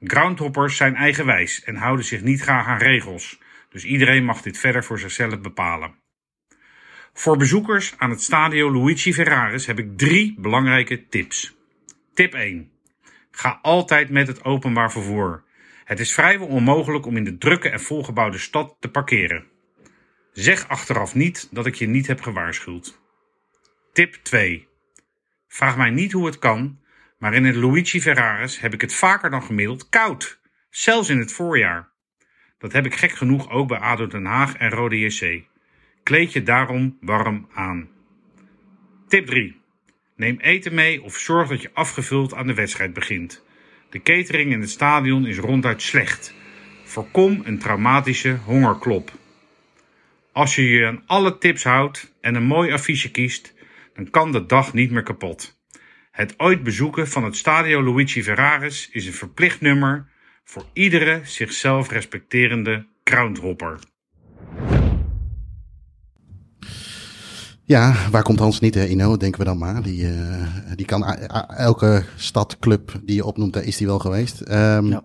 [0.00, 3.38] Groundhoppers zijn eigenwijs en houden zich niet graag aan regels,
[3.74, 5.94] dus iedereen mag dit verder voor zichzelf bepalen.
[7.12, 11.56] Voor bezoekers aan het stadio Luigi Ferraris heb ik drie belangrijke tips.
[12.12, 12.70] Tip 1.
[13.30, 15.44] Ga altijd met het openbaar vervoer.
[15.84, 19.46] Het is vrijwel onmogelijk om in de drukke en volgebouwde stad te parkeren.
[20.32, 23.00] Zeg achteraf niet dat ik je niet heb gewaarschuwd.
[23.92, 24.68] Tip 2.
[25.48, 26.80] Vraag mij niet hoe het kan,
[27.18, 30.40] maar in het Luigi Ferraris heb ik het vaker dan gemiddeld koud.
[30.70, 31.93] Zelfs in het voorjaar.
[32.64, 35.42] Dat heb ik gek genoeg ook bij ADO Den Haag en Rode JC.
[36.02, 37.88] Kleed je daarom warm aan.
[39.08, 39.60] Tip 3.
[40.16, 43.44] Neem eten mee of zorg dat je afgevuld aan de wedstrijd begint.
[43.90, 46.34] De catering in het stadion is ronduit slecht.
[46.84, 49.12] Voorkom een traumatische hongerklop.
[50.32, 53.54] Als je je aan alle tips houdt en een mooi affiche kiest,
[53.94, 55.58] dan kan de dag niet meer kapot.
[56.10, 60.12] Het ooit bezoeken van het Stadio Luigi Ferraris is een verplicht nummer
[60.44, 63.78] voor iedere zichzelf respecterende groundhopper.
[67.66, 69.16] Ja, waar komt Hans niet, hè, Ino?
[69.16, 69.82] Denken we dan maar.
[69.82, 71.04] Die, eh, die kan
[71.48, 74.40] elke stad, club die je opnoemt, daar is die wel geweest.
[74.40, 75.02] Ehm, Ja.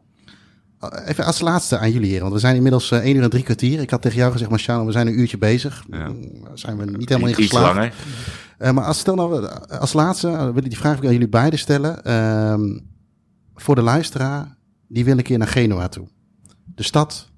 [1.05, 3.43] Even als laatste aan jullie heren, want we zijn inmiddels eh 1 uur en drie
[3.43, 3.79] kwartier.
[3.81, 5.83] Ik had tegen jou gezegd, Marciano, we zijn een uurtje bezig.
[5.89, 6.07] Ja.
[6.07, 7.75] Mm, Zijn we niet helemaal in Iets geslaagd.
[7.75, 7.93] langer.
[8.57, 11.29] Eh, maar als, stel nou, eh, als laatste eh, wil ik die vraag aan jullie
[11.29, 12.03] beiden stellen.
[12.03, 12.79] Ehm,
[13.55, 14.57] voor de luisteraar,
[14.89, 16.07] die wil een keer naar Genua toe.
[16.75, 17.31] De stad,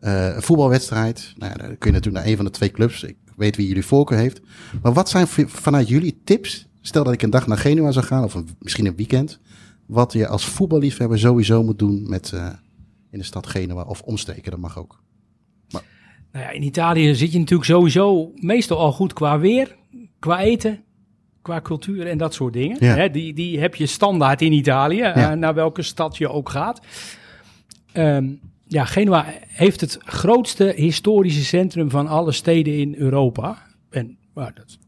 [0.00, 1.34] eh, een voetbalwedstrijd.
[1.36, 3.02] Nou ja, dan kun je natuurlijk naar een van de twee clubs.
[3.02, 4.40] Ik weet wie jullie voorkeur heeft.
[4.82, 6.66] Maar wat zijn vanuit jullie tips?
[6.80, 9.40] Stel dat ik een dag naar Genua zou gaan, of misschien een weekend.
[9.86, 12.48] Wat je als voetballiefhebber sowieso moet doen met, eh,
[13.10, 14.50] in de stad Genua of omsteken.
[14.50, 15.04] Dat mag ook.
[16.32, 19.76] Nou ja, in Italië zit je natuurlijk sowieso meestal al goed qua weer,
[20.18, 20.84] qua eten,
[21.46, 22.76] qua cultuur en dat soort dingen.
[22.80, 22.94] Ja.
[22.94, 25.30] Hè, die, die heb je standaard in Italië, Ja.
[25.30, 26.80] eh, naar welke stad je ook gaat.
[27.92, 28.28] Ehm,
[28.66, 33.62] ja, Genua heeft het grootste historische centrum van alle steden in Europa.
[33.90, 34.78] En nou, dat,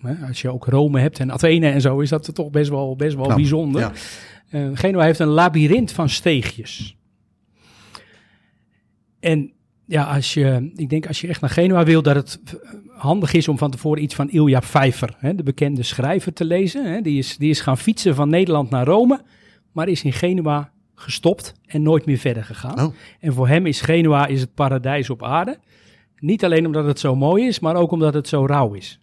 [0.00, 2.96] hè, als je ook Rome hebt en Athene en zo, is dat toch best wel,
[2.96, 3.80] best wel Knap, bijzonder.
[3.80, 3.92] ja.
[4.50, 6.96] Eh, Genua heeft een labyrint van steegjes.
[9.20, 9.52] En
[9.86, 12.54] ja, als je, ik denk als je echt naar Genua wil, dat het eh,
[12.88, 16.92] handig is om van tevoren iets van Ilja Pfeiffer, hè, de bekende schrijver, te lezen.
[16.92, 17.00] Hè.
[17.00, 19.20] Die, is, die is gaan fietsen van Nederland naar Rome,
[19.72, 22.80] maar is in Genua gestopt en nooit meer verder gegaan.
[22.80, 22.94] Oh.
[23.20, 25.58] En voor hem is Genua is het paradijs op aarde.
[26.18, 29.00] Niet alleen omdat het zo mooi is, maar ook omdat het zo rauw is.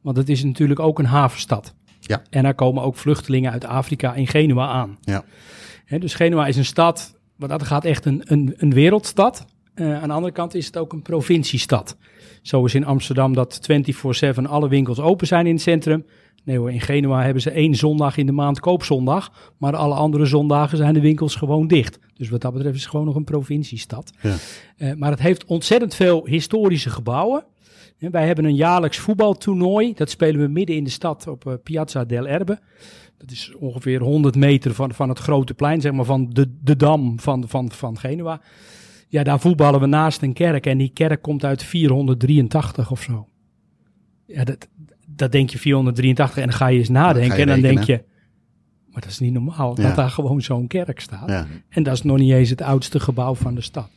[0.00, 1.74] Want het is natuurlijk ook een havenstad.
[2.00, 2.22] Ja.
[2.30, 4.98] En daar komen ook vluchtelingen uit Afrika in Genua aan.
[5.00, 5.24] Ja.
[5.84, 9.46] Hè, dus Genua is een stad, wat dat gaat echt een, een, een wereldstad.
[9.80, 11.96] Eh, aan de andere kant is het ook een provinciestad.
[12.42, 16.04] Zoals in Amsterdam dat 24-7 alle winkels open zijn in het centrum.
[16.44, 19.52] Nee hoor, in Genua hebben ze één zondag in de maand koopzondag.
[19.58, 21.98] Maar alle andere zondagen zijn de winkels gewoon dicht.
[22.14, 24.12] Dus wat dat betreft is het gewoon nog een provinciestad.
[24.20, 24.36] Ja.
[24.76, 27.44] Eh, maar het heeft ontzettend veel historische gebouwen.
[27.98, 29.94] Wij hebben een jaarlijks voetbaltoernooi.
[29.94, 32.58] Dat spelen we midden in de stad op eh, Piazza del Erbe.
[33.18, 36.76] Dat is ongeveer 100 meter van, van het grote plein, zeg maar van de, de
[36.76, 38.40] dam van, van, van Genua.
[39.10, 43.26] Ja, daar voetballen we naast een kerk en die kerk komt uit 483 of zo.
[44.26, 44.68] Ja, dat,
[45.06, 48.02] dat denk je 483 en dan ga je eens nadenken je en dan denk je,
[48.90, 49.82] maar dat is niet normaal Ja.
[49.86, 51.28] dat daar gewoon zo'n kerk staat.
[51.28, 51.46] Ja.
[51.68, 53.88] En dat is nog niet eens het oudste gebouw van de stad.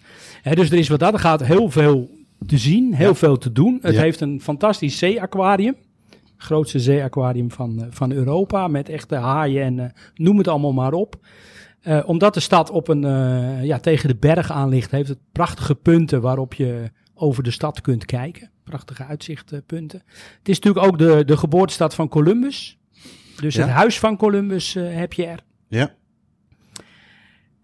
[0.54, 2.10] Dus er is wat dat er gaat heel veel
[2.48, 3.80] te zien, heel veel te doen.
[3.82, 5.76] Het heeft een fantastisch zeeaquarium.
[6.38, 8.68] Grootste zeeaquarium van, eh, van Europa.
[8.68, 9.86] Met echte haaien en eh,
[10.16, 11.16] noem het allemaal maar op.
[11.84, 15.20] Eh, omdat de stad op een, eh, ja, tegen de berg aan ligt, heeft het
[15.32, 18.52] prachtige punten waarop je over de stad kunt kijken.
[18.64, 20.02] Prachtige uitzichtpunten.
[20.38, 22.78] Het is natuurlijk ook de, de geboortestad van Columbus.
[23.42, 23.62] Dus Ja.
[23.62, 25.40] het huis van Columbus eh, heb je er.
[25.68, 25.94] Ja.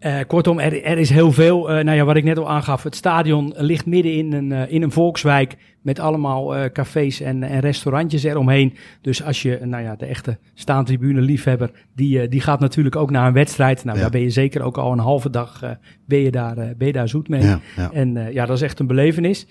[0.00, 1.70] Eh, kortom, er, er is heel veel.
[1.70, 2.82] eh, nou ja, wat ik net al aangaf.
[2.82, 5.56] Het stadion ligt midden in een, eh, in een volkswijk.
[5.82, 8.76] Met allemaal cafés en, en restaurantjes eromheen.
[9.00, 11.70] Dus als je, nou ja, de echte staantribune liefhebber.
[11.94, 13.84] Die, die gaat natuurlijk ook naar een wedstrijd.
[13.84, 14.02] Nou, Ja.
[14.02, 15.60] daar ben je zeker ook al een halve dag.
[16.06, 17.42] ben, je daar, ben je daar zoet mee.
[17.42, 17.90] Ja, ja.
[17.92, 19.46] En ja, dat is echt een belevenis.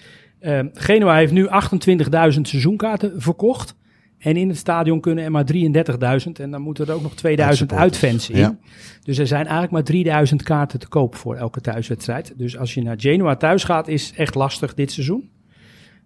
[0.73, 3.76] Genua heeft nu 28.000 seizoenkaarten verkocht.
[4.19, 6.31] En in het stadion kunnen er maar 33.000.
[6.33, 8.37] En dan moeten er ook nog 2000 Uitsupporters, uitfans in.
[8.37, 8.57] ja.
[9.03, 12.33] Dus er zijn eigenlijk maar 3000 kaarten te koop voor elke thuiswedstrijd.
[12.37, 15.29] Dus als je naar Genoa thuis gaat, is echt lastig dit seizoen.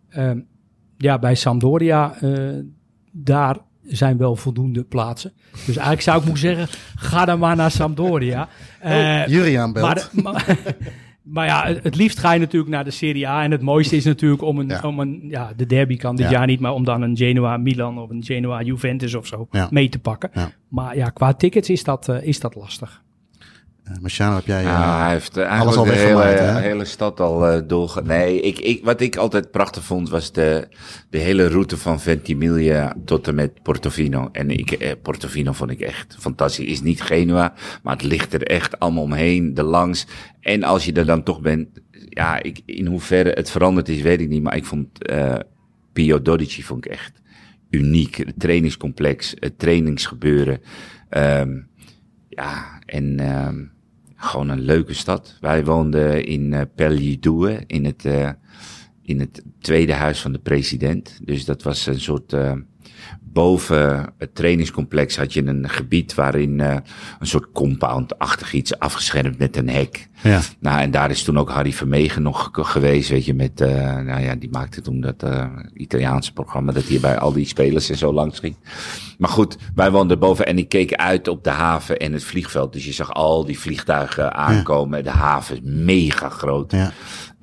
[0.10, 0.40] Ehm,
[0.98, 2.50] ja, bij Sampdoria, eh,
[3.12, 5.32] daar zijn wel voldoende plaatsen.
[5.52, 8.48] Dus eigenlijk zou ik moeten zeggen, ga dan maar naar Sampdoria.
[8.80, 10.10] Eh, Juriaan belt.
[10.14, 10.58] maar, maar,
[11.24, 13.44] maar ja, het liefst ga je natuurlijk naar de Serie A.
[13.44, 14.82] En het mooiste is natuurlijk om een, Ja.
[14.84, 16.32] om een ja, de derby kan dit Ja.
[16.32, 19.68] jaar niet, maar om dan een Genoa Milan of een Genoa Juventus of zo Ja.
[19.72, 20.32] mee te pakken.
[20.68, 23.02] Maar ja, qua tickets is dat, eh, is dat lastig.
[23.84, 24.64] Eh, Marciano, heb jij...
[24.64, 28.02] Ja, hij heeft eh, alles al de hele, hele stad al eh doorge...
[28.02, 30.68] Nee, ik, ik, wat ik altijd prachtig vond was de,
[31.10, 34.30] de hele route van Ventimiglia tot en met Portofino.
[34.32, 36.66] En ik, eh, Portofino vond ik echt fantastisch.
[36.66, 40.08] Is niet Genua, maar het ligt er echt allemaal omheen, er langs.
[40.40, 41.68] En als je er dan toch bent,
[42.10, 44.44] ja, ik, in hoeverre het veranderd is, weet ik niet.
[44.44, 44.88] Maar ik vond
[45.94, 47.22] Pio Dodici vond ik echt
[47.70, 48.16] uniek.
[48.16, 50.62] Het trainingscomplex, het trainingsgebeuren.
[51.10, 51.52] Ehm
[52.30, 53.64] ja, en ehm
[54.24, 55.38] gewoon een leuke stad.
[55.40, 58.30] Wij woonden in eh Pellidoue, in het, eh,
[59.02, 61.20] in het tweede huis van de president.
[61.24, 62.54] Dus dat was een soort, eh,
[63.22, 66.76] boven het trainingscomplex had je een gebied waarin eh,
[67.20, 70.08] een soort compound-achtig iets afgeschermd met een hek.
[70.24, 70.40] Ja.
[70.60, 73.96] Nou, en daar is toen ook Harry Vermegen nog ge- geweest, weet je, met, eh
[73.96, 77.90] nou ja, die maakte toen dat eh Italiaanse programma, dat hier bij al die spelers
[77.90, 78.56] en zo langs ging.
[79.18, 82.74] Maar goed, wij woonden boven en ik keek uit op de haven en het vliegveld.
[82.74, 85.04] Dus je zag al die vliegtuigen aankomen.
[85.04, 86.72] De haven is mega groot.
[86.72, 86.92] Ja.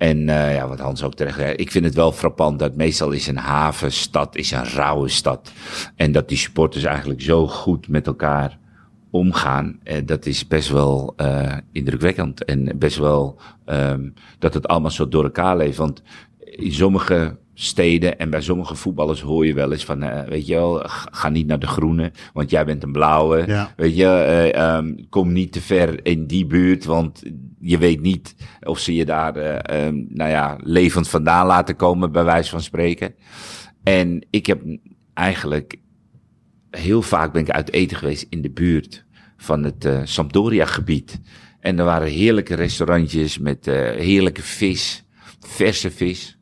[0.00, 3.10] En eh ja, wat Hans ook terecht zei, ik vind het wel frappant dat meestal
[3.10, 5.52] is een havenstad is een rauwe stad.
[5.96, 8.58] En dat die supporters eigenlijk zo goed met elkaar
[9.10, 12.44] omgaan, eh, dat is best wel eh indrukwekkend.
[12.44, 15.78] En best wel um, dat het allemaal zo door elkaar leeft.
[15.78, 16.02] Want
[16.38, 20.54] in sommige steden en bij sommige voetballers hoor je wel eens van, uh, weet je
[20.54, 23.44] wel, ga niet naar de groene, want jij bent een blauwe.
[23.46, 23.72] Ja.
[23.76, 27.22] Weet je, uh, um, kom niet te ver in die buurt, want
[27.60, 32.12] je weet niet of ze je daar, uh, um, nou ja, levend vandaan laten komen,
[32.12, 33.14] bij wijze van spreken.
[33.82, 34.62] En ik heb
[35.14, 35.76] eigenlijk
[36.70, 39.04] heel vaak ben ik uit eten geweest in de buurt
[39.36, 41.20] van het uh, Sampdoria gebied.
[41.60, 43.66] En er waren heerlijke restaurantjes met
[43.96, 45.04] heerlijke vis,
[45.40, 46.39] verse vis.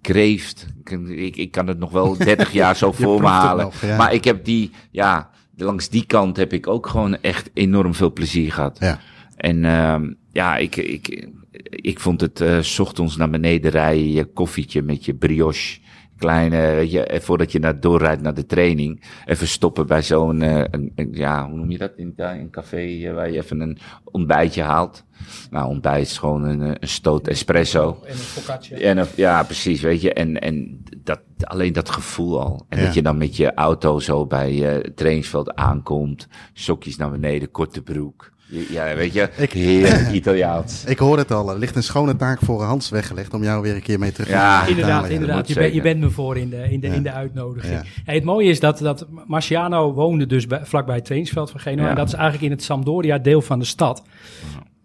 [0.00, 0.66] Kreeft.
[1.08, 3.64] Ik, ik, kan het nog wel 30 jaar zo voor me halen.
[3.64, 3.96] nog, ja.
[3.96, 8.12] Maar ik heb die, ja, langs die kant heb ik ook gewoon echt enorm veel
[8.12, 8.76] plezier gehad.
[8.80, 9.00] Ja.
[9.36, 11.28] En ehm, ja, ik, ik,
[11.70, 15.79] ik vond het eh, 's ochtends naar beneden rijden, je koffietje met je brioche.
[16.20, 19.04] Kleine, weet je, eh, voordat je naar, doorrijdt naar de training.
[19.24, 20.64] Even stoppen bij zo'n, eh,
[21.12, 21.92] ja, hoe noem je dat?
[21.96, 22.76] In een café
[23.06, 25.04] eh, waar je even een ontbijtje haalt.
[25.50, 27.98] Nou, ontbijt is gewoon een, een stoot espresso.
[28.04, 28.76] En een focaccia.
[28.78, 30.12] En, of- ja, precies, weet je.
[30.12, 32.66] En, en dat, alleen dat gevoel al.
[32.68, 32.84] En Ja.
[32.84, 36.28] dat je dan met je auto zo bij eh, het trainingsveld aankomt.
[36.52, 38.32] Sokjes naar beneden, korte broek.
[38.50, 40.84] Ja, weet je, Ik- heerlijk Italiaans.
[40.84, 41.50] Ik hoor het al.
[41.50, 44.26] Er ligt een schone taak voor Hans weggelegd om jou weer een keer mee terug
[44.28, 44.70] te Ja, nemen.
[44.70, 45.48] Inderdaad, inderdaad.
[45.48, 46.92] Je, bent- je bent me voor in de, in de, Ja.
[46.94, 47.72] in de uitnodiging.
[47.74, 47.82] Ja.
[48.06, 51.82] Ja, het mooie is dat, dat Marciano woonde dus bij, vlakbij het trainingsveld van Genoa.
[51.84, 51.90] Ja.
[51.90, 54.02] En dat is eigenlijk in het Sampdoria deel van de stad.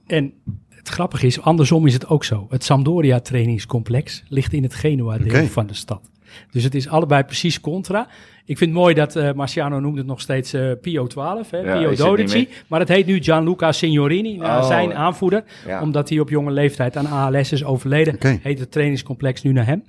[0.08, 0.34] En
[0.70, 2.46] het grappige is, andersom is het ook zo.
[2.50, 6.10] Het Sampdoria trainingscomplex ligt in het Genoa deel van de stad.
[6.52, 8.08] Dus het is allebei precies contra.
[8.48, 11.58] Ik vind het mooi dat eh Marciano noemt het nog steeds eh Pio 12, hè,
[11.58, 12.50] Ja, Pio Dodici.
[12.68, 15.44] Maar het heet nu Gianluca Signorini, naar Oh, zijn aanvoerder.
[15.68, 15.82] ja.
[15.82, 19.84] Omdat hij op jonge leeftijd aan ALS is overleden, heet het trainingscomplex nu naar hem.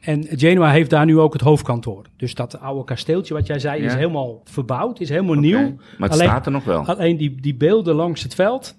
[0.00, 2.02] En Genoa heeft daar nu ook het hoofdkantoor.
[2.16, 5.58] Dus dat oude kasteeltje wat jij zei is helemaal verbouwd, is helemaal nieuw.
[5.98, 6.84] Maar het Alleen- staat er nog wel.
[6.86, 8.74] Alleen die, die beelden langs het veld,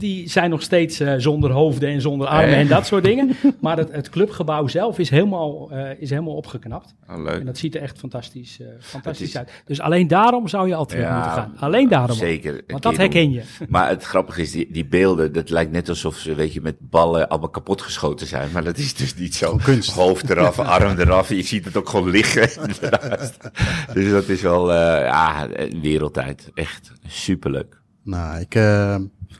[0.00, 2.58] die zijn nog steeds eh, zonder hoofden en zonder armen Eh.
[2.60, 3.30] en dat soort dingen.
[3.60, 6.94] Maar het, het clubgebouw zelf is helemaal, eh, is helemaal opgeknapt.
[7.08, 7.46] Oh, En leuk.
[7.46, 9.62] dat ziet er echt fantastisch, eh, fantastisch is- uit.
[9.64, 11.52] Dus alleen daarom zou je al terug Ja, moeten gaan.
[11.56, 12.16] Alleen daarom.
[12.16, 12.62] Zeker.
[12.66, 13.42] Want dat herken je.
[13.68, 16.76] Maar het grappige is, die, die beelden, dat lijkt net alsof ze, weet je, met
[16.90, 18.48] ballen allemaal kapotgeschoten zijn.
[18.52, 19.58] Maar dat is dus niet zo.
[19.62, 19.90] Kunst.
[19.92, 21.28] Hoofd eraf, arm eraf.
[21.28, 22.48] Je ziet het ook gewoon liggen.
[23.94, 26.50] dus dat is wel, eh, ja, een wereldtijd.
[26.54, 27.80] Echt superleuk.
[28.04, 28.96] Nou, ik, eh,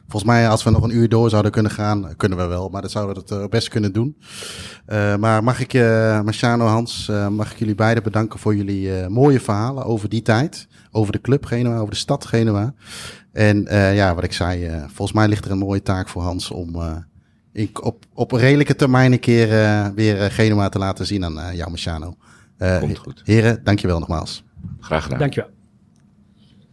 [0.08, 2.82] volgens mij als we nog een uur door zouden kunnen gaan, kunnen we wel, maar
[2.82, 4.16] dat zouden we het eh, best kunnen doen.
[4.86, 8.96] Eh, maar mag ik, eh Marciano, Hans, eh, mag ik jullie beiden bedanken voor jullie
[9.00, 10.68] eh, mooie verhalen over die tijd.
[10.90, 12.74] Over de club Genua, over de stad Genua.
[13.32, 16.22] En eh, ja, wat ik zei, eh, volgens mij ligt er een mooie taak voor
[16.22, 16.96] Hans om eh,
[17.52, 21.24] in, op, op een redelijke termijn een keer eh, weer eh, Genua te laten zien
[21.24, 22.16] aan eh, jou, Marciano.
[22.56, 23.20] Eh, Komt goed.
[23.24, 24.44] Heren, dankjewel nogmaals.
[24.80, 25.18] Graag gedaan.
[25.18, 25.50] Dankjewel.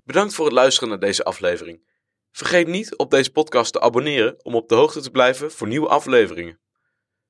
[0.06, 1.80] Bedankt voor het luisteren naar deze aflevering.
[2.32, 5.88] Vergeet niet op deze podcast te abonneren om op de hoogte te blijven voor nieuwe
[5.88, 6.60] afleveringen.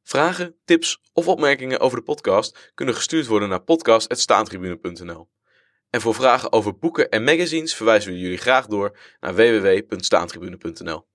[0.04, 5.30] Vragen, tips of opmerkingen over de podcast kunnen gestuurd worden naar podcast.staantribune.nl.
[5.90, 11.08] En voor vragen over boeken en magazines verwijzen we jullie graag door naar www.staantribune.nl.